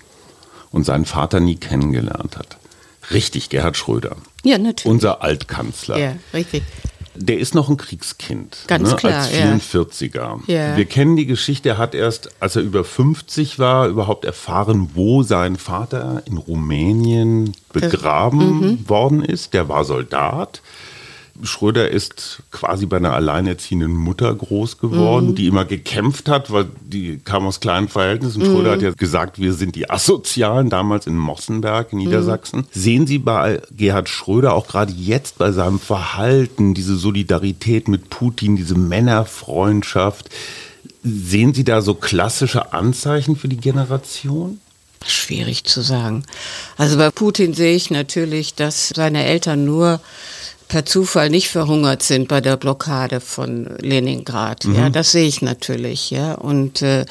und 0.72 0.86
seinen 0.86 1.06
Vater 1.06 1.40
nie 1.40 1.56
kennengelernt 1.56 2.38
hat? 2.38 2.58
Richtig, 3.12 3.50
Gerhard 3.50 3.78
Schröder. 3.78 4.16
Ja, 4.44 4.58
natürlich. 4.58 4.86
Unser 4.86 5.22
Altkanzler. 5.24 5.98
ja, 5.98 6.14
richtig. 6.34 6.64
Der 7.20 7.40
ist 7.40 7.56
noch 7.56 7.68
ein 7.68 7.78
Kriegskind. 7.78 8.60
Ganz 8.68 8.92
ne, 8.92 8.96
klar, 8.96 9.22
Als 9.24 9.32
ja. 9.36 9.46
44er. 9.56 10.40
Ja. 10.46 10.78
Wir 10.78 10.86
kennen 10.86 11.16
die 11.16 11.26
Geschichte, 11.26 11.70
er 11.70 11.78
hat 11.80 11.96
erst, 11.96 12.30
als 12.40 12.56
er 12.56 12.62
über 12.62 12.84
50 12.84 13.58
war, 13.58 13.88
überhaupt 13.88 14.24
erfahren, 14.24 14.92
wo 14.94 15.24
sein 15.24 15.56
Vater 15.56 16.22
in 16.28 16.38
Rumänien 16.38 17.56
begraben 17.74 18.60
Mhm. 18.60 18.88
worden 18.90 19.24
ist. 19.24 19.56
Der 19.56 19.68
war 19.68 19.84
Soldat. 19.84 20.62
Schröder 21.44 21.90
ist 21.90 22.42
quasi 22.52 22.86
bei 22.86 22.98
einer 22.98 23.14
alleinerziehenden 23.14 23.96
Mutter 23.96 24.34
groß 24.34 24.78
geworden, 24.80 25.30
Mhm. 25.30 25.36
die 25.36 25.48
immer 25.48 25.66
gekämpft 25.66 26.30
hat, 26.30 26.52
weil 26.52 26.66
die 26.84 27.20
kam 27.20 27.46
aus 27.46 27.60
kleinen 27.60 27.88
Verhältnissen. 27.88 28.44
Schröder 28.44 28.70
Mhm. 28.70 28.74
hat 28.76 28.82
ja 28.82 28.92
gesagt, 28.92 29.40
wir 29.40 29.54
sind 29.54 29.76
die 29.76 29.90
Asozialen, 29.90 30.70
damals 30.70 31.08
in 31.08 31.18
Mossenberg 31.18 31.92
in 31.94 32.00
Niedersachsen. 32.00 32.60
Mhm. 32.62 32.66
Sehen 32.72 33.08
Sie 33.08 33.18
bei 33.20 33.62
Gerhard 33.72 34.10
Schröder 34.10 34.54
auch 34.54 34.68
gerade 34.68 34.94
jetzt 34.94 35.38
bei 35.38 35.52
seinem 35.52 35.80
Verhalten, 35.80 36.74
diese 36.74 36.96
Solidarität 36.96 37.88
mit 37.88 38.10
Putin, 38.10 38.56
diese 38.56 38.76
Männerfreundschaft, 38.76 40.30
sehen 41.04 41.54
Sie 41.54 41.64
da 41.64 41.82
so 41.82 41.94
klassische 41.94 42.74
Anzeichen 42.74 43.36
für 43.36 43.48
die 43.48 43.58
Generation? 43.58 44.60
Schwierig 45.06 45.64
zu 45.64 45.82
sagen. 45.82 46.24
Also 46.76 46.98
bei 46.98 47.12
Putin 47.12 47.54
sehe 47.54 47.76
ich 47.76 47.92
natürlich, 47.92 48.56
dass 48.56 48.90
seine 48.96 49.24
Eltern 49.26 49.64
nur 49.64 50.02
per 50.68 50.86
Zufall 50.86 51.30
nicht 51.30 51.50
verhungert 51.50 52.04
sind 52.04 52.28
bei 52.28 52.42
der 52.42 52.58
Blockade 52.58 53.20
von 53.22 53.68
Leningrad. 53.80 54.66
Ja, 54.66 54.90
das 54.90 55.12
sehe 55.12 55.28
ich 55.28 55.42
natürlich. 55.42 56.12
Ja, 56.12 56.34
und 56.34 56.82
äh, 56.82 57.06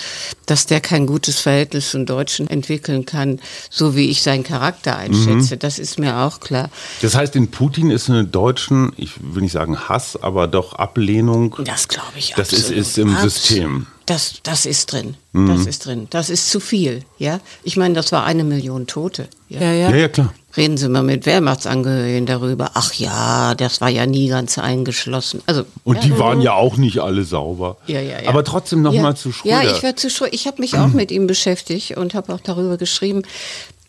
dass 0.47 0.67
der 0.67 0.81
kein 0.81 1.07
gutes 1.07 1.41
Verhältnis 1.41 1.91
zum 1.91 2.07
Deutschen 2.07 2.49
entwickeln 2.49 3.07
kann, 3.07 3.41
so 3.71 3.97
wie 3.97 4.11
ich 4.11 4.23
seinen 4.23 4.45
Charakter 4.45 4.97
einschätze, 4.97 5.57
das 5.57 5.79
ist 5.79 5.99
mir 5.99 6.19
auch 6.19 6.41
klar. 6.41 6.71
Das 7.03 7.15
heißt, 7.15 7.35
in 7.37 7.51
Putin 7.51 7.91
ist 7.91 8.11
eine 8.11 8.25
deutschen, 8.25 8.93
ich 8.97 9.13
will 9.21 9.43
nicht 9.43 9.53
sagen 9.53 9.89
Hass, 9.89 10.17
aber 10.21 10.47
doch 10.49 10.75
Ablehnung. 10.75 11.57
Das 11.65 11.89
glaube 11.89 12.13
ich 12.17 12.35
Das 12.37 12.53
ist, 12.53 12.71
ist 12.71 12.99
im 12.99 13.11
Absolut. 13.11 13.33
System. 13.33 13.87
Das, 14.07 14.35
das 14.45 14.67
ist 14.67 14.93
drin. 14.93 15.17
Mhm. 15.33 15.49
Das 15.49 15.67
ist 15.67 15.85
drin. 15.85 16.07
Das 16.11 16.31
ist 16.31 16.49
zu 16.51 16.61
viel. 16.61 17.03
Ja, 17.19 17.41
ich 17.65 17.77
meine, 17.77 17.95
das 17.95 18.13
war 18.13 18.25
eine 18.25 18.45
Million 18.45 18.87
Tote. 18.87 19.29
Ja, 19.49 19.61
ja. 19.61 19.91
Ja, 19.91 19.97
ja, 19.97 20.09
klar. 20.09 20.33
Reden 20.57 20.77
Sie 20.79 20.89
mal 20.89 21.03
mit 21.03 21.27
Wehrmachtsangehörigen 21.27 22.25
darüber. 22.27 22.71
Ach 22.75 22.93
ja, 22.95 23.55
das 23.55 23.81
war 23.81 23.91
ja 23.91 24.07
nie 24.07 24.29
ganz 24.29 24.57
eingeschlossen. 24.59 25.43
Also 25.47 25.65
Und 25.85 25.97
ja, 25.97 26.01
die 26.03 26.19
waren 26.19 26.41
ja 26.41 26.55
auch 26.55 26.77
nicht 26.79 27.01
alle 27.01 27.25
sauber. 27.25 27.77
Ja, 27.87 28.01
ja, 28.01 28.21
ja. 28.23 28.29
Aber 28.29 28.43
trotzdem 28.45 28.81
noch 28.83 28.95
ja, 28.95 29.03
mal 29.03 29.15
zu 29.17 29.33
Schröder. 29.33 29.63
Ja, 29.63 29.71
ich 29.71 29.83
war 29.83 29.97
zu 29.97 30.09
Schröder. 30.09 30.33
Ich 30.33 30.47
habe 30.47 30.61
mich 30.63 30.79
auch 30.79 30.89
mit 30.89 31.11
ihm 31.11 31.27
beschäftigt 31.27 31.97
und 31.97 32.15
habe 32.15 32.33
auch 32.33 32.41
darüber 32.41 32.77
geschrieben. 32.79 33.23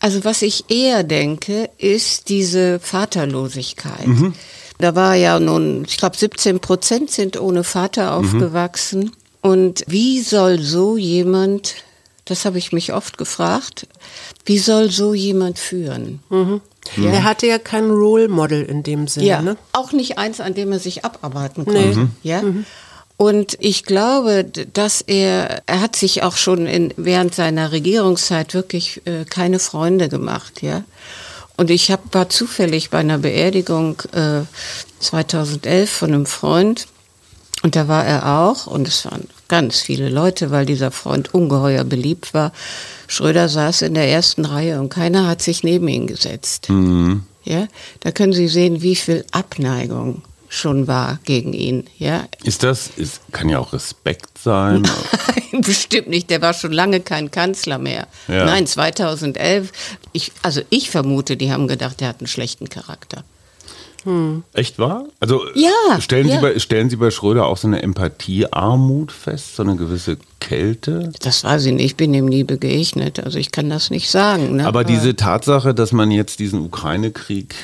Also 0.00 0.24
was 0.24 0.42
ich 0.42 0.66
eher 0.70 1.02
denke, 1.04 1.70
ist 1.78 2.28
diese 2.28 2.78
Vaterlosigkeit. 2.80 4.06
Mhm. 4.06 4.34
Da 4.78 4.94
war 4.94 5.14
ja 5.14 5.40
nun, 5.40 5.84
ich 5.88 5.96
glaube, 5.96 6.16
17 6.16 6.60
Prozent 6.60 7.10
sind 7.10 7.40
ohne 7.40 7.64
Vater 7.64 8.18
Mhm. 8.20 8.26
aufgewachsen. 8.26 9.12
Und 9.40 9.84
wie 9.86 10.20
soll 10.20 10.60
so 10.60 10.96
jemand, 10.96 11.74
das 12.28 12.44
habe 12.44 12.58
ich 12.58 12.72
mich 12.72 12.92
oft 12.92 13.18
gefragt, 13.18 13.86
wie 14.44 14.58
soll 14.58 14.90
so 14.90 15.14
jemand 15.14 15.58
führen? 15.58 16.20
Er 16.96 17.24
hatte 17.24 17.46
ja 17.46 17.58
kein 17.58 17.90
Role 17.90 18.28
Model 18.28 18.62
in 18.62 18.82
dem 18.82 19.08
Sinne. 19.08 19.26
Ja, 19.26 19.42
Ne? 19.42 19.56
auch 19.72 19.92
nicht 19.92 20.18
eins, 20.18 20.40
an 20.40 20.54
dem 20.54 20.72
er 20.72 20.78
sich 20.78 21.04
abarbeiten 21.04 21.64
Nee. 21.66 21.82
konnte. 21.84 21.98
Mhm. 21.98 22.10
Ja. 22.22 22.42
Und 23.16 23.56
ich 23.60 23.82
glaube, 23.84 24.44
dass 24.44 25.00
er, 25.00 25.62
er 25.66 25.80
hat 25.80 25.96
sich 25.96 26.22
auch 26.22 26.36
schon 26.36 26.66
in, 26.66 26.94
während 26.96 27.34
seiner 27.34 27.72
Regierungszeit 27.72 28.54
wirklich 28.54 29.02
äh, 29.06 29.24
keine 29.24 29.58
Freunde 29.58 30.08
gemacht, 30.08 30.62
ja. 30.62 30.84
Und 31.56 31.70
ich 31.70 31.90
hab, 31.90 32.14
war 32.14 32.28
zufällig 32.28 32.90
bei 32.90 32.98
einer 32.98 33.18
Beerdigung 33.18 34.00
äh, 34.12 34.42
2011 35.00 35.90
von 35.90 36.14
einem 36.14 36.26
Freund 36.26 36.86
und 37.62 37.74
da 37.74 37.88
war 37.88 38.04
er 38.04 38.38
auch 38.40 38.66
und 38.68 38.86
es 38.86 39.04
waren 39.04 39.28
ganz 39.48 39.80
viele 39.80 40.08
Leute, 40.08 40.50
weil 40.50 40.66
dieser 40.66 40.90
Freund 40.90 41.34
ungeheuer 41.34 41.84
beliebt 41.84 42.34
war. 42.34 42.52
Schröder 43.06 43.48
saß 43.48 43.82
in 43.82 43.94
der 43.94 44.08
ersten 44.08 44.44
Reihe 44.44 44.78
und 44.80 44.90
keiner 44.90 45.26
hat 45.26 45.42
sich 45.42 45.62
neben 45.62 45.88
ihn 45.88 46.06
gesetzt. 46.06 46.68
Ja, 47.44 47.66
da 48.00 48.12
können 48.12 48.34
Sie 48.34 48.48
sehen, 48.48 48.82
wie 48.82 48.96
viel 48.96 49.24
Abneigung 49.32 50.22
schon 50.48 50.86
war 50.86 51.18
gegen 51.24 51.52
ihn. 51.52 51.84
Ja, 51.98 52.26
Ist 52.42 52.62
das, 52.62 52.90
ist, 52.96 53.20
kann 53.32 53.48
ja 53.48 53.58
auch 53.58 53.72
Respekt 53.72 54.38
sein. 54.38 54.82
Nein, 55.52 55.62
bestimmt 55.62 56.08
nicht. 56.08 56.30
Der 56.30 56.42
war 56.42 56.54
schon 56.54 56.72
lange 56.72 57.00
kein 57.00 57.30
Kanzler 57.30 57.78
mehr. 57.78 58.06
Ja. 58.28 58.44
Nein, 58.44 58.66
2011. 58.66 59.72
Ich, 60.12 60.32
also 60.42 60.62
ich 60.70 60.90
vermute, 60.90 61.36
die 61.36 61.52
haben 61.52 61.68
gedacht, 61.68 62.00
der 62.00 62.08
hat 62.08 62.20
einen 62.20 62.26
schlechten 62.26 62.68
Charakter. 62.68 63.24
Echt 64.54 64.78
wahr? 64.78 65.04
Also 65.20 65.42
Ja, 65.54 66.00
stellen, 66.00 66.28
ja. 66.28 66.36
Sie 66.36 66.40
bei, 66.42 66.58
stellen 66.58 66.88
Sie 66.88 66.96
bei 66.96 67.10
Schröder 67.10 67.46
auch 67.46 67.56
so 67.56 67.66
eine 67.66 67.82
Empathiearmut 67.82 69.12
fest, 69.12 69.56
so 69.56 69.62
eine 69.62 69.76
gewisse 69.76 70.16
Kälte? 70.40 71.12
Das 71.20 71.44
weiß 71.44 71.66
ich 71.66 71.72
nicht. 71.72 71.84
Ich 71.84 71.96
bin 71.96 72.14
ihm 72.14 72.26
nie 72.26 72.44
begegnet. 72.44 73.20
Also 73.20 73.38
ich 73.38 73.50
kann 73.52 73.68
das 73.68 73.90
nicht 73.90 74.10
sagen. 74.10 74.56
Ne? 74.56 74.66
Aber 74.66 74.84
diese 74.84 75.16
Tatsache, 75.16 75.74
dass 75.74 75.92
man 75.92 76.10
jetzt 76.10 76.38
diesen 76.38 76.60
Ukraine-Krieg 76.60 77.54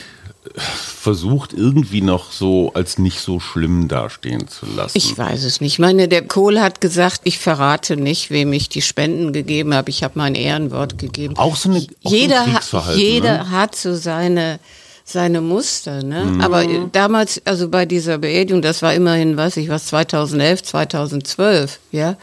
äh, 0.47 0.61
versucht, 0.61 1.53
irgendwie 1.53 2.01
noch 2.03 2.33
so 2.33 2.73
als 2.75 2.99
nicht 2.99 3.20
so 3.20 3.40
schlimm 3.40 3.88
dastehen 3.88 4.49
zu 4.49 4.66
lassen. 4.77 4.99
Ich 4.99 5.16
weiß 5.16 5.44
es 5.44 5.61
nicht. 5.61 5.75
Ich 5.75 5.79
meine, 5.79 6.09
der 6.09 6.27
Kohl 6.27 6.61
hat 6.61 6.81
gesagt, 6.81 7.20
ich 7.25 7.38
verrate 7.38 7.97
nicht, 7.97 8.31
wem 8.31 8.53
ich 8.53 8.68
die 8.68 8.83
Spenden 8.83 9.32
gegeben 9.32 9.72
habe. 9.72 9.89
Ich 9.91 10.03
habe 10.03 10.14
mein 10.18 10.35
Ehrenwort 10.35 10.99
gegeben. 10.99 11.37
Auch 11.39 11.57
so 11.57 11.70
eine- 11.70 11.78
auch 11.78 11.85
so 12.03 12.09
ein 12.09 12.20
jeder, 12.20 12.41
ha- 12.41 12.45
Kriegsverhalten, 12.51 13.01
jeder 13.01 13.39
ne? 13.45 13.51
hat 13.51 13.76
so 13.76 13.95
seine 13.95 14.59
seine 15.05 15.40
Muster. 15.40 16.02
Ne? 16.02 16.38
Aber 16.40 16.64
äh, 16.64 16.80
damals, 16.90 17.40
also 17.44 17.68
bei 17.68 17.84
dieser 17.86 18.18
Beerdigung, 18.18 18.62
das 18.62 18.82
war 18.82 18.94
immerhin, 18.94 19.36
weiß 19.36 19.59
ich 19.59 19.68
was, 19.68 19.86
2011, 19.86 20.62
2012, 20.62 21.78
ja. 21.92 22.16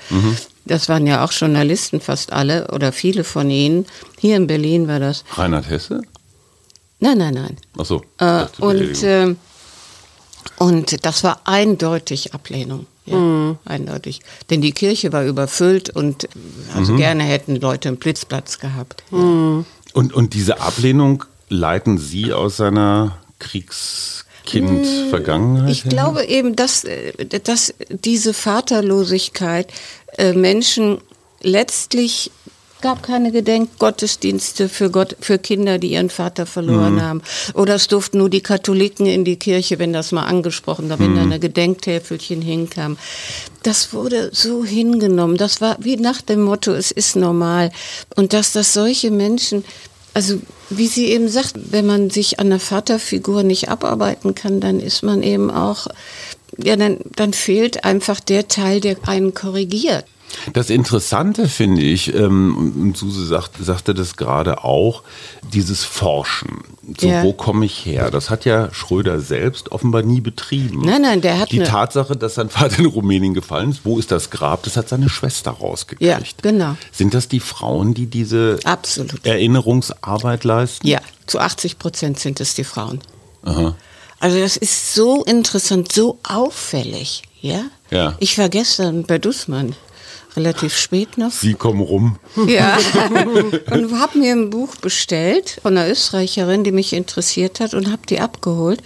Das 0.65 0.89
waren 0.89 1.07
ja 1.07 1.23
auch 1.23 1.31
Journalisten, 1.31 2.01
fast 2.01 2.33
alle 2.33 2.67
oder 2.71 2.91
viele 2.91 3.23
von 3.23 3.49
ihnen. 3.49 3.85
Hier 4.19 4.35
in 4.35 4.47
Berlin 4.47 4.87
war 4.87 4.99
das. 4.99 5.23
Reinhard 5.33 5.69
Hesse? 5.69 6.01
Nein, 6.99 7.17
nein, 7.17 7.33
nein. 7.33 7.57
Achso. 7.77 8.03
Äh, 8.19 8.45
und, 8.59 9.03
äh, 9.03 9.35
und 10.57 11.05
das 11.05 11.23
war 11.23 11.41
eindeutig 11.45 12.33
Ablehnung. 12.33 12.85
Ja, 13.07 13.57
eindeutig. 13.65 14.21
Denn 14.51 14.61
die 14.61 14.73
Kirche 14.73 15.11
war 15.11 15.25
überfüllt 15.25 15.89
und 15.89 16.25
äh, 16.25 16.27
also 16.75 16.95
gerne 16.95 17.23
hätten 17.23 17.55
Leute 17.55 17.89
einen 17.89 17.97
Blitzplatz 17.97 18.59
gehabt. 18.59 19.03
Ja. 19.11 19.17
und, 19.17 20.13
und 20.13 20.33
diese 20.35 20.61
Ablehnung 20.61 21.25
leiten 21.51 21.97
Sie 21.97 22.33
aus 22.33 22.57
seiner 22.57 23.17
Kriegskind-Vergangenheit? 23.39 25.71
Ich 25.71 25.83
glaube 25.83 26.25
eben, 26.25 26.55
dass, 26.55 26.83
äh, 26.85 27.13
dass 27.43 27.73
diese 27.89 28.33
Vaterlosigkeit 28.33 29.71
äh, 30.17 30.33
Menschen 30.33 30.99
letztlich 31.41 32.31
gab 32.81 33.03
keine 33.03 33.31
Gedenkgottesdienste 33.31 34.67
für 34.67 34.89
Gott, 34.89 35.15
für 35.19 35.37
Kinder, 35.37 35.77
die 35.77 35.91
ihren 35.91 36.09
Vater 36.09 36.47
verloren 36.47 36.99
haben. 36.99 37.21
Oder 37.53 37.75
es 37.75 37.87
durften 37.87 38.17
nur 38.17 38.31
die 38.31 38.41
Katholiken 38.41 39.05
in 39.05 39.23
die 39.23 39.35
Kirche, 39.35 39.77
wenn 39.77 39.93
das 39.93 40.11
mal 40.11 40.25
angesprochen, 40.25 40.89
da 40.89 40.97
wenn 40.97 41.15
da 41.15 41.21
eine 41.21 41.39
Gedenktäfelchen 41.39 42.41
hinkam. 42.41 42.97
Das 43.61 43.93
wurde 43.93 44.31
so 44.33 44.65
hingenommen. 44.65 45.37
Das 45.37 45.61
war 45.61 45.77
wie 45.79 45.97
nach 45.97 46.23
dem 46.23 46.41
Motto, 46.41 46.71
es 46.71 46.89
ist 46.89 47.15
normal. 47.15 47.71
Und 48.15 48.33
dass 48.33 48.51
das 48.51 48.73
solche 48.73 49.11
Menschen, 49.11 49.63
also 50.15 50.41
wie 50.77 50.87
sie 50.87 51.07
eben 51.07 51.27
sagt, 51.27 51.53
wenn 51.71 51.85
man 51.85 52.09
sich 52.09 52.39
an 52.39 52.49
der 52.49 52.59
Vaterfigur 52.59 53.43
nicht 53.43 53.69
abarbeiten 53.69 54.35
kann, 54.35 54.59
dann 54.59 54.79
ist 54.79 55.03
man 55.03 55.21
eben 55.21 55.51
auch, 55.51 55.87
ja, 56.57 56.75
dann, 56.75 56.99
dann 57.15 57.33
fehlt 57.33 57.83
einfach 57.83 58.19
der 58.19 58.47
Teil, 58.47 58.79
der 58.79 58.97
einen 59.07 59.33
korrigiert. 59.33 60.05
Das 60.53 60.69
Interessante 60.69 61.47
finde 61.47 61.81
ich, 61.81 62.13
ähm, 62.15 62.73
und 62.81 62.97
Suse 62.97 63.25
sagt, 63.25 63.63
sagte 63.63 63.93
das 63.93 64.15
gerade 64.15 64.63
auch, 64.63 65.03
dieses 65.53 65.83
Forschen. 65.83 66.63
So, 66.99 67.07
Ja. 67.07 67.23
wo 67.23 67.33
komme 67.33 67.65
ich 67.65 67.85
her? 67.85 68.11
Das 68.11 68.29
hat 68.29 68.45
ja 68.45 68.73
Schröder 68.73 69.19
selbst 69.19 69.71
offenbar 69.71 70.01
nie 70.03 70.21
betrieben. 70.21 70.81
Nein, 70.85 71.01
nein, 71.03 71.21
der 71.21 71.39
hat 71.39 71.51
Die 71.51 71.59
Tatsache, 71.59 72.15
dass 72.15 72.35
sein 72.35 72.49
Vater 72.49 72.79
in 72.79 72.85
Rumänien 72.85 73.33
gefallen 73.33 73.71
ist, 73.71 73.81
wo 73.83 73.99
ist 73.99 74.11
das 74.11 74.29
Grab, 74.29 74.63
das 74.63 74.77
hat 74.77 74.89
seine 74.89 75.09
Schwester 75.09 75.51
rausgekriegt. 75.51 76.01
Ja, 76.09 76.19
genau. 76.41 76.75
Sind 76.91 77.13
das 77.13 77.27
die 77.27 77.39
Frauen, 77.39 77.93
die 77.93 78.07
diese 78.07 78.59
Absolut. 78.63 79.25
Erinnerungsarbeit 79.25 80.43
leisten? 80.43 80.87
Ja, 80.87 80.99
zu 81.27 81.39
80 81.39 81.79
Prozent 81.79 82.19
sind 82.19 82.39
es 82.41 82.53
die 82.55 82.63
Frauen. 82.63 82.99
Aha. 83.43 83.75
Also 84.19 84.39
das 84.39 84.55
ist 84.57 84.93
so 84.93 85.23
interessant, 85.23 85.91
so 85.91 86.19
auffällig, 86.23 87.23
ja? 87.41 87.61
Ja. 87.89 88.15
Ich 88.19 88.37
war 88.37 88.49
gestern 88.49 89.03
bei 89.03 89.17
Dussmann, 89.17 89.75
relativ 90.35 90.77
spät 90.77 91.17
noch. 91.17 91.31
Sie 91.31 91.53
kommen 91.53 91.81
rum. 91.81 92.17
Ja. 92.47 92.77
und 93.71 93.99
habe 93.99 94.17
mir 94.17 94.33
ein 94.33 94.49
Buch 94.49 94.75
bestellt 94.77 95.59
von 95.61 95.77
einer 95.77 95.89
Österreicherin, 95.89 96.63
die 96.63 96.71
mich 96.71 96.93
interessiert 96.93 97.59
hat 97.59 97.73
und 97.73 97.91
habe 97.91 98.01
die 98.07 98.19
abgeholt. 98.19 98.81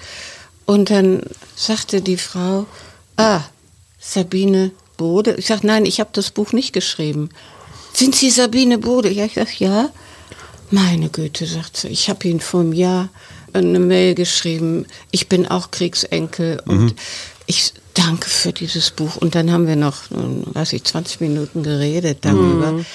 Und 0.65 0.89
dann 0.89 1.21
sagte 1.55 2.01
die 2.01 2.17
Frau, 2.17 2.65
ah, 3.17 3.41
Sabine 3.99 4.71
Bode. 4.97 5.35
Ich 5.37 5.47
sage, 5.47 5.67
nein, 5.67 5.85
ich 5.85 5.99
habe 5.99 6.09
das 6.13 6.31
Buch 6.31 6.53
nicht 6.53 6.73
geschrieben. 6.73 7.29
Sind 7.93 8.15
Sie 8.15 8.29
Sabine 8.29 8.77
Bode? 8.77 9.11
Ja, 9.11 9.25
ich 9.25 9.33
sage, 9.33 9.51
ja. 9.59 9.89
Meine 10.71 11.09
Güte, 11.09 11.45
sagt 11.45 11.77
sie, 11.77 11.89
ich 11.89 12.09
habe 12.09 12.27
Ihnen 12.27 12.39
vor 12.39 12.61
einem 12.61 12.73
Jahr 12.73 13.09
eine 13.53 13.79
Mail 13.79 14.15
geschrieben. 14.15 14.85
Ich 15.11 15.29
bin 15.29 15.47
auch 15.47 15.71
Kriegsenkel 15.71 16.61
und 16.65 16.95
ich 17.45 17.73
danke 17.95 18.29
für 18.29 18.53
dieses 18.53 18.91
Buch. 18.91 19.15
Und 19.15 19.33
dann 19.33 19.51
haben 19.51 19.67
wir 19.67 19.75
noch, 19.75 20.03
weiß 20.09 20.73
ich, 20.73 20.83
20 20.83 21.21
Minuten 21.21 21.63
geredet 21.63 22.19
darüber. 22.21 22.85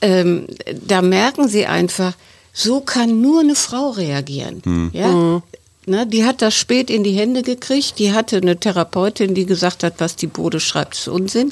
Ähm, 0.00 0.46
da 0.86 1.02
merken 1.02 1.48
Sie 1.48 1.66
einfach, 1.66 2.14
so 2.52 2.80
kann 2.80 3.20
nur 3.20 3.40
eine 3.40 3.54
Frau 3.54 3.90
reagieren. 3.90 4.90
Ja? 4.92 5.42
Ne, 5.88 6.06
die 6.06 6.24
hat 6.24 6.42
das 6.42 6.54
spät 6.54 6.90
in 6.90 7.02
die 7.02 7.12
Hände 7.12 7.42
gekriegt. 7.42 7.98
Die 7.98 8.12
hatte 8.12 8.36
eine 8.36 8.58
Therapeutin, 8.58 9.34
die 9.34 9.46
gesagt 9.46 9.82
hat, 9.82 9.94
was 9.98 10.16
die 10.16 10.26
Bode 10.26 10.60
schreibt, 10.60 10.94
ist 10.94 11.08
Unsinn. 11.08 11.50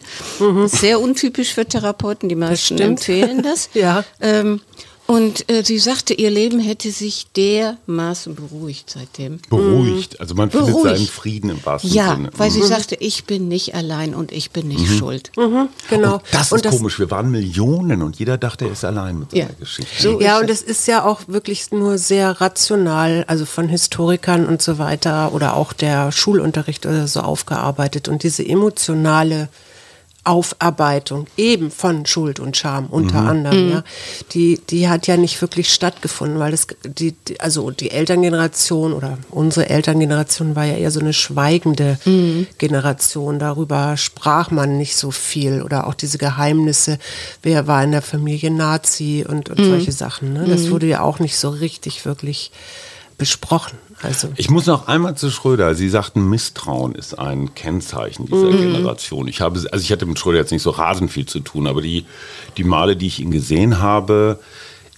Ist 0.66 0.76
sehr 0.76 1.00
untypisch 1.00 1.54
für 1.54 1.64
Therapeuten. 1.64 2.28
Die 2.28 2.34
meisten 2.34 2.78
empfehlen 2.78 3.42
das. 3.42 3.70
Ja. 3.74 4.04
Ähm, 4.20 4.60
und 5.06 5.48
äh, 5.50 5.62
sie 5.64 5.78
sagte, 5.78 6.14
ihr 6.14 6.30
Leben 6.30 6.58
hätte 6.58 6.90
sich 6.90 7.26
dermaßen 7.36 8.34
beruhigt 8.34 8.90
seitdem. 8.90 9.38
Beruhigt. 9.48 10.20
Also 10.20 10.34
man 10.34 10.50
findet 10.50 10.68
Beruhigt. 10.74 10.96
seinen 10.96 11.06
Frieden 11.06 11.50
im 11.50 11.64
wahrsten 11.64 11.92
Ja, 11.92 12.14
Sinne. 12.14 12.30
weil 12.36 12.50
sie 12.50 12.60
Mhm. 12.60 12.66
sagte, 12.66 12.96
ich 12.96 13.24
bin 13.24 13.48
nicht 13.48 13.74
allein 13.74 14.14
und 14.14 14.32
ich 14.32 14.50
bin 14.50 14.68
nicht 14.68 14.86
schuld. 14.98 15.30
Genau. 15.90 16.20
Das 16.32 16.50
und 16.52 16.64
ist 16.66 16.70
komisch. 16.76 16.98
Wir 16.98 17.10
waren 17.10 17.30
Millionen 17.30 18.02
und 18.02 18.18
jeder 18.18 18.36
dachte, 18.38 18.64
er 18.66 18.72
ist 18.72 18.84
allein 18.84 19.20
mit 19.20 19.30
seiner 19.30 19.44
Ja. 19.44 19.48
Geschichte. 19.58 20.02
So 20.02 20.20
Ja, 20.20 20.40
und 20.40 20.50
es 20.50 20.62
ist 20.62 20.86
ja 20.88 21.04
auch 21.04 21.20
wirklich 21.28 21.70
nur 21.70 21.98
sehr 21.98 22.40
rational, 22.40 23.24
also 23.28 23.46
von 23.46 23.68
Historikern 23.68 24.46
und 24.46 24.60
so 24.60 24.78
weiter 24.78 25.32
oder 25.32 25.54
auch 25.56 25.72
der 25.72 26.10
Schulunterricht 26.12 26.84
oder 26.86 27.06
so 27.06 27.20
aufgearbeitet. 27.20 28.08
Und 28.08 28.22
diese 28.24 28.44
emotionale 28.46 29.48
Aufarbeitung 30.26 31.26
eben 31.36 31.70
von 31.70 32.06
Schuld 32.06 32.40
und 32.40 32.56
Scham 32.56 32.86
unter 32.86 33.20
anderem, 33.20 33.70
ja, 33.70 33.84
die, 34.32 34.60
die 34.68 34.88
hat 34.88 35.06
ja 35.06 35.16
nicht 35.16 35.40
wirklich 35.40 35.72
stattgefunden, 35.72 36.38
weil 36.38 36.50
das, 36.50 36.66
die, 36.84 37.14
also 37.38 37.70
die 37.70 37.90
Elterngeneration 37.90 38.92
oder 38.92 39.18
unsere 39.30 39.68
Elterngeneration 39.68 40.56
war 40.56 40.64
ja 40.64 40.76
eher 40.76 40.90
so 40.90 41.00
eine 41.00 41.12
schweigende 41.12 41.98
Generation. 42.58 43.38
Darüber 43.38 43.96
sprach 43.96 44.50
man 44.50 44.76
nicht 44.78 44.96
so 44.96 45.10
viel 45.10 45.62
oder 45.62 45.86
auch 45.86 45.94
diese 45.94 46.18
Geheimnisse, 46.18 46.98
wer 47.42 47.66
war 47.66 47.84
in 47.84 47.92
der 47.92 48.02
Familie 48.02 48.50
Nazi 48.50 49.24
und, 49.26 49.48
und 49.48 49.64
solche 49.64 49.92
Sachen. 49.92 50.32
Ne? 50.32 50.46
Das 50.48 50.70
wurde 50.70 50.86
ja 50.86 51.00
auch 51.00 51.18
nicht 51.18 51.36
so 51.36 51.50
richtig 51.50 52.04
wirklich 52.04 52.50
besprochen. 53.18 53.78
Also 54.02 54.28
Ich 54.36 54.50
muss 54.50 54.66
noch 54.66 54.88
einmal 54.88 55.16
zu 55.16 55.30
Schröder. 55.30 55.74
Sie 55.74 55.88
sagten, 55.88 56.28
Misstrauen 56.28 56.94
ist 56.94 57.18
ein 57.18 57.54
Kennzeichen 57.54 58.26
dieser 58.26 58.50
Mhm. 58.50 58.58
Generation. 58.58 59.26
Ich 59.28 59.40
habe, 59.40 59.58
also 59.72 59.82
ich 59.82 59.90
hatte 59.90 60.04
mit 60.06 60.18
Schröder 60.18 60.38
jetzt 60.38 60.52
nicht 60.52 60.62
so 60.62 60.70
rasend 60.70 61.10
viel 61.10 61.24
zu 61.26 61.40
tun, 61.40 61.66
aber 61.66 61.80
die, 61.80 62.04
die 62.58 62.64
Male, 62.64 62.96
die 62.96 63.06
ich 63.06 63.20
ihn 63.20 63.30
gesehen 63.30 63.78
habe, 63.80 64.38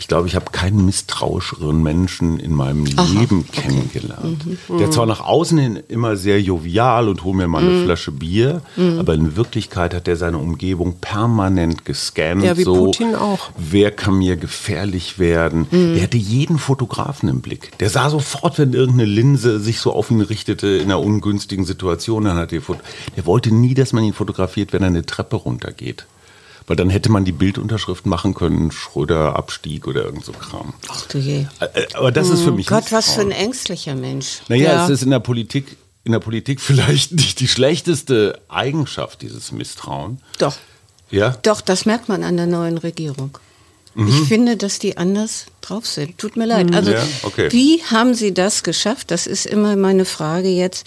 ich 0.01 0.07
glaube, 0.07 0.29
ich 0.29 0.37
habe 0.37 0.47
keinen 0.53 0.85
misstrauischeren 0.87 1.83
Menschen 1.83 2.39
in 2.39 2.55
meinem 2.55 2.87
Leben 2.87 3.45
kennengelernt. 3.51 4.47
Mhm. 4.69 4.79
Der 4.79 4.91
zwar 4.93 5.07
nach 5.07 5.21
außen 5.21 5.59
hin 5.59 5.81
immer 5.89 6.17
sehr 6.17 6.41
jovial 6.41 7.09
und 7.09 7.25
hol 7.25 7.35
mir 7.35 7.49
mal 7.49 7.63
Mhm. 7.63 7.69
eine 7.69 7.85
Flasche 7.85 8.13
Bier, 8.13 8.63
aber 8.99 9.15
in 9.15 9.35
Wirklichkeit 9.37 9.95
hat 9.95 10.07
er 10.07 10.17
seine 10.17 10.39
Umgebung 10.39 10.99
permanent 11.01 11.85
gescannt. 11.85 12.45
Ja, 12.45 12.57
wie 12.57 12.63
so, 12.63 12.77
Putin 12.87 13.17
auch. 13.17 13.51
Wer 13.59 13.91
kann 13.91 14.19
mir 14.19 14.37
gefährlich 14.37 15.19
werden? 15.19 15.67
Der 15.73 16.03
hatte 16.05 16.17
jeden 16.17 16.59
Fotografen 16.59 17.29
im 17.29 17.41
Blick. 17.41 17.77
Der 17.81 17.91
sah 17.91 18.09
sofort, 18.09 18.59
wenn 18.59 18.73
irgendeine 18.75 19.11
Linse 19.11 19.59
sich 19.59 19.81
so 19.81 19.93
auf 19.93 20.11
ihn 20.13 20.21
richtete 20.21 20.69
in 20.69 20.85
einer 20.85 21.01
ungünstigen 21.01 21.65
Situation, 21.65 22.25
dann 22.25 22.37
hat 22.37 22.53
er. 22.53 22.61
Der 23.17 23.27
wollte 23.27 23.53
nie, 23.53 23.75
dass 23.75 23.93
man 23.93 24.05
ihn 24.05 24.13
fotografiert, 24.13 24.73
wenn 24.73 24.83
er 24.83 24.89
eine 24.89 25.05
Treppe 25.05 25.37
runtergeht. 25.37 26.07
Weil 26.69 26.77
dann 26.77 26.91
hätte 26.91 27.11
man 27.11 27.25
die 27.25 27.33
Bildunterschrift 27.33 28.07
machen 28.07 28.35
können, 28.35 28.71
Schröder 28.71 29.35
Abstieg 29.37 29.87
oder 29.89 30.05
irgend 30.05 30.25
so 30.25 30.33
Kram. 30.33 30.75
Ach 30.89 31.07
du 31.07 31.19
je. 31.19 31.47
Aber 31.95 32.13
das 32.13 32.29
ist 32.29 32.43
für 32.43 32.53
mich 32.53 32.67
Gott, 32.67 32.93
was 32.93 33.15
für 33.15 33.23
ein 33.23 33.31
ängstlicher 33.33 33.95
Mensch. 33.95 34.43
Naja, 34.49 34.75
Ja. 34.75 34.85
es 34.85 34.91
ist 34.91 35.03
in 35.03 35.11
der 35.11 35.21
Politik, 35.21 35.77
in 36.05 36.13
der 36.13 36.21
Politik 36.21 36.61
vielleicht 36.61 37.13
nicht 37.13 37.41
die 37.41 37.49
schlechteste 37.49 38.39
Eigenschaft, 38.49 39.23
dieses 39.23 39.51
Misstrauen. 39.51 40.21
Doch. 40.39 40.57
Ja? 41.11 41.37
Doch, 41.43 41.63
das 41.63 41.87
merkt 41.87 42.09
man 42.11 42.23
an 42.23 42.37
der 42.37 42.47
neuen 42.47 42.79
Regierung. 42.79 43.37
Ich 43.97 44.29
finde, 44.29 44.57
dass 44.57 44.79
die 44.79 44.97
anders 44.97 45.47
drauf 45.61 45.85
sind. 45.85 46.19
Tut 46.19 46.37
mir 46.37 46.45
leid. 46.47 46.73
Also, 46.73 46.93
Ja, 46.93 47.03
okay. 47.25 47.51
wie 47.51 47.83
haben 47.83 48.15
sie 48.15 48.33
das 48.33 48.63
geschafft? 48.63 49.11
Das 49.11 49.27
ist 49.27 49.45
immer 49.45 49.75
meine 49.75 50.05
Frage 50.05 50.47
jetzt. 50.49 50.87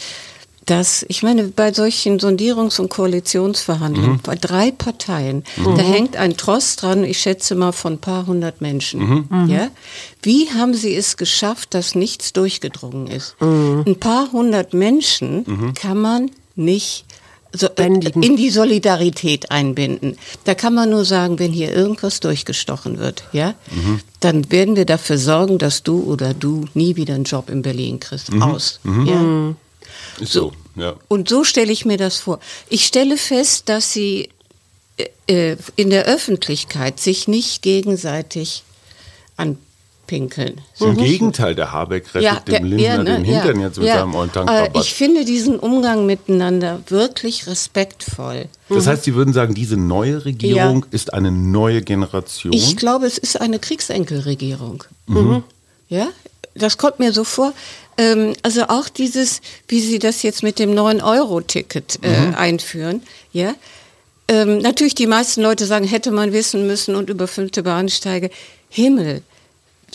Dass, 0.68 1.04
ich 1.08 1.24
meine, 1.24 1.46
bei 1.46 1.74
solchen 1.74 2.20
Sondierungs- 2.20 2.80
und 2.80 2.90
Koalitionsverhandlungen, 2.90 4.20
bei 4.22 4.36
drei 4.36 4.72
Parteien, 4.72 5.44
da 5.58 5.82
hängt 5.82 6.16
ein 6.18 6.38
Tross 6.38 6.76
dran, 6.76 7.04
ich 7.04 7.20
schätze 7.20 7.56
mal 7.56 7.72
von 7.72 7.94
ein 7.94 7.98
paar 7.98 8.28
hundert 8.28 8.62
Menschen. 8.62 9.28
Ja? 9.48 9.70
Wie 10.22 10.50
haben 10.52 10.76
sie 10.76 10.96
es 10.96 11.18
geschafft, 11.18 11.74
dass 11.74 11.96
nichts 11.96 12.32
durchgedrungen 12.32 13.08
ist? 13.08 13.36
Ein 13.40 13.98
paar 14.00 14.32
hundert 14.32 14.74
Menschen 14.74 15.74
kann 15.74 16.00
man 16.00 16.30
nicht 16.56 17.06
so, 17.54 17.68
äh, 17.76 17.88
in 17.88 18.38
die 18.38 18.50
Solidarität 18.50 19.52
einbinden. 19.52 20.18
Da 20.46 20.54
kann 20.56 20.74
man 20.74 20.90
nur 20.90 21.04
sagen, 21.04 21.38
wenn 21.40 21.52
hier 21.52 21.74
irgendwas 21.74 22.20
durchgestochen 22.22 22.98
wird, 22.98 23.24
ja, 23.34 23.56
dann 24.22 24.50
werden 24.52 24.76
wir 24.76 24.86
dafür 24.86 25.18
sorgen, 25.18 25.58
dass 25.58 25.84
du 25.84 26.02
oder 26.04 26.34
du 26.34 26.66
nie 26.76 26.96
wieder 26.96 27.16
einen 27.16 27.26
Job 27.26 27.50
in 27.50 27.62
Berlin 27.62 28.00
kriegst. 28.00 28.32
Aus. 28.40 28.80
Ja? 29.06 29.54
Ist 30.20 30.34
so. 30.34 30.54
Ja. 30.76 30.96
Und 31.08 31.30
so 31.30 31.44
stelle 31.44 31.72
ich 31.72 31.86
mir 31.86 31.98
das 31.98 32.18
vor. 32.18 32.40
Ich 32.70 32.86
stelle 32.86 33.18
fest, 33.18 33.70
dass 33.70 33.92
sie 33.92 34.30
äh, 34.98 35.52
äh, 35.52 35.58
in 35.76 35.90
der 35.90 36.06
Öffentlichkeit 36.06 37.00
sich 37.00 37.28
nicht 37.28 37.62
gegenseitig 37.62 38.64
pinkeln. 40.12 40.60
Im 40.82 40.98
Gegenteil, 40.98 41.56
der 41.56 41.72
Habeck 41.72 42.14
rettet 42.14 42.46
dem 42.50 42.66
Lindner 42.66 42.98
ne, 42.98 43.16
den 43.16 43.24
Hintern 43.24 43.62
jetzt 43.62 43.80
mit 43.80 43.88
seinem 43.88 44.14
ollen 44.14 44.30
Äh, 44.30 44.34
Tankrabatt. 44.34 44.72
Ich 44.76 44.94
finde 44.94 45.24
diesen 45.24 45.58
Umgang 45.58 46.06
miteinander 46.06 46.84
wirklich 46.90 47.48
respektvoll. 47.48 48.50
Das 48.68 48.88
heißt, 48.88 49.06
Sie 49.06 49.16
würden 49.16 49.34
sagen, 49.34 49.54
diese 49.54 49.78
neue 49.78 50.26
Regierung 50.26 50.86
ist 50.92 51.14
eine 51.14 51.32
neue 51.32 51.82
Generation. 51.82 52.52
Ich 52.52 52.76
glaube, 52.76 53.06
es 53.06 53.18
ist 53.18 53.40
eine 53.40 53.58
Kriegsenkelregierung. 53.58 54.84
Mhm. 55.08 55.44
Ja, 55.88 56.10
das 56.56 56.78
kommt 56.78 57.00
mir 57.00 57.14
so 57.14 57.24
vor. 57.24 57.54
Ähm, 58.02 58.34
also 58.42 58.64
auch 58.64 58.90
dieses, 58.90 59.42
wie 59.68 59.80
Sie 59.80 60.00
das 60.00 60.24
jetzt 60.24 60.42
mit 60.44 60.58
dem 60.60 60.72
9-Euro-Ticket 60.74 62.00
äh, 62.02 62.20
Mhm. 62.28 62.36
einführen, 62.36 63.04
ja. 63.32 63.54
Ähm, 64.28 64.60
natürlich, 64.60 64.96
die 64.96 65.08
meisten 65.08 65.42
Leute 65.42 65.66
sagen, 65.66 65.86
hätte 65.86 66.10
man 66.12 66.32
wissen 66.34 66.66
müssen 66.66 66.96
und 66.96 67.10
überfüllte 67.10 67.64
Bahnsteige. 67.64 68.30
Himmel. 68.70 69.22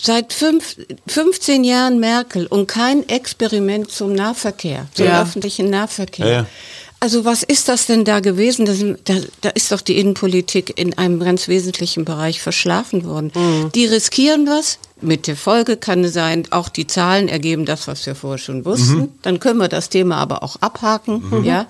Seit 0.00 0.32
fünf, 0.34 0.76
15 1.06 1.64
Jahren 1.64 1.98
Merkel 2.00 2.46
und 2.46 2.66
kein 2.68 3.08
Experiment 3.08 3.90
zum 3.90 4.12
Nahverkehr, 4.12 4.86
zum 4.94 5.06
Ja. 5.06 5.22
öffentlichen 5.22 5.70
Nahverkehr. 5.70 6.26
Ja. 6.28 6.46
Also 7.00 7.24
was 7.24 7.42
ist 7.42 7.68
das 7.68 7.86
denn 7.86 8.04
da 8.04 8.20
gewesen? 8.20 8.66
Da, 8.66 8.74
sind, 8.74 8.98
da, 9.08 9.14
da 9.40 9.48
ist 9.50 9.72
doch 9.72 9.80
die 9.80 9.96
Innenpolitik 9.98 10.78
in 10.78 10.96
einem 10.98 11.18
ganz 11.20 11.48
wesentlichen 11.48 12.04
Bereich 12.04 12.40
verschlafen 12.42 13.04
worden. 13.04 13.32
Die 13.74 13.86
riskieren 13.86 14.46
was. 14.46 14.78
Mit 15.00 15.26
der 15.26 15.36
Folge 15.36 15.76
kann 15.76 16.04
es 16.04 16.14
sein, 16.14 16.44
auch 16.50 16.68
die 16.70 16.86
Zahlen 16.86 17.28
ergeben 17.28 17.66
das, 17.66 17.86
was 17.86 18.06
wir 18.06 18.14
vorher 18.14 18.38
schon 18.38 18.64
wussten. 18.64 19.12
Dann 19.22 19.40
können 19.40 19.58
wir 19.60 19.68
das 19.68 19.90
Thema 19.90 20.16
aber 20.16 20.42
auch 20.42 20.56
abhaken. 20.62 21.44
Ja? 21.44 21.66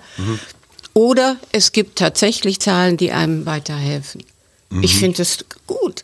Oder 0.93 1.35
es 1.51 1.73
gibt 1.73 1.99
tatsächlich 1.99 2.59
Zahlen, 2.59 2.95
die 2.97 3.11
einem 3.11 3.45
weiterhelfen. 3.45 4.23
Ich 4.81 4.97
finde 4.97 5.21
es 5.21 5.45
gut. 5.65 6.03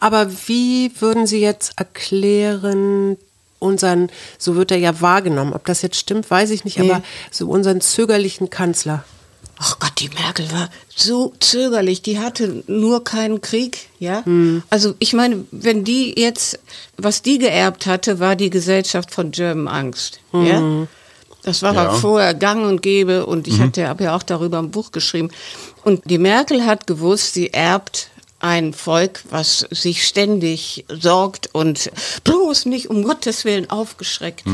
Aber 0.00 0.30
wie 0.46 0.92
würden 1.00 1.26
Sie 1.26 1.40
jetzt 1.40 1.72
erklären, 1.76 3.16
unseren, 3.58 4.10
so 4.38 4.56
wird 4.56 4.70
er 4.70 4.78
ja 4.78 5.00
wahrgenommen, 5.00 5.52
ob 5.52 5.64
das 5.66 5.82
jetzt 5.82 5.96
stimmt, 5.98 6.30
weiß 6.30 6.50
ich 6.50 6.64
nicht, 6.64 6.78
Nee. 6.78 6.90
aber 6.90 7.02
so 7.30 7.48
unseren 7.48 7.80
zögerlichen 7.80 8.50
Kanzler. 8.50 9.04
Ach 9.58 9.78
Gott, 9.78 9.92
die 9.98 10.10
Merkel 10.10 10.50
war 10.52 10.68
so 10.94 11.32
zögerlich. 11.40 12.02
Die 12.02 12.18
hatte 12.18 12.62
nur 12.66 13.04
keinen 13.04 13.40
Krieg, 13.40 13.88
ja. 13.98 14.22
Also 14.70 14.94
ich 14.98 15.14
meine, 15.14 15.44
wenn 15.50 15.82
die 15.84 16.14
jetzt, 16.18 16.58
was 16.98 17.22
die 17.22 17.38
geerbt 17.38 17.86
hatte, 17.86 18.18
war 18.20 18.36
die 18.36 18.50
Gesellschaft 18.50 19.10
von 19.10 19.30
German 19.30 19.68
Angst, 19.68 20.20
ja. 20.32 20.86
Das 21.42 21.62
war 21.62 21.74
Ja. 21.74 21.90
vorher 21.90 22.34
gang 22.34 22.66
und 22.66 22.82
gäbe 22.82 23.24
und 23.24 23.46
ich 23.46 23.60
hatte, 23.60 23.86
habe 23.88 24.04
ja 24.04 24.16
auch 24.16 24.24
darüber 24.24 24.58
ein 24.58 24.72
Buch 24.72 24.90
geschrieben. 24.92 25.30
Und 25.84 26.02
die 26.10 26.18
Merkel 26.18 26.66
hat 26.66 26.86
gewusst, 26.88 27.34
sie 27.34 27.52
erbt 27.52 28.10
ein 28.40 28.74
Volk, 28.74 29.22
was 29.30 29.60
sich 29.70 30.06
ständig 30.06 30.84
sorgt 30.88 31.48
und 31.54 31.90
bloß 32.24 32.66
nicht 32.66 32.90
um 32.90 33.04
Gottes 33.04 33.44
Willen 33.44 33.70
aufgeschreckt. 33.70 34.44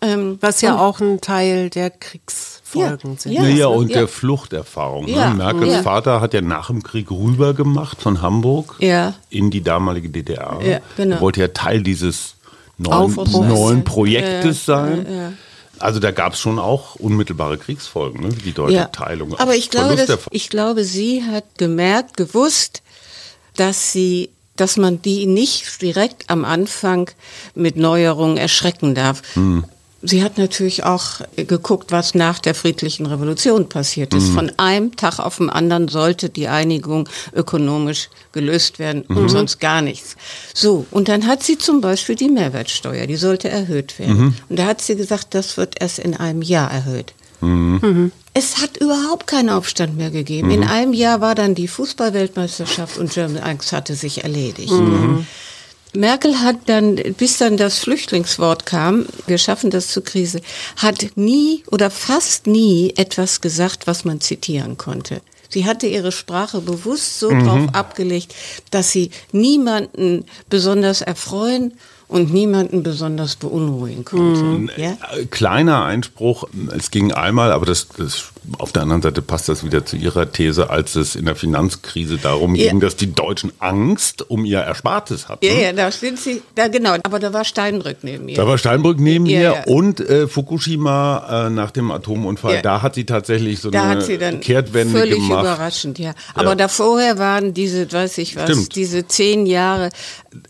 Ähm, 0.00 0.38
Was 0.40 0.60
ja 0.60 0.78
auch 0.78 1.00
ein 1.00 1.20
Teil 1.20 1.70
der 1.70 1.90
Kriegsfolgen 2.72 3.10
Ja, 3.12 3.18
sind. 3.20 3.32
ja. 3.32 3.42
Naja, 3.42 3.66
und 3.66 3.88
ja. 3.90 3.98
der 3.98 4.08
Fluchterfahrung. 4.08 5.08
Ja, 5.08 5.30
Ne? 5.30 5.36
Merkels 5.36 5.72
ja. 5.72 5.82
Vater 5.82 6.20
hat 6.20 6.34
ja 6.34 6.40
nach 6.40 6.68
dem 6.68 6.82
Krieg 6.82 7.10
rüber 7.10 7.54
gemacht 7.54 8.00
von 8.00 8.22
Hamburg 8.22 8.76
Ja. 8.80 9.14
in 9.30 9.50
die 9.50 9.62
damalige 9.62 10.08
DDR. 10.10 10.58
Ja, 10.64 10.80
genau. 10.96 11.16
Er 11.16 11.20
wollte 11.20 11.40
ja 11.40 11.48
Teil 11.48 11.82
dieses 11.82 12.34
neuen, 12.78 13.14
neuen 13.14 13.84
Projektes 13.84 14.66
Ja, 14.66 14.76
sein. 14.76 15.06
ja, 15.08 15.14
ja. 15.16 15.32
Also 15.80 16.00
da 16.00 16.10
gab 16.10 16.32
es 16.32 16.40
schon 16.40 16.58
auch 16.58 16.96
unmittelbare 16.96 17.56
Kriegsfolgen, 17.56 18.20
ne? 18.22 18.36
wie 18.36 18.42
die 18.42 18.52
deutsche 18.52 18.90
Teilung. 18.90 19.34
Aber 19.38 19.54
ich 19.54 19.70
glaube, 19.70 19.94
dass, 19.94 20.18
ich 20.32 20.48
glaube, 20.48 20.82
sie 20.82 21.22
hat 21.22 21.44
gemerkt, 21.56 22.16
gewusst, 22.16 22.82
dass 23.54 23.92
sie, 23.92 24.30
dass 24.56 24.76
man 24.76 25.00
die 25.02 25.26
nicht 25.26 25.80
direkt 25.80 26.30
am 26.30 26.44
Anfang 26.44 27.08
mit 27.54 27.76
Neuerungen 27.76 28.36
erschrecken 28.38 28.96
darf. 28.96 29.22
Hm. 29.34 29.64
Sie 30.00 30.22
hat 30.22 30.38
natürlich 30.38 30.84
auch 30.84 31.22
geguckt, 31.34 31.90
was 31.90 32.14
nach 32.14 32.38
der 32.38 32.54
friedlichen 32.54 33.06
Revolution 33.06 33.68
passiert 33.68 34.14
ist. 34.14 34.28
Von 34.28 34.52
einem 34.56 34.94
Tag 34.94 35.18
auf 35.18 35.38
den 35.38 35.50
anderen 35.50 35.88
sollte 35.88 36.28
die 36.30 36.46
Einigung 36.46 37.08
ökonomisch 37.34 38.08
gelöst 38.30 38.78
werden 38.78 39.02
und 39.02 39.22
Mhm. 39.22 39.28
sonst 39.28 39.58
gar 39.58 39.82
nichts. 39.82 40.14
So, 40.54 40.86
und 40.92 41.08
dann 41.08 41.26
hat 41.26 41.42
sie 41.42 41.58
zum 41.58 41.80
Beispiel 41.80 42.14
die 42.14 42.28
Mehrwertsteuer, 42.28 43.08
die 43.08 43.16
sollte 43.16 43.48
erhöht 43.48 43.98
werden. 43.98 44.18
Mhm. 44.18 44.34
Und 44.48 44.58
da 44.60 44.66
hat 44.66 44.80
sie 44.80 44.94
gesagt, 44.94 45.34
das 45.34 45.56
wird 45.56 45.80
erst 45.80 45.98
in 45.98 46.14
einem 46.14 46.42
Jahr 46.42 46.70
erhöht. 46.70 47.12
Es 48.34 48.58
hat 48.60 48.76
überhaupt 48.76 49.26
keinen 49.26 49.48
Aufstand 49.48 49.96
mehr 49.96 50.10
gegeben. 50.10 50.50
In 50.50 50.64
einem 50.64 50.92
Jahr 50.92 51.20
war 51.20 51.34
dann 51.34 51.54
die 51.56 51.68
Fußballweltmeisterschaft 51.68 52.98
und 52.98 53.12
German 53.12 53.42
Angst 53.42 53.72
hatte 53.72 53.94
sich 53.96 54.22
erledigt. 54.24 54.72
Merkel 55.94 56.40
hat 56.40 56.56
dann, 56.66 56.96
bis 57.16 57.38
dann 57.38 57.56
das 57.56 57.78
Flüchtlingswort 57.78 58.66
kam, 58.66 59.06
wir 59.26 59.38
schaffen 59.38 59.70
das 59.70 59.88
zur 59.88 60.04
Krise, 60.04 60.40
hat 60.76 61.16
nie 61.16 61.64
oder 61.70 61.90
fast 61.90 62.46
nie 62.46 62.92
etwas 62.96 63.40
gesagt, 63.40 63.86
was 63.86 64.04
man 64.04 64.20
zitieren 64.20 64.76
konnte. 64.76 65.20
Sie 65.48 65.64
hatte 65.64 65.86
ihre 65.86 66.12
Sprache 66.12 66.60
bewusst 66.60 67.18
so 67.18 67.30
drauf 67.30 67.68
abgelegt, 67.72 68.34
dass 68.70 68.92
sie 68.92 69.10
niemanden 69.32 70.26
besonders 70.50 71.00
erfreuen 71.00 71.72
und 72.06 72.32
niemanden 72.32 72.82
besonders 72.82 73.36
beunruhigen 73.36 74.04
konnte. 74.04 74.72
Ja? 74.80 74.96
Äh, 75.12 75.26
Kleiner 75.26 75.84
Einspruch, 75.84 76.48
es 76.76 76.90
ging 76.90 77.12
einmal, 77.12 77.52
aber 77.52 77.66
das, 77.66 77.88
das 77.96 78.32
auf 78.58 78.72
der 78.72 78.82
anderen 78.82 79.02
Seite 79.02 79.20
passt 79.22 79.48
das 79.48 79.64
wieder 79.64 79.84
zu 79.84 79.96
Ihrer 79.96 80.30
These, 80.32 80.70
als 80.70 80.96
es 80.96 81.14
in 81.16 81.26
der 81.26 81.36
Finanzkrise 81.36 82.16
darum 82.18 82.54
Ja. 82.54 82.70
ging, 82.70 82.80
dass 82.80 82.96
die 82.96 83.12
Deutschen 83.12 83.52
Angst 83.58 84.30
um 84.30 84.44
ihr 84.44 84.60
Erspartes 84.60 85.28
hatten. 85.28 85.44
Ja, 85.44 85.52
ja, 85.52 85.72
da 85.72 85.90
sind 85.90 86.18
sie, 86.18 86.42
da 86.54 86.68
genau, 86.68 86.96
aber 87.02 87.18
da 87.18 87.32
war 87.32 87.44
Steinbrück 87.44 87.98
neben 88.02 88.28
ihr. 88.28 88.36
Da 88.36 88.46
war 88.46 88.58
Steinbrück 88.58 88.98
neben 89.00 89.26
Ja, 89.26 89.38
ihr 89.40 89.42
ja. 89.42 89.64
und 89.66 90.00
äh, 90.00 90.26
Fukushima 90.28 91.46
äh, 91.46 91.50
nach 91.50 91.70
dem 91.70 91.90
Atomunfall. 91.90 92.56
Ja. 92.56 92.62
Da 92.62 92.82
hat 92.82 92.94
sie 92.94 93.04
tatsächlich 93.04 93.60
so 93.60 93.70
Da 93.70 93.82
eine 93.82 93.90
hat 94.00 94.06
sie 94.06 94.18
dann 94.18 94.40
Kehrtwende 94.40 94.98
völlig 94.98 95.14
gemacht. 95.16 95.40
überraschend, 95.42 95.98
ja. 95.98 96.14
Aber 96.34 96.56
da 96.56 96.68
vorher 96.68 97.18
waren 97.18 97.54
diese, 97.54 97.90
weiß 97.90 98.18
ich 98.18 98.36
was, 98.36 98.44
Stimmt. 98.44 98.76
diese 98.76 99.06
zehn 99.06 99.46
Jahre. 99.46 99.90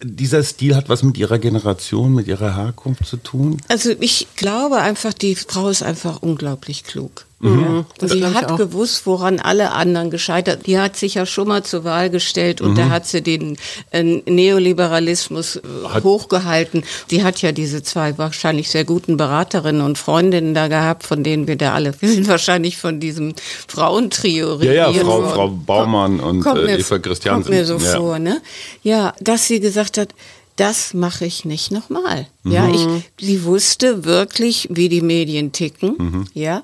Dieser 0.03 0.42
Stil 0.42 0.74
hat 0.76 0.88
was 0.88 1.03
mit 1.03 1.16
ihrer 1.18 1.38
Generation, 1.38 2.14
mit 2.14 2.26
ihrer 2.28 2.57
Herkunft 2.57 3.07
zu 3.07 3.16
tun. 3.16 3.59
Also 3.68 3.90
ich 4.01 4.26
glaube 4.36 4.76
einfach, 4.78 5.12
die 5.12 5.34
Frau 5.34 5.68
ist 5.68 5.82
einfach 5.82 6.22
unglaublich 6.22 6.84
klug. 6.84 7.24
Ja. 7.41 7.49
Mhm. 7.51 7.86
das 7.99 8.11
Sie 8.11 8.18
ich 8.18 8.24
hat 8.34 8.57
gewusst, 8.57 9.07
woran 9.07 9.39
alle 9.39 9.70
anderen 9.70 10.11
gescheitert. 10.11 10.66
Die 10.66 10.76
hat 10.80 10.97
sich 10.97 11.14
ja 11.14 11.24
schon 11.24 11.47
mal 11.47 11.62
zur 11.62 11.84
Wahl 11.84 12.11
gestellt 12.11 12.61
und 12.61 12.72
Mhm. 12.72 12.76
da 12.76 12.89
hat 12.89 13.07
sie 13.07 13.22
den 13.22 13.57
äh, 13.93 14.03
Neoliberalismus 14.03 15.57
äh, 15.57 15.61
Hat- 15.89 16.03
hochgehalten. 16.05 16.82
Die 17.11 17.22
hat 17.22 17.41
ja 17.41 17.53
diese 17.53 17.82
zwei 17.84 18.18
wahrscheinlich 18.18 18.68
sehr 18.70 18.84
guten 18.84 19.16
Beraterinnen 19.16 19.82
und 19.82 19.99
Freundinnen 19.99 20.53
da 20.55 20.66
gehabt, 20.68 21.05
von 21.05 21.22
denen 21.22 21.47
wir 21.47 21.55
da 21.57 21.74
alle, 21.74 21.95
wir 22.01 22.09
sind 22.09 22.26
wahrscheinlich 22.28 22.76
von 22.76 22.99
diesem 23.01 23.34
Frauentrio 23.68 24.61
Ja, 24.61 24.91
ja, 24.91 25.05
Frau. 25.05 25.28
Frau 25.28 25.49
Baumann 25.49 26.20
und 26.20 26.41
Kommt 26.41 26.61
äh, 26.61 26.76
Eva 26.78 26.99
Christiansen. 26.99 27.45
Kommt 27.45 27.55
mir 27.57 27.64
so 27.64 27.76
ja. 27.78 27.97
vor, 28.01 28.18
ne? 28.18 28.41
Ja, 28.82 29.14
dass 29.20 29.47
sie 29.47 29.61
gesagt 29.61 29.97
hat, 29.99 30.09
das 30.57 30.93
mache 30.93 31.24
ich 31.24 31.45
nicht 31.45 31.70
nochmal. 31.70 32.26
Ja, 32.43 32.62
Mhm. 32.64 32.74
ich, 33.18 33.24
sie 33.26 33.45
wusste 33.45 34.05
wirklich, 34.05 34.66
wie 34.72 34.89
die 34.89 35.03
Medien 35.03 35.53
ticken, 35.53 35.95
Mhm. 35.99 36.26
ja. 36.34 36.62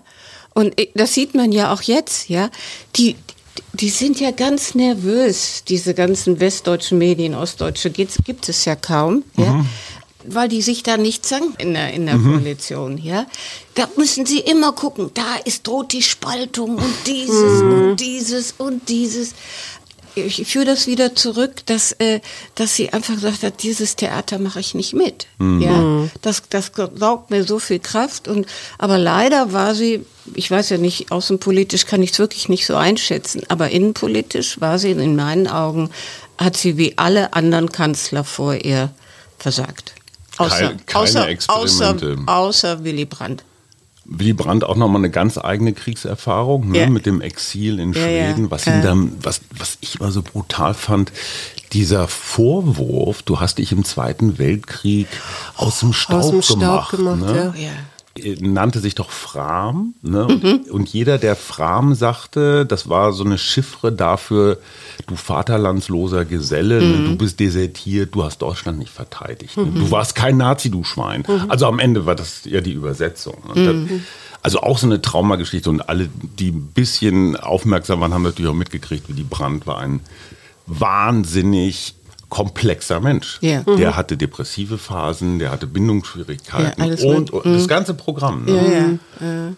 Und 0.55 0.75
das 0.95 1.15
sieht 1.15 1.35
man 1.35 1.53
ja 1.53 1.73
auch 1.73 1.83
jetzt, 1.83 2.29
ja. 2.29 2.49
Die, 2.97 3.17
die 3.75 3.91
sind 3.91 4.21
ja 4.21 4.31
ganz 4.31 4.75
nervös, 4.75 5.65
diese 5.69 5.95
ganzen 5.95 6.41
westdeutschen 6.41 6.97
Medien, 6.99 7.35
ostdeutsche 7.35 7.91
gibt's, 7.91 8.19
gibt 8.25 8.49
es 8.49 8.65
ja 8.65 8.77
kaum, 8.77 9.25
ja. 9.37 9.53
Mhm. 9.53 9.69
Weil 10.27 10.49
die 10.49 10.63
sich 10.63 10.83
da 10.83 10.97
nicht 10.97 11.27
zanken 11.27 11.55
in 11.59 11.75
der, 11.75 11.93
in 11.93 12.07
der 12.07 12.17
Koalition, 12.17 12.97
ja. 12.97 13.27
Da 13.75 13.89
müssen 13.97 14.25
sie 14.25 14.39
immer 14.39 14.73
gucken, 14.73 15.11
da 15.13 15.37
ist, 15.45 15.67
droht 15.67 15.93
die 15.93 16.03
Spaltung 16.03 16.77
und 16.77 16.95
dieses 17.07 17.61
und 17.61 17.97
dieses 17.97 18.55
und 18.57 18.89
dieses 18.89 19.35
ich 20.17 20.47
führe 20.47 20.65
das 20.65 20.87
wieder 20.87 21.15
zurück, 21.15 21.65
dass, 21.67 21.93
äh, 21.93 22.21
dass 22.55 22.75
sie 22.77 22.93
einfach 22.93 23.15
gesagt 23.15 23.43
hat, 23.43 23.63
dieses 23.63 23.97
Theater 23.97 24.39
mache 24.39 24.61
ich 24.61 24.75
nicht 24.75 24.93
mit. 24.95 25.27
Ja, 25.41 26.09
das, 26.23 26.43
das 26.51 26.73
saugt 26.95 27.31
mir 27.31 27.45
so 27.45 27.59
viel 27.59 27.79
Kraft. 27.81 28.29
Und, 28.29 28.47
aber 28.79 28.99
leider 28.99 29.53
war 29.53 29.75
sie, 29.75 30.05
ich 30.35 30.51
weiß 30.51 30.71
ja 30.71 30.79
nicht, 30.79 31.11
außenpolitisch 31.13 31.87
kann 31.87 32.03
ich 32.03 32.13
es 32.13 32.19
wirklich 32.19 32.49
nicht 32.49 32.67
so 32.67 32.77
einschätzen, 32.77 33.43
aber 33.49 33.71
innenpolitisch 33.71 34.61
war 34.61 34.79
sie 34.79 34.93
in 34.93 35.17
meinen 35.17 35.49
Augen, 35.49 35.91
hat 36.39 36.57
sie 36.57 36.77
wie 36.77 36.97
alle 36.99 37.33
anderen 37.35 37.71
Kanzler 37.73 38.25
vor 38.25 38.55
ihr 38.55 38.91
versagt. 39.39 39.93
Außer, 40.37 40.57
Keine- 40.57 40.77
keine 40.87 41.03
außer, 41.05 41.21
außer, 41.49 41.91
Experimente. 41.91 42.19
außer 42.27 42.85
Willy 42.85 43.05
Brandt. 43.05 43.45
Willy 44.07 44.33
Brandt 44.35 44.65
auch 44.65 44.77
nochmal 44.77 45.01
eine 45.01 45.11
ganz 45.11 45.39
eigene 45.39 45.73
Kriegserfahrung 45.73 46.71
ne, 46.71 46.79
Ja. 46.81 46.91
mit 46.91 47.07
dem 47.07 47.21
Exil 47.21 47.79
in 47.81 47.93
Ja, 47.93 48.07
ja. 48.07 48.27
Schweden. 48.35 48.51
Was, 48.51 48.65
Ja. 48.67 48.77
ihn 48.77 48.83
dann, 48.83 49.13
was, 49.23 49.41
was 49.57 49.79
ich 49.81 49.99
immer 50.01 50.11
so 50.11 50.23
brutal 50.23 50.75
fand, 50.75 51.11
dieser 51.73 52.07
Vorwurf, 52.09 53.23
du 53.23 53.41
hast 53.41 53.59
dich 53.59 53.73
im 53.73 53.85
Zweiten 53.85 54.39
Weltkrieg 54.39 55.09
aus 55.57 55.81
dem 55.81 55.93
Staub 55.93 56.19
Aus 56.21 56.31
dem 56.31 56.43
Staub 56.43 56.59
gemacht. 56.61 56.91
gemacht, 56.97 57.21
ne? 57.21 57.55
Nannte 58.41 58.81
sich 58.81 58.95
doch 58.95 59.11
Fram. 59.11 59.95
Ne? 60.03 60.27
Und, 60.27 60.71
und 60.71 60.89
jeder, 60.89 61.19
der 61.19 61.35
Fram 61.35 61.95
sagte, 61.95 62.65
das 62.65 62.89
war 62.89 63.13
so 63.13 63.25
eine 63.25 63.39
Chiffre 63.39 63.91
dafür, 63.91 64.59
du 65.07 65.17
vaterlandsloser 65.17 66.25
Geselle, 66.25 66.81
ne? 66.81 67.09
du 67.09 67.17
bist 67.17 67.41
desertiert, 67.41 68.15
du 68.15 68.25
hast 68.25 68.39
Deutschland 68.39 68.79
nicht 68.79 68.93
verteidigt. 68.93 69.57
Ne? 69.57 69.67
Du 69.75 69.91
warst 69.91 70.15
kein 70.15 70.37
Nazi, 70.37 70.71
du 70.71 70.85
Schwein. 70.85 71.25
Also 71.49 71.67
am 71.67 71.79
Ende 71.79 72.07
war 72.07 72.15
das 72.15 72.43
ja 72.45 72.61
die 72.61 72.73
Übersetzung. 72.73 73.39
Das, 73.55 73.75
also 74.43 74.61
auch 74.61 74.79
so 74.79 74.87
eine 74.87 75.01
Traumageschichte 75.01 75.71
und 75.71 75.89
alle, 75.89 76.09
die 76.39 76.51
ein 76.51 76.67
bisschen 76.67 77.37
aufmerksam 77.37 78.01
waren, 78.01 78.15
haben 78.15 78.23
natürlich 78.23 78.51
auch 78.51 78.55
mitgekriegt, 78.55 79.09
wie 79.09 79.15
die 79.15 79.25
Brand 79.25 79.67
war 79.67 79.79
ein 79.79 80.01
wahnsinnig 80.67 81.95
komplexer 82.35 82.99
Mensch. 82.99 83.39
Ja. 83.43 83.63
Der 83.63 83.97
hatte 83.97 84.17
depressive 84.17 84.77
Phasen, 84.77 85.39
der 85.39 85.53
hatte 85.53 85.69
Bindungsschwierigkeiten 85.69 86.83
Ja, 86.83 87.15
und, 87.15 87.31
und 87.31 87.47
das 87.47 87.69
ganze 87.69 87.95
Programm. 87.95 88.45
Ne? 88.45 88.99
Ja, 89.21 89.27
ja. 89.27 89.53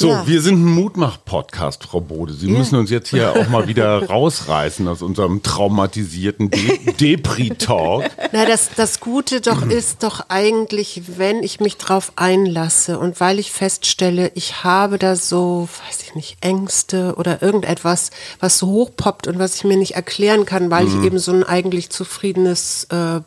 So, 0.00 0.10
Ja. 0.10 0.26
wir 0.28 0.40
sind 0.42 0.60
ein 0.64 0.74
Mutmach-Podcast, 0.76 1.82
Frau 1.82 2.00
Bode. 2.00 2.32
Sie 2.32 2.46
müssen 2.46 2.76
uns 2.76 2.88
jetzt 2.88 3.08
hier 3.10 3.32
auch 3.34 3.48
mal 3.48 3.66
wieder 3.66 4.06
rausreißen 4.06 4.86
aus 4.86 5.02
unserem 5.02 5.42
traumatisierten 5.42 6.50
De 6.52 6.92
Depri-Talk. 6.94 8.04
Na, 8.30 8.44
das, 8.44 8.68
das 8.76 9.00
Gute 9.00 9.40
doch 9.40 9.62
ist 9.68 10.04
doch 10.04 10.26
eigentlich, 10.28 11.02
wenn 11.16 11.42
ich 11.42 11.58
mich 11.58 11.78
drauf 11.78 12.12
einlasse 12.14 12.96
und 13.00 13.18
weil 13.18 13.40
ich 13.40 13.50
feststelle, 13.50 14.30
ich 14.36 14.62
habe 14.62 14.98
da 14.98 15.16
so, 15.16 15.68
weiß 15.88 16.02
ich 16.04 16.14
nicht, 16.14 16.36
Ängste 16.42 17.14
oder 17.16 17.42
irgendetwas, 17.42 18.10
was 18.38 18.56
so 18.56 18.68
hochpoppt 18.68 19.26
und 19.26 19.40
was 19.40 19.56
ich 19.56 19.64
mir 19.64 19.76
nicht 19.76 19.96
erklären 19.96 20.46
kann, 20.46 20.70
weil 20.70 20.84
Mhm. 20.84 21.00
ich 21.00 21.06
eben 21.06 21.18
so 21.18 21.32
ein 21.32 21.42
eigentlich 21.42 21.90
zufriedenes, 21.90 22.84
äh, 22.90 23.18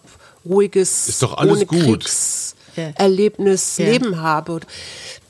ruhiges, 0.48 1.10
Ist 1.10 1.22
doch 1.22 1.38
alles 1.38 1.58
ohne 1.58 1.66
gut. 1.66 2.06
Kriegserlebnis 2.06 3.78
Leben 3.78 4.22
habe. 4.22 4.62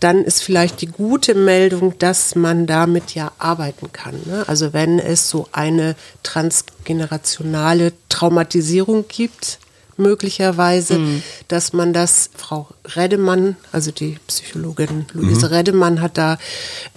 Dann 0.01 0.25
ist 0.25 0.43
vielleicht 0.43 0.81
die 0.81 0.87
gute 0.87 1.35
Meldung, 1.35 1.97
dass 1.97 2.35
man 2.35 2.67
damit 2.67 3.15
ja 3.15 3.31
arbeiten 3.37 3.93
kann. 3.93 4.15
Ne? 4.25 4.43
Also 4.47 4.73
wenn 4.73 4.99
es 4.99 5.29
so 5.29 5.47
eine 5.53 5.95
transgenerationale 6.23 7.93
Traumatisierung 8.09 9.05
gibt, 9.07 9.59
möglicherweise, 9.97 10.99
dass 11.47 11.73
man 11.73 11.93
das, 11.93 12.29
Frau 12.35 12.67
Reddemann, 12.95 13.55
also 13.71 13.91
die 13.91 14.17
Psychologin 14.27 15.05
Luise 15.13 15.51
Reddemann 15.51 16.01
hat 16.01 16.17
da 16.17 16.39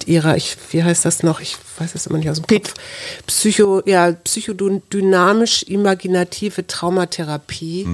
ihrer, 0.07 0.37
ich, 0.37 0.57
wie 0.71 0.83
heißt 0.83 1.05
das 1.05 1.23
noch, 1.23 1.41
ich 1.41 1.59
weiß 1.79 1.95
es 1.95 2.07
immer 2.07 2.17
nicht 2.19 2.31
aus 2.31 2.41
dem 2.41 2.47
Kopf, 2.47 2.73
Psycho, 3.27 3.83
ja, 3.85 4.11
psychodynamisch-imaginative 4.13 6.67
Traumatherapie 6.67 7.87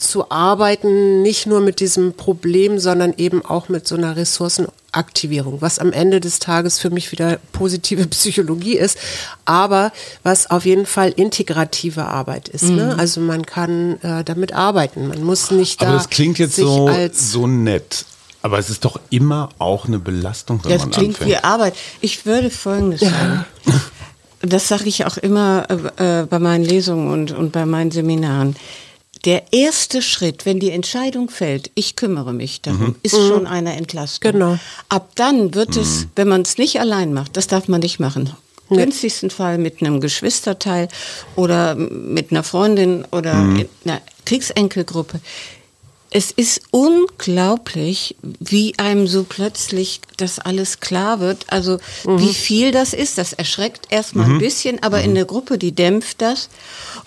zu 0.00 0.30
arbeiten, 0.30 1.22
nicht 1.22 1.46
nur 1.46 1.60
mit 1.60 1.80
diesem 1.80 2.14
Problem, 2.14 2.78
sondern 2.78 3.14
eben 3.16 3.44
auch 3.44 3.68
mit 3.68 3.86
so 3.86 3.96
einer 3.96 4.16
Ressourcenaktivierung, 4.16 5.60
was 5.60 5.78
am 5.78 5.92
Ende 5.92 6.20
des 6.20 6.38
Tages 6.38 6.78
für 6.78 6.90
mich 6.90 7.12
wieder 7.12 7.38
positive 7.52 8.06
Psychologie 8.08 8.76
ist, 8.78 8.98
aber 9.44 9.92
was 10.22 10.50
auf 10.50 10.64
jeden 10.64 10.86
Fall 10.86 11.10
integrative 11.10 12.06
Arbeit 12.06 12.48
ist. 12.48 12.64
Ne? 12.64 12.96
Also 12.98 13.20
man 13.20 13.44
kann 13.44 14.00
äh, 14.02 14.24
damit 14.24 14.52
arbeiten, 14.54 15.08
man 15.08 15.22
muss 15.22 15.50
nicht 15.50 15.82
Aber 15.82 15.92
da 15.92 15.96
das 15.98 16.08
klingt 16.08 16.38
jetzt 16.38 16.56
sich 16.56 16.64
so, 16.64 16.88
als 16.88 17.30
so 17.30 17.46
nett. 17.46 18.06
Aber 18.42 18.58
es 18.58 18.70
ist 18.70 18.86
doch 18.86 18.98
immer 19.10 19.50
auch 19.58 19.86
eine 19.86 19.98
Belastung, 19.98 20.60
wenn 20.64 20.72
Das 20.72 20.82
man 20.82 20.92
klingt 20.92 21.20
anfängt. 21.20 21.30
wie 21.30 21.36
Arbeit. 21.44 21.74
Ich 22.00 22.24
würde 22.24 22.48
Folgendes 22.48 23.00
sagen. 23.00 23.44
Das 24.40 24.68
sage 24.68 24.84
ich 24.86 25.04
auch 25.04 25.18
immer 25.18 25.66
äh, 25.98 26.22
äh, 26.22 26.26
bei 26.26 26.38
meinen 26.38 26.64
Lesungen 26.64 27.10
und, 27.12 27.32
und 27.32 27.52
bei 27.52 27.66
meinen 27.66 27.90
Seminaren. 27.90 28.56
Der 29.24 29.52
erste 29.52 30.00
Schritt, 30.00 30.46
wenn 30.46 30.60
die 30.60 30.70
Entscheidung 30.70 31.28
fällt, 31.28 31.70
ich 31.74 31.94
kümmere 31.94 32.32
mich 32.32 32.62
darum, 32.62 32.96
ist 33.02 33.16
schon 33.16 33.46
eine 33.46 33.76
Entlastung. 33.76 34.32
Genau. 34.32 34.58
Ab 34.88 35.10
dann 35.14 35.54
wird 35.54 35.76
es, 35.76 36.06
wenn 36.16 36.28
man 36.28 36.42
es 36.42 36.56
nicht 36.56 36.80
allein 36.80 37.12
macht, 37.12 37.36
das 37.36 37.46
darf 37.46 37.68
man 37.68 37.80
nicht 37.80 38.00
machen. 38.00 38.34
Im 38.70 38.76
günstigsten 38.76 39.30
Fall 39.30 39.58
mit 39.58 39.82
einem 39.82 40.00
Geschwisterteil 40.00 40.88
oder 41.36 41.74
mit 41.74 42.30
einer 42.30 42.44
Freundin 42.44 43.04
oder 43.10 43.32
in 43.32 43.68
einer 43.84 44.00
Kriegsenkelgruppe. 44.24 45.20
Es 46.12 46.32
ist 46.32 46.62
unglaublich, 46.72 48.16
wie 48.22 48.74
einem 48.78 49.06
so 49.06 49.22
plötzlich 49.22 50.00
das 50.16 50.40
alles 50.40 50.80
klar 50.80 51.20
wird. 51.20 51.44
Also 51.48 51.78
wie 52.04 52.34
viel 52.34 52.72
das 52.72 52.94
ist, 52.94 53.16
das 53.16 53.32
erschreckt 53.32 53.86
erstmal 53.90 54.26
ein 54.28 54.38
bisschen, 54.38 54.82
aber 54.82 55.02
in 55.02 55.14
der 55.14 55.24
Gruppe, 55.24 55.56
die 55.56 55.70
dämpft 55.72 56.20
das. 56.20 56.48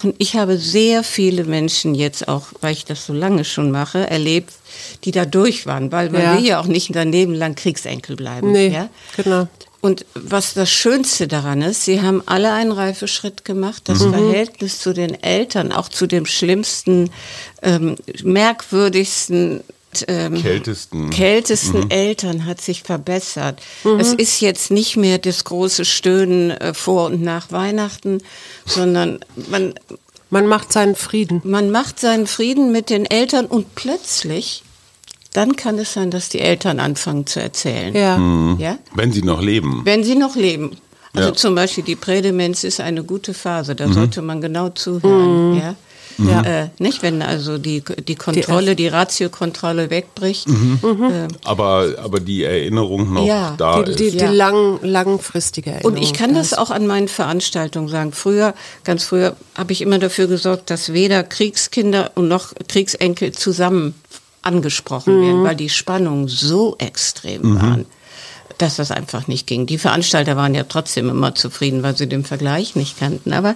Und 0.04 0.16
ich 0.20 0.36
habe 0.36 0.58
sehr 0.58 1.04
viele 1.04 1.44
Menschen 1.44 1.96
jetzt 1.96 2.30
auch, 2.30 2.48
weil 2.62 2.72
ich 2.74 2.86
das 2.86 3.06
so 3.06 3.12
lange 3.14 3.44
schon 3.44 3.72
mache, 3.72 4.10
erlebt, 4.10 4.54
die 5.04 5.12
da 5.12 5.26
durch 5.26 5.66
waren, 5.66 5.92
weil 5.92 6.10
man 6.10 6.22
Ja. 6.22 6.38
will 6.38 6.46
ja 6.46 6.60
auch 6.62 6.68
nicht 6.68 6.96
daneben 6.96 7.34
lang 7.34 7.56
Kriegsenkel 7.56 8.16
bleiben. 8.16 8.52
Nee, 8.54 8.70
ja? 8.70 8.90
genau. 9.18 9.48
Und 9.84 10.06
was 10.14 10.54
das 10.54 10.72
Schönste 10.72 11.28
daran 11.28 11.62
ist, 11.62 11.84
sie 11.84 12.02
haben 12.02 12.24
alle 12.26 12.54
einen 12.54 12.72
Reifeschritt 12.72 13.44
gemacht. 13.44 13.82
Das 13.90 14.00
Mhm. 14.00 14.14
Verhältnis 14.14 14.80
zu 14.80 14.94
den 14.94 15.22
Eltern, 15.22 15.74
auch 15.74 15.90
zu 15.90 16.08
dem 16.08 16.26
schlimmsten, 16.26 17.10
ähm, 17.62 17.98
merkwürdigsten, 18.24 19.62
ähm, 20.08 20.42
Kältesten. 20.42 21.10
kältesten 21.10 21.92
Eltern 21.92 22.46
hat 22.46 22.62
sich 22.62 22.82
verbessert. 22.84 23.62
Es 24.00 24.14
ist 24.14 24.40
jetzt 24.40 24.72
nicht 24.72 24.96
mehr 24.96 25.18
das 25.18 25.44
große 25.44 25.84
Stöhnen 25.84 26.52
äh, 26.52 26.74
vor 26.74 27.08
und 27.08 27.22
nach 27.22 27.52
Weihnachten, 27.52 28.22
sondern 28.66 29.20
man, 29.50 29.74
man 30.30 30.48
macht 30.48 30.72
seinen 30.72 30.96
Frieden. 30.96 31.42
man 31.44 31.72
macht 31.72 32.00
seinen 32.00 32.26
Frieden 32.26 32.72
mit 32.72 32.90
den 32.90 33.06
Eltern 33.06 33.48
und 33.48 33.76
plötzlich, 33.76 34.63
dann 35.34 35.56
kann 35.56 35.78
es 35.80 35.94
sein, 35.94 36.12
dass 36.12 36.30
die 36.30 36.40
Eltern 36.40 36.80
anfangen 36.80 37.26
zu 37.26 37.42
erzählen. 37.42 37.94
Ja. 37.96 38.18
Ja? 38.60 38.78
Wenn 38.96 39.12
sie 39.12 39.22
noch 39.24 39.42
leben. 39.42 39.82
Wenn 39.84 40.04
sie 40.04 40.16
noch 40.16 40.36
leben. 40.36 40.72
Also 41.16 41.30
Ja. 41.30 41.36
zum 41.36 41.54
Beispiel 41.56 41.84
die 41.84 41.96
Prädemenz 41.96 42.64
ist 42.64 42.80
eine 42.80 43.04
gute 43.04 43.34
Phase, 43.34 43.76
da 43.76 43.88
sollte 43.88 44.22
man 44.22 44.42
genau 44.42 44.70
zuhören. 44.70 45.58
Ja? 45.58 45.76
Ja. 46.20 46.42
Äh, 46.44 46.70
nicht, 46.78 47.02
wenn 47.02 47.24
also 47.24 47.58
die, 47.58 47.84
die 48.08 48.14
Kontrolle, 48.14 48.76
die 48.76 48.88
Ratiokontrolle 48.88 49.90
wegbricht. 49.90 50.48
Äh, 50.48 51.28
Aber, 51.44 51.96
aber 52.04 52.20
die 52.20 52.44
Erinnerung 52.44 53.14
noch 53.14 53.26
Ja, 53.26 53.56
da 53.58 53.82
Die, 53.82 53.92
ist. 53.92 54.00
die, 54.00 54.12
die 54.12 54.18
Ja. 54.18 54.30
lang, 54.32 54.78
langfristige 54.84 55.72
Erinnerung. 55.72 55.98
Und 55.98 56.04
ich 56.04 56.14
kann 56.14 56.36
das 56.36 56.54
auch 56.54 56.70
an 56.70 56.86
meinen 56.86 57.08
Veranstaltungen 57.08 57.88
sagen. 57.88 58.12
Früher, 58.12 58.54
ganz 58.84 59.04
früher, 59.06 59.36
habe 59.58 59.72
ich 59.74 59.82
immer 59.82 59.98
dafür 59.98 60.28
gesorgt, 60.28 60.70
dass 60.70 60.94
weder 60.94 61.24
Kriegskinder 61.24 62.12
und 62.14 62.28
noch 62.28 62.54
Kriegsenkel 62.68 63.32
zusammen 63.32 63.96
angesprochen 64.44 65.22
werden, 65.22 65.44
weil 65.44 65.56
die 65.56 65.70
Spannungen 65.70 66.28
so 66.28 66.76
extrem 66.78 67.56
waren, 67.56 67.86
dass 68.58 68.76
das 68.76 68.92
einfach 68.92 69.28
nicht 69.28 69.48
ging. 69.48 69.66
Die 69.66 69.78
Veranstalter 69.78 70.38
waren 70.38 70.54
ja 70.54 70.64
trotzdem 70.64 71.10
immer 71.10 71.34
zufrieden, 71.34 71.84
weil 71.84 71.98
sie 71.98 72.08
den 72.08 72.24
Vergleich 72.24 72.76
nicht 72.76 73.00
kannten. 73.00 73.34
Aber 73.34 73.56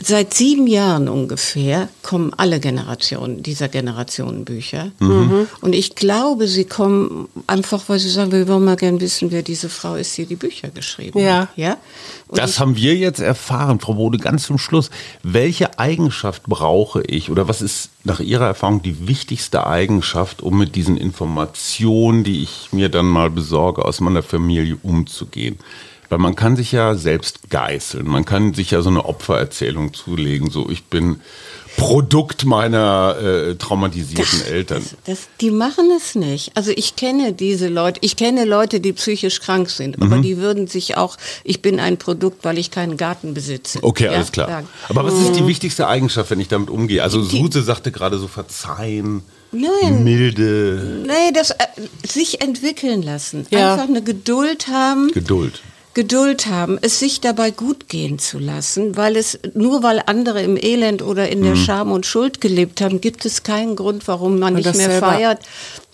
seit 0.00 0.34
sieben 0.34 0.66
Jahren 0.66 1.08
ungefähr 1.08 1.88
kommen 2.02 2.32
alle 2.36 2.60
Generationen 2.60 3.42
dieser 3.42 3.68
Generationenbücher. 3.68 4.92
Und 5.00 5.72
ich 5.74 5.94
glaube, 5.94 6.46
sie 6.48 6.64
kommen 6.64 7.28
einfach, 7.46 7.82
weil 7.88 7.98
sie 7.98 8.08
sagen, 8.10 8.32
wir 8.32 8.46
wollen 8.48 8.64
mal 8.64 8.76
gern 8.76 9.00
wissen, 9.00 9.30
wer 9.30 9.42
diese 9.42 9.68
Frau 9.68 9.94
ist, 9.96 10.16
die 10.16 10.26
die 10.26 10.36
Bücher 10.36 10.68
geschrieben 10.68 11.18
Ja. 11.18 11.40
hat. 11.42 11.48
Ja? 11.56 11.76
Und 12.28 12.38
Das 12.38 12.60
haben 12.60 12.76
wir 12.76 12.94
jetzt 12.94 13.20
erfahren, 13.20 13.80
Frau 13.80 13.94
Bode, 13.94 14.18
ganz 14.18 14.44
zum 14.44 14.58
Schluss. 14.58 14.90
Welche 15.22 15.78
Eigenschaft 15.78 16.44
brauche 16.44 17.02
ich 17.02 17.30
oder 17.30 17.48
was 17.48 17.62
ist 17.62 17.90
nach 18.04 18.20
Ihrer 18.20 18.46
Erfahrung 18.46 18.82
die 18.82 19.08
wichtigste 19.08 19.66
Eigenschaft, 19.66 20.42
um 20.42 20.58
mit 20.58 20.74
diesen 20.76 20.96
Informationen, 20.96 22.24
die 22.24 22.42
ich 22.42 22.68
mir 22.72 22.88
dann 22.88 23.06
mal 23.06 23.30
besorge, 23.30 23.84
aus 23.84 24.00
meiner 24.00 24.22
Familie 24.22 24.76
umzugehen? 24.82 25.58
Weil 26.10 26.18
man 26.18 26.34
kann 26.34 26.56
sich 26.56 26.72
ja 26.72 26.94
selbst 26.94 27.50
geißeln, 27.50 28.06
man 28.06 28.24
kann 28.24 28.54
sich 28.54 28.70
ja 28.70 28.80
so 28.82 28.88
eine 28.88 29.04
Opfererzählung 29.04 29.92
zulegen, 29.92 30.50
so 30.50 30.70
ich 30.70 30.84
bin 30.84 31.20
Produkt 31.76 32.44
meiner 32.44 33.16
äh, 33.22 33.54
traumatisierten 33.54 34.42
Eltern. 34.46 34.82
Das, 35.04 35.18
das, 35.18 35.28
die 35.40 35.52
machen 35.52 35.90
es 35.96 36.16
nicht. 36.16 36.50
Also 36.56 36.72
ich 36.74 36.96
kenne 36.96 37.32
diese 37.32 37.68
Leute, 37.68 38.00
ich 38.02 38.16
kenne 38.16 38.44
Leute, 38.46 38.80
die 38.80 38.92
psychisch 38.92 39.40
krank 39.40 39.70
sind, 39.70 39.96
Mhm. 39.96 40.02
aber 40.12 40.18
die 40.22 40.38
würden 40.38 40.66
sich 40.66 40.96
auch, 40.96 41.16
ich 41.44 41.62
bin 41.62 41.78
ein 41.78 41.96
Produkt, 41.96 42.44
weil 42.44 42.58
ich 42.58 42.72
keinen 42.72 42.96
Garten 42.96 43.32
besitze. 43.32 43.78
Okay, 43.82 44.06
ja, 44.06 44.10
alles 44.12 44.32
klar. 44.32 44.48
sagen. 44.48 44.68
Aber 44.88 45.04
was 45.04 45.14
ist 45.20 45.36
die 45.36 45.46
wichtigste 45.46 45.86
Eigenschaft, 45.86 46.30
wenn 46.32 46.40
ich 46.40 46.48
damit 46.48 46.68
umgehe? 46.68 47.02
Also 47.02 47.22
Suse 47.22 47.62
sagte 47.62 47.92
gerade 47.92 48.18
so 48.18 48.26
verzeihen, 48.26 49.22
Nein. 49.52 50.02
milde 50.02 51.04
Nee, 51.06 51.32
das 51.32 51.50
äh, 51.52 51.56
sich 52.04 52.40
entwickeln 52.40 53.02
lassen. 53.02 53.46
Ja. 53.50 53.74
Einfach 53.74 53.88
eine 53.88 54.02
Geduld 54.02 54.66
haben. 54.66 55.12
Geduld. 55.12 55.62
Geduld 55.98 56.46
haben, 56.46 56.78
es 56.80 57.00
sich 57.00 57.20
dabei 57.20 57.50
gut 57.50 57.88
gehen 57.88 58.20
zu 58.20 58.38
lassen, 58.38 58.96
weil 58.96 59.16
es 59.16 59.36
nur 59.54 59.82
weil 59.82 60.00
andere 60.06 60.40
im 60.42 60.56
Elend 60.56 61.02
oder 61.02 61.28
in 61.28 61.42
der 61.42 61.56
Mhm. 61.56 61.64
Scham 61.64 61.90
und 61.90 62.06
Schuld 62.06 62.40
gelebt 62.40 62.80
haben, 62.80 63.00
gibt 63.00 63.24
es 63.24 63.42
keinen 63.42 63.74
Grund, 63.74 64.06
warum 64.06 64.38
man 64.38 64.54
Und 64.54 64.64
nicht 64.64 64.76
mehr 64.76 64.90
selber- 64.90 65.08
feiert 65.08 65.40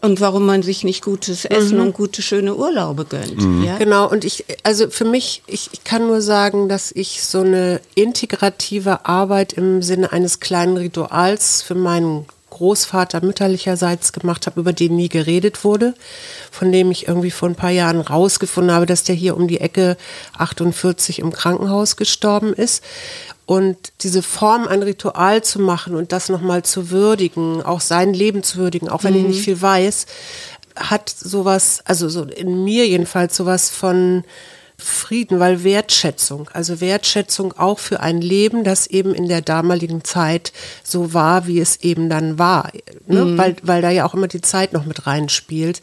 und 0.02 0.20
warum 0.20 0.44
man 0.44 0.62
sich 0.62 0.84
nicht 0.84 1.02
gutes 1.02 1.46
Essen 1.46 1.80
und 1.80 1.94
gute 1.94 2.20
schöne 2.20 2.54
Urlaube 2.54 3.06
gönnt. 3.06 3.64
Ja? 3.64 3.78
Genau, 3.78 4.06
und 4.10 4.26
ich, 4.26 4.44
also 4.62 4.90
für 4.90 5.06
mich, 5.06 5.42
ich, 5.46 5.70
ich 5.72 5.84
kann 5.84 6.06
nur 6.06 6.20
sagen, 6.20 6.68
dass 6.68 6.92
ich 6.94 7.22
so 7.22 7.40
eine 7.40 7.80
integrative 7.94 9.06
Arbeit 9.06 9.54
im 9.54 9.80
Sinne 9.80 10.12
eines 10.12 10.38
kleinen 10.38 10.76
Rituals 10.76 11.62
für 11.62 11.74
meinen 11.76 12.26
Großvater 12.54 13.24
mütterlicherseits 13.24 14.12
gemacht 14.12 14.46
habe, 14.46 14.60
über 14.60 14.72
den 14.72 14.96
nie 14.96 15.08
geredet 15.08 15.64
wurde, 15.64 15.94
von 16.50 16.72
dem 16.72 16.90
ich 16.90 17.08
irgendwie 17.08 17.30
vor 17.30 17.48
ein 17.48 17.56
paar 17.56 17.70
Jahren 17.70 18.00
rausgefunden 18.00 18.74
habe, 18.74 18.86
dass 18.86 19.04
der 19.04 19.14
hier 19.14 19.36
um 19.36 19.48
die 19.48 19.60
Ecke 19.60 19.96
48 20.38 21.18
im 21.18 21.32
Krankenhaus 21.32 21.96
gestorben 21.96 22.52
ist. 22.52 22.82
Und 23.46 23.92
diese 24.00 24.22
Form, 24.22 24.66
ein 24.66 24.82
Ritual 24.82 25.42
zu 25.42 25.60
machen 25.60 25.94
und 25.94 26.12
das 26.12 26.30
nochmal 26.30 26.62
zu 26.62 26.90
würdigen, 26.90 27.62
auch 27.62 27.80
sein 27.80 28.14
Leben 28.14 28.42
zu 28.42 28.56
würdigen, 28.56 28.88
auch 28.88 29.04
wenn 29.04 29.12
mhm. 29.14 29.20
ich 29.20 29.26
nicht 29.26 29.44
viel 29.44 29.60
weiß, 29.60 30.06
hat 30.76 31.10
sowas, 31.10 31.80
also 31.84 32.08
so 32.08 32.24
in 32.24 32.64
mir 32.64 32.86
jedenfalls 32.86 33.36
sowas 33.36 33.70
von 33.70 34.24
Frieden, 34.76 35.38
weil 35.38 35.62
Wertschätzung, 35.62 36.50
also 36.52 36.80
Wertschätzung 36.80 37.52
auch 37.52 37.78
für 37.78 38.00
ein 38.00 38.20
Leben, 38.20 38.64
das 38.64 38.86
eben 38.88 39.14
in 39.14 39.28
der 39.28 39.40
damaligen 39.40 40.02
Zeit 40.02 40.52
so 40.82 41.14
war, 41.14 41.46
wie 41.46 41.60
es 41.60 41.76
eben 41.76 42.08
dann 42.08 42.38
war, 42.38 42.72
ne? 43.06 43.24
mhm. 43.24 43.38
weil, 43.38 43.56
weil 43.62 43.82
da 43.82 43.90
ja 43.90 44.04
auch 44.04 44.14
immer 44.14 44.26
die 44.26 44.40
Zeit 44.40 44.72
noch 44.72 44.84
mit 44.84 45.06
reinspielt 45.06 45.80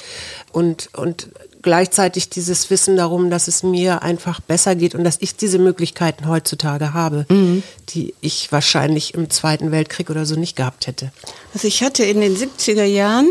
und, 0.52 0.90
und 0.94 1.30
gleichzeitig 1.62 2.30
dieses 2.30 2.70
Wissen 2.70 2.98
darum, 2.98 3.30
dass 3.30 3.48
es 3.48 3.64
mir 3.64 4.02
einfach 4.02 4.40
besser 4.42 4.76
geht 4.76 4.96
und 4.96 5.04
dass 5.04 5.18
ich 5.20 5.36
diese 5.36 5.60
Möglichkeiten 5.60 6.28
heutzutage 6.28 6.94
habe, 6.94 7.26
mhm. 7.30 7.64
die 7.90 8.14
ich 8.22 8.52
wahrscheinlich 8.52 9.14
im 9.14 9.30
Zweiten 9.30 9.72
Weltkrieg 9.72 10.10
oder 10.10 10.26
so 10.26 10.36
nicht 10.36 10.56
gehabt 10.56 10.88
hätte. 10.88 11.12
Also 11.54 11.68
ich 11.68 11.84
hatte 11.84 12.04
in 12.04 12.22
den 12.22 12.36
70er 12.36 12.84
Jahren 12.84 13.30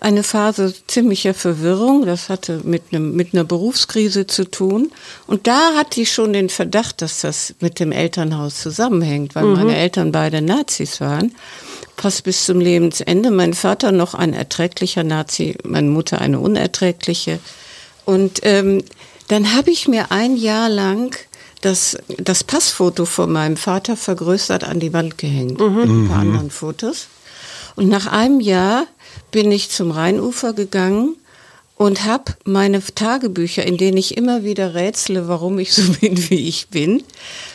eine 0.00 0.22
Phase 0.22 0.72
ziemlicher 0.86 1.34
Verwirrung. 1.34 2.06
Das 2.06 2.28
hatte 2.28 2.60
mit, 2.64 2.84
einem, 2.92 3.14
mit 3.14 3.34
einer 3.34 3.44
Berufskrise 3.44 4.26
zu 4.26 4.44
tun. 4.44 4.92
Und 5.26 5.46
da 5.46 5.74
hatte 5.74 6.00
ich 6.00 6.12
schon 6.12 6.32
den 6.32 6.48
Verdacht, 6.48 7.02
dass 7.02 7.20
das 7.22 7.54
mit 7.60 7.80
dem 7.80 7.90
Elternhaus 7.90 8.60
zusammenhängt, 8.60 9.34
weil 9.34 9.44
mhm. 9.44 9.54
meine 9.54 9.76
Eltern 9.76 10.12
beide 10.12 10.42
Nazis 10.42 11.00
waren. 11.00 11.34
Fast 11.96 12.22
bis 12.24 12.44
zum 12.44 12.60
Lebensende. 12.60 13.30
Mein 13.30 13.54
Vater 13.54 13.90
noch 13.90 14.14
ein 14.14 14.32
erträglicher 14.32 15.02
Nazi, 15.02 15.56
meine 15.64 15.88
Mutter 15.88 16.20
eine 16.20 16.38
unerträgliche. 16.38 17.40
Und 18.04 18.40
ähm, 18.44 18.84
dann 19.26 19.54
habe 19.54 19.70
ich 19.70 19.88
mir 19.88 20.12
ein 20.12 20.36
Jahr 20.36 20.68
lang 20.68 21.16
das, 21.60 21.98
das 22.18 22.44
Passfoto 22.44 23.04
von 23.04 23.32
meinem 23.32 23.56
Vater 23.56 23.96
vergrößert 23.96 24.62
an 24.62 24.78
die 24.78 24.92
Wand 24.92 25.18
gehängt. 25.18 25.58
Mhm. 25.58 25.74
Mit 25.74 25.88
ein 25.88 26.08
paar 26.08 26.24
mhm. 26.24 26.30
anderen 26.30 26.50
Fotos. 26.50 27.08
Und 27.74 27.88
nach 27.88 28.06
einem 28.06 28.40
Jahr 28.40 28.86
bin 29.30 29.50
ich 29.52 29.70
zum 29.70 29.90
Rheinufer 29.90 30.52
gegangen 30.52 31.16
und 31.76 32.04
habe 32.04 32.34
meine 32.44 32.82
Tagebücher, 32.82 33.64
in 33.64 33.78
denen 33.78 33.96
ich 33.96 34.16
immer 34.16 34.42
wieder 34.42 34.74
rätsle, 34.74 35.28
warum 35.28 35.58
ich 35.58 35.72
so 35.72 35.92
bin, 36.00 36.30
wie 36.30 36.48
ich 36.48 36.68
bin, 36.68 37.02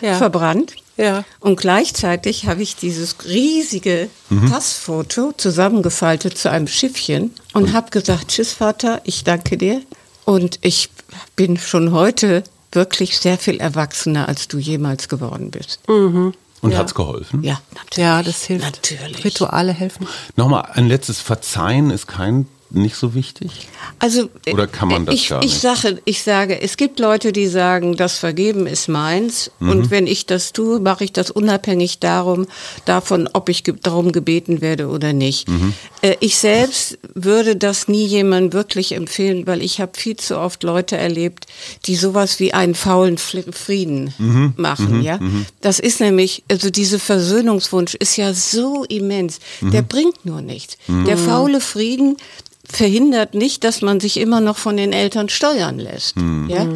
ja. 0.02 0.18
verbrannt. 0.18 0.74
Ja. 0.96 1.26
Und 1.40 1.60
gleichzeitig 1.60 2.46
habe 2.46 2.62
ich 2.62 2.76
dieses 2.76 3.16
riesige 3.26 4.10
mhm. 4.30 4.52
Passfoto 4.52 5.34
zusammengefaltet 5.36 6.38
zu 6.38 6.50
einem 6.52 6.68
Schiffchen 6.68 7.34
und 7.54 7.74
habe 7.74 7.90
gesagt, 7.90 8.30
tschüss 8.30 8.54
Vater, 8.54 9.02
ich 9.04 9.24
danke 9.24 9.58
dir. 9.58 9.82
Und 10.26 10.60
ich 10.62 10.90
bin 11.36 11.58
schon 11.58 11.92
heute 11.92 12.44
wirklich 12.72 13.18
sehr 13.20 13.38
viel 13.38 13.60
erwachsener, 13.60 14.28
als 14.28 14.48
du 14.48 14.58
jemals 14.58 15.10
geworden 15.10 15.52
bist. 15.52 15.80
Mhm. 15.90 16.34
Und 16.64 16.72
ja. 16.72 16.82
es 16.82 16.96
geholfen? 16.96 17.44
Ja, 17.44 17.60
natürlich. 17.76 17.98
Ja, 17.98 18.24
das 18.24 18.44
hilft. 18.44 18.66
Natürlich. 18.66 19.26
Rituale 19.26 19.74
helfen. 19.74 20.08
Nochmal 20.38 20.70
ein 20.74 20.88
letztes 20.88 21.20
Verzeihen 21.20 21.92
ist 21.92 22.08
kein 22.08 22.48
nicht 22.74 22.96
so 22.96 23.14
wichtig? 23.14 23.68
Also 24.00 24.30
oder 24.52 24.68
kann 24.68 24.90
man 24.90 25.06
das 25.06 25.16
ich, 25.16 25.30
gar 25.30 25.40
nicht? 25.40 25.54
Ich 25.54 25.60
sage, 25.60 26.02
ich 26.06 26.24
sage, 26.24 26.62
es 26.62 26.78
gibt 26.78 27.00
Leute, 27.00 27.32
die 27.32 27.48
sagen, 27.48 27.96
das 27.96 28.18
Vergeben 28.18 28.68
ist 28.68 28.88
meins 28.88 29.52
mhm. 29.60 29.70
und 29.70 29.92
wenn 29.92 30.08
ich 30.08 30.26
das 30.26 30.54
tue, 30.54 30.80
mache 30.80 31.04
ich 31.04 31.14
das 31.14 31.32
unabhängig 31.32 32.00
darum, 32.00 32.48
davon, 32.86 33.30
ob 33.34 33.50
ich 33.50 33.64
darum 33.64 34.12
gebeten 34.12 34.62
werde 34.62 34.88
oder 34.88 35.14
nicht. 35.14 35.48
Mhm. 35.48 35.74
Äh, 36.02 36.16
ich 36.20 36.38
selbst 36.38 36.98
würde 37.14 37.56
das 37.56 37.88
nie 37.88 38.06
jemandem 38.06 38.54
wirklich 38.54 38.94
empfehlen, 38.94 39.48
weil 39.48 39.62
ich 39.62 39.80
habe 39.80 39.92
viel 39.96 40.18
zu 40.18 40.38
oft 40.38 40.64
Leute 40.64 40.98
erlebt, 40.98 41.46
die 41.86 41.96
sowas 41.96 42.40
wie 42.40 42.54
einen 42.54 42.76
faulen 42.76 43.18
Frieden 43.18 44.14
mhm. 44.18 44.54
machen. 44.58 44.98
Mhm. 44.98 45.02
Ja, 45.02 45.18
mhm. 45.18 45.46
das 45.62 45.80
ist 45.80 46.00
nämlich 46.00 46.44
also 46.50 46.70
dieser 46.70 47.00
Versöhnungswunsch 47.00 47.96
ist 47.96 48.18
ja 48.18 48.34
so 48.34 48.84
immens. 48.86 49.40
Der 49.62 49.82
mhm. 49.82 49.88
bringt 49.88 50.26
nur 50.26 50.42
nichts. 50.42 50.78
Der 50.88 51.18
faule 51.18 51.62
Frieden 51.62 52.18
verhindert 52.66 53.34
nicht, 53.34 53.64
dass 53.64 53.82
man 53.82 54.00
sich 54.00 54.18
immer 54.18 54.42
noch 54.42 54.58
von 54.58 54.78
den 54.78 54.94
Eltern 54.94 55.30
steuern 55.30 55.80
lässt. 55.80 56.16
Mhm. 56.18 56.50
Ja? 56.50 56.68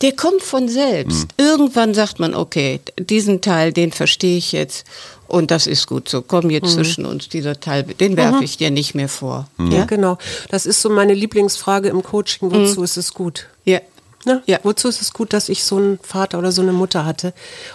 Der 0.00 0.12
kommt 0.12 0.42
von 0.42 0.68
selbst. 0.68 1.28
Mhm. 1.38 1.44
Irgendwann 1.44 1.94
sagt 1.94 2.18
man, 2.20 2.34
okay, 2.34 2.80
diesen 2.98 3.40
Teil, 3.40 3.72
den 3.72 3.92
verstehe 3.92 4.38
ich 4.38 4.52
jetzt 4.52 4.86
und 5.30 5.52
das 5.52 5.68
ist 5.68 5.86
gut 5.86 6.08
so. 6.08 6.22
Komm 6.22 6.50
jetzt 6.50 6.70
mhm. 6.70 6.82
zwischen 6.82 7.06
uns, 7.06 7.28
dieser 7.28 7.60
Teil, 7.60 7.84
den 7.84 8.16
werfe 8.16 8.38
mhm. 8.38 8.42
ich 8.42 8.56
dir 8.56 8.70
nicht 8.70 8.94
mehr 8.94 9.08
vor. 9.08 9.48
Ja? 9.58 9.78
ja? 9.78 9.84
genau. 9.84 10.18
Das 10.48 10.66
ist 10.66 10.82
so 10.82 10.90
meine 10.90 11.14
Lieblingsfrage 11.14 11.88
im 11.88 12.02
Coaching. 12.02 12.50
Wozu 12.50 12.80
mhm. 12.80 12.84
ist 12.84 12.96
es 12.96 13.14
gut? 13.14 13.46
Ja. 13.64 13.80
Ne? 14.24 14.42
Ja. 14.46 14.58
Wozu 14.62 14.88
ist 14.88 15.00
es 15.00 15.12
gut, 15.12 15.32
dass 15.32 15.48
ich 15.48 15.64
so 15.64 15.76
einen 15.76 15.98
Vater 16.02 16.38
oder 16.38 16.52
so 16.52 16.60
eine 16.60 16.72
Mutter 16.72 17.06
hatte? 17.06 17.32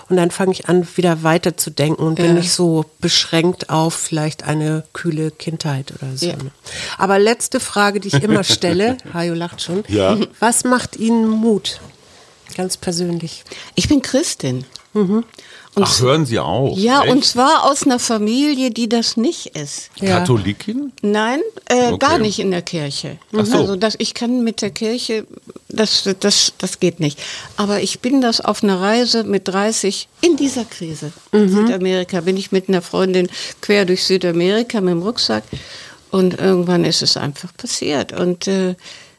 Und 0.10 0.18
dann 0.18 0.30
fange 0.30 0.52
ich 0.52 0.70
an, 0.70 0.88
wieder 0.96 1.24
weiterzudenken 1.24 2.06
und 2.06 2.20
ja. 2.20 2.26
bin 2.26 2.36
nicht 2.36 2.52
so 2.52 2.86
beschränkt 3.00 3.70
auf 3.70 3.96
vielleicht 3.96 4.43
eine 4.43 4.84
kühle 4.93 5.32
Kindheit 5.32 5.91
oder 5.91 6.16
so. 6.16 6.28
Ja. 6.28 6.36
Ne? 6.36 6.52
Aber 6.98 7.18
letzte 7.18 7.60
Frage, 7.60 8.00
die 8.00 8.10
ich 8.10 8.22
immer 8.22 8.43
stelle, 8.46 8.98
Hajo 9.14 9.34
lacht 9.34 9.62
schon. 9.62 9.84
Ja. 9.88 10.18
Was 10.39 10.64
macht 10.64 10.98
Ihnen 10.98 11.28
Mut? 11.28 11.80
Ganz 12.56 12.78
persönlich. 12.78 13.43
Ich 13.74 13.89
bin 13.89 14.02
Christin. 14.02 14.66
Mhm. 14.93 15.26
Und 15.76 15.84
Ach, 15.84 16.01
hören 16.01 16.26
Sie 16.26 16.39
auch? 16.39 16.78
Ja, 16.78 17.01
Echt? 17.03 17.11
und 17.11 17.26
zwar 17.26 17.65
aus 17.69 17.84
einer 17.84 17.99
Familie, 17.99 18.71
die 18.71 18.88
das 18.88 19.17
nicht 19.17 19.47
ist. 19.57 19.89
Ja. 19.97 20.19
Katholikin? 20.19 20.93
Nein, 21.01 21.41
äh, 21.67 21.88
okay. 21.88 21.97
gar 21.97 22.17
nicht 22.17 22.39
in 22.39 22.51
der 22.51 22.61
Kirche. 22.61 23.17
Ach 23.36 23.45
so. 23.45 23.57
Also 23.57 23.76
das, 23.76 23.95
ich 23.97 24.13
kann 24.13 24.45
mit 24.45 24.61
der 24.61 24.69
Kirche, 24.69 25.28
das, 25.67 26.07
das, 26.21 26.53
das 26.57 26.80
geht 26.80 27.01
nicht. 27.01 27.19
Aber 27.57 27.82
ich 27.82 27.99
bin 27.99 28.21
das 28.21 28.39
auf 28.39 28.63
einer 28.63 28.80
Reise 28.80 29.26
mit 29.26 29.49
30 29.49 30.07
in 30.21 30.38
dieser 30.38 30.63
Krise. 30.63 31.11
Mhm. 31.34 31.49
Südamerika 31.49 32.21
bin 32.21 32.38
ich 32.38 32.53
mit 32.53 32.69
einer 32.69 32.82
Freundin 32.82 33.28
quer 33.59 33.84
durch 33.84 34.05
Südamerika 34.05 34.80
mit 34.80 34.91
dem 34.91 35.01
Rucksack. 35.01 35.43
Und 36.09 36.39
irgendwann 36.39 36.86
ist 36.86 37.01
es 37.01 37.17
einfach 37.17 37.49
passiert. 37.57 38.17
Und 38.17 38.47
äh, 38.47 38.76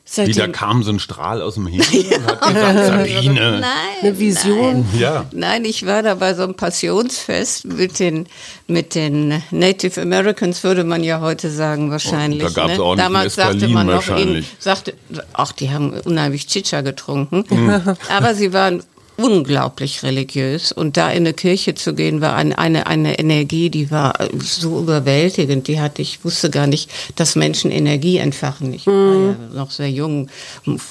Seitdem 0.09 0.37
Wieder 0.37 0.49
kam 0.49 0.85
so 0.85 0.93
ein 0.93 1.01
Strahl 1.01 1.43
aus 1.43 1.55
dem 1.55 1.67
Himmel 1.67 2.07
ja. 2.09 2.17
und 2.19 2.27
hat 2.27 2.41
gesagt, 2.41 2.87
Sabine. 2.87 3.61
Nein, 3.61 3.63
eine 4.03 4.19
Vision. 4.19 4.87
Nein. 4.93 5.01
Ja. 5.01 5.25
Nein, 5.33 5.65
ich 5.65 5.85
war 5.85 6.05
da 6.05 6.15
bei 6.15 6.33
so 6.33 6.45
einem 6.45 6.55
Passionsfest 6.55 7.65
mit 7.65 7.99
den, 7.99 8.29
mit 8.69 8.95
den 8.95 9.43
Native 9.51 10.01
Americans, 10.01 10.63
würde 10.63 10.85
man 10.85 11.03
ja 11.03 11.21
heute 11.21 11.51
sagen, 11.51 11.91
wahrscheinlich. 11.91 12.45
Und 12.45 12.57
da 12.57 12.63
gab 12.63 12.71
es 12.71 12.79
ne? 12.79 12.97
Damals 12.97 13.35
sagte 13.35 13.67
man 13.67 13.89
noch, 13.89 14.17
ihnen, 14.17 14.47
sagte, 14.61 14.95
ach, 15.33 15.51
die 15.51 15.71
haben 15.71 15.93
unheimlich 16.05 16.47
Chicha 16.47 16.83
getrunken. 16.83 17.45
Mhm. 17.51 17.97
Aber 18.09 18.35
sie 18.37 18.53
waren 18.53 18.85
unglaublich 19.17 20.03
religiös 20.03 20.73
und 20.73 20.97
da 20.97 21.11
in 21.11 21.19
eine 21.19 21.33
Kirche 21.33 21.75
zu 21.75 21.95
gehen 21.95 22.21
war 22.21 22.35
eine, 22.35 22.59
eine, 22.59 22.87
eine 22.87 23.19
Energie, 23.19 23.71
die 23.71 23.91
war 23.91 24.15
so 24.39 24.81
überwältigend, 24.81 25.69
die 25.69 25.81
hatte 25.81 26.03
ich 26.03 26.25
wusste 26.25 26.51
gar 26.51 26.67
nicht, 26.67 26.91
dass 27.17 27.37
Menschen 27.37 27.71
Energie 27.71 28.19
entfachen. 28.19 28.73
Ich 28.73 28.87
war 28.87 28.95
ja 28.95 29.01
mhm. 29.01 29.55
noch 29.55 29.71
sehr 29.71 29.91
jung, 29.91 30.29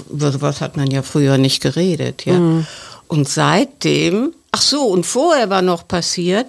über 0.10 0.32
sowas 0.32 0.62
hat 0.62 0.78
man 0.78 0.90
ja 0.90 1.02
früher 1.02 1.38
nicht 1.38 1.62
geredet, 1.62 2.26
ja. 2.26 2.40
Mm. 2.40 2.68
Und 3.08 3.30
seitdem, 3.30 4.34
ach 4.52 4.62
so, 4.62 4.82
und 4.86 5.06
vorher 5.06 5.52
war 5.52 5.62
noch 5.62 5.88
passiert, 5.88 6.48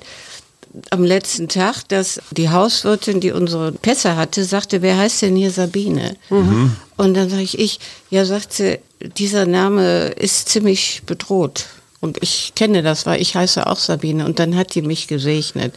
am 0.91 1.05
letzten 1.05 1.49
Tag, 1.49 1.89
dass 1.89 2.21
die 2.31 2.51
Hauswirtin, 2.51 3.21
die 3.21 3.33
unsere 3.33 3.73
Pässe 3.73 4.17
hatte, 4.17 4.45
sagte, 4.45 4.83
wer 4.83 4.99
heißt 4.99 5.23
denn 5.23 5.37
hier 5.37 5.51
Sabine? 5.51 6.17
Mhm. 6.31 6.77
Und 6.97 7.15
dann 7.15 7.29
sage 7.29 7.43
ich, 7.43 7.59
ich, 7.59 7.81
ja, 8.11 8.25
sagt 8.25 8.53
sie, 8.53 8.79
dieser 9.01 9.47
Name 9.47 10.09
ist 10.09 10.49
ziemlich 10.49 11.03
bedroht. 11.07 11.67
Und 12.01 12.23
ich 12.23 12.53
kenne 12.55 12.83
das, 12.83 13.07
weil 13.07 13.21
ich 13.21 13.35
heiße 13.35 13.67
auch 13.67 13.79
Sabine. 13.79 14.27
Und 14.27 14.39
dann 14.39 14.55
hat 14.55 14.75
die 14.75 14.83
mich 14.83 15.09
gesegnet. 15.09 15.75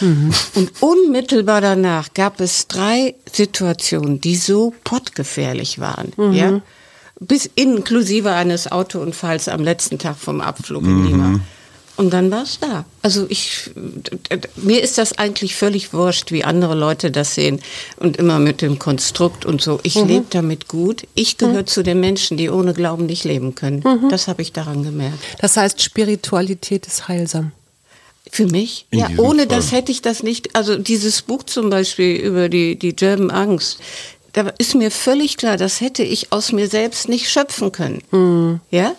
Mhm. 0.00 0.32
Und 0.54 0.70
unmittelbar 0.80 1.60
danach 1.60 2.14
gab 2.14 2.40
es 2.40 2.68
drei 2.68 3.14
Situationen, 3.30 4.20
die 4.20 4.36
so 4.36 4.74
pottgefährlich 4.84 5.78
waren. 5.78 6.12
Mhm. 6.16 6.32
Ja? 6.32 6.60
Bis 7.20 7.50
inklusive 7.54 8.32
eines 8.32 8.70
Autounfalls 8.70 9.48
am 9.48 9.62
letzten 9.62 9.98
Tag 9.98 10.16
vom 10.16 10.40
Abflug 10.40 10.84
in 10.84 11.06
Lima. 11.06 11.28
Mhm. 11.28 11.40
Und 11.96 12.10
dann 12.12 12.30
war 12.30 12.42
es 12.42 12.58
da. 12.58 12.84
Also 13.02 13.26
ich, 13.28 13.70
mir 14.56 14.82
ist 14.82 14.96
das 14.96 15.18
eigentlich 15.18 15.54
völlig 15.56 15.92
wurscht, 15.92 16.32
wie 16.32 16.42
andere 16.42 16.74
Leute 16.74 17.10
das 17.10 17.34
sehen 17.34 17.60
und 17.98 18.16
immer 18.16 18.38
mit 18.38 18.62
dem 18.62 18.78
Konstrukt 18.78 19.44
und 19.44 19.60
so. 19.60 19.78
Ich 19.82 19.96
mhm. 19.96 20.08
lebe 20.08 20.26
damit 20.30 20.68
gut. 20.68 21.06
Ich 21.14 21.36
gehöre 21.36 21.62
mhm. 21.62 21.66
zu 21.66 21.82
den 21.82 22.00
Menschen, 22.00 22.38
die 22.38 22.48
ohne 22.48 22.72
Glauben 22.72 23.06
nicht 23.06 23.24
leben 23.24 23.54
können. 23.54 23.82
Mhm. 23.84 24.08
Das 24.08 24.26
habe 24.26 24.40
ich 24.40 24.52
daran 24.52 24.82
gemerkt. 24.82 25.18
Das 25.40 25.56
heißt, 25.56 25.82
Spiritualität 25.82 26.86
ist 26.86 27.08
heilsam. 27.08 27.52
Für 28.30 28.46
mich? 28.46 28.86
In 28.90 29.00
ja, 29.00 29.08
ohne 29.18 29.40
Fall. 29.40 29.48
das 29.48 29.72
hätte 29.72 29.92
ich 29.92 30.00
das 30.00 30.22
nicht. 30.22 30.56
Also 30.56 30.78
dieses 30.78 31.20
Buch 31.22 31.42
zum 31.42 31.68
Beispiel 31.68 32.16
über 32.16 32.48
die, 32.48 32.78
die 32.78 32.96
German 32.96 33.30
Angst, 33.30 33.78
da 34.32 34.50
ist 34.56 34.74
mir 34.74 34.90
völlig 34.90 35.36
klar, 35.36 35.58
das 35.58 35.80
hätte 35.80 36.02
ich 36.02 36.32
aus 36.32 36.52
mir 36.52 36.68
selbst 36.68 37.08
nicht 37.08 37.28
schöpfen 37.28 37.72
können. 37.72 38.02
Mhm. 38.10 38.60
Ja? 38.70 38.94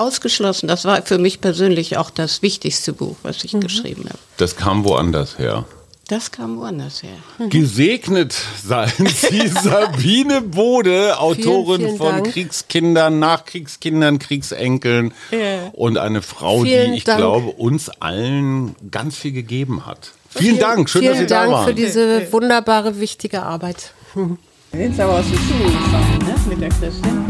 Ausgeschlossen. 0.00 0.66
Das 0.68 0.84
war 0.84 1.02
für 1.02 1.18
mich 1.18 1.40
persönlich 1.40 1.96
auch 1.96 2.10
das 2.10 2.42
wichtigste 2.42 2.92
Buch, 2.92 3.16
was 3.22 3.44
ich 3.44 3.52
mhm. 3.52 3.60
geschrieben 3.60 4.04
habe. 4.08 4.18
Das 4.38 4.56
kam 4.56 4.84
woanders 4.84 5.38
her. 5.38 5.64
Das 6.08 6.32
kam 6.32 6.58
woanders 6.58 7.04
her. 7.04 7.48
Gesegnet 7.50 8.34
seien 8.66 9.06
Sie, 9.06 9.46
Sabine 9.62 10.40
Bode, 10.40 11.20
Autorin 11.20 11.82
vielen 11.82 11.96
von 11.98 12.12
Dank. 12.14 12.32
Kriegskindern, 12.32 13.20
Nachkriegskindern, 13.20 14.18
Kriegsenkeln 14.18 15.14
Ja. 15.30 15.68
und 15.72 15.98
eine 15.98 16.20
Frau, 16.22 16.62
Vielen 16.62 16.90
die 16.90 16.98
ich 16.98 17.04
Dank. 17.04 17.18
glaube 17.18 17.50
uns 17.52 17.88
allen 17.90 18.74
ganz 18.90 19.14
viel 19.16 19.30
gegeben 19.30 19.86
hat. 19.86 20.10
Vielen, 20.30 20.58
Dank, 20.58 20.90
schön, 20.90 21.02
Vielen 21.02 21.12
dass 21.12 21.20
Sie 21.20 21.26
Dank 21.28 21.46
da 21.50 21.52
waren. 21.58 21.66
für 21.68 21.74
diese 21.74 22.32
wunderbare, 22.32 22.98
wichtige 22.98 23.42
Arbeit. 23.42 23.92
Sind 24.72 24.98
aber 24.98 25.14
aus 25.18 25.24
der 25.30 25.38
Schule 25.38 25.70
gefahren, 25.70 26.18
ne? 26.26 26.34
Mit 26.48 26.60
der 26.60 26.68
Christin. 26.70 27.29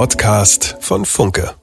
Podcast 0.00 0.78
von 0.80 1.04
Funke. 1.04 1.59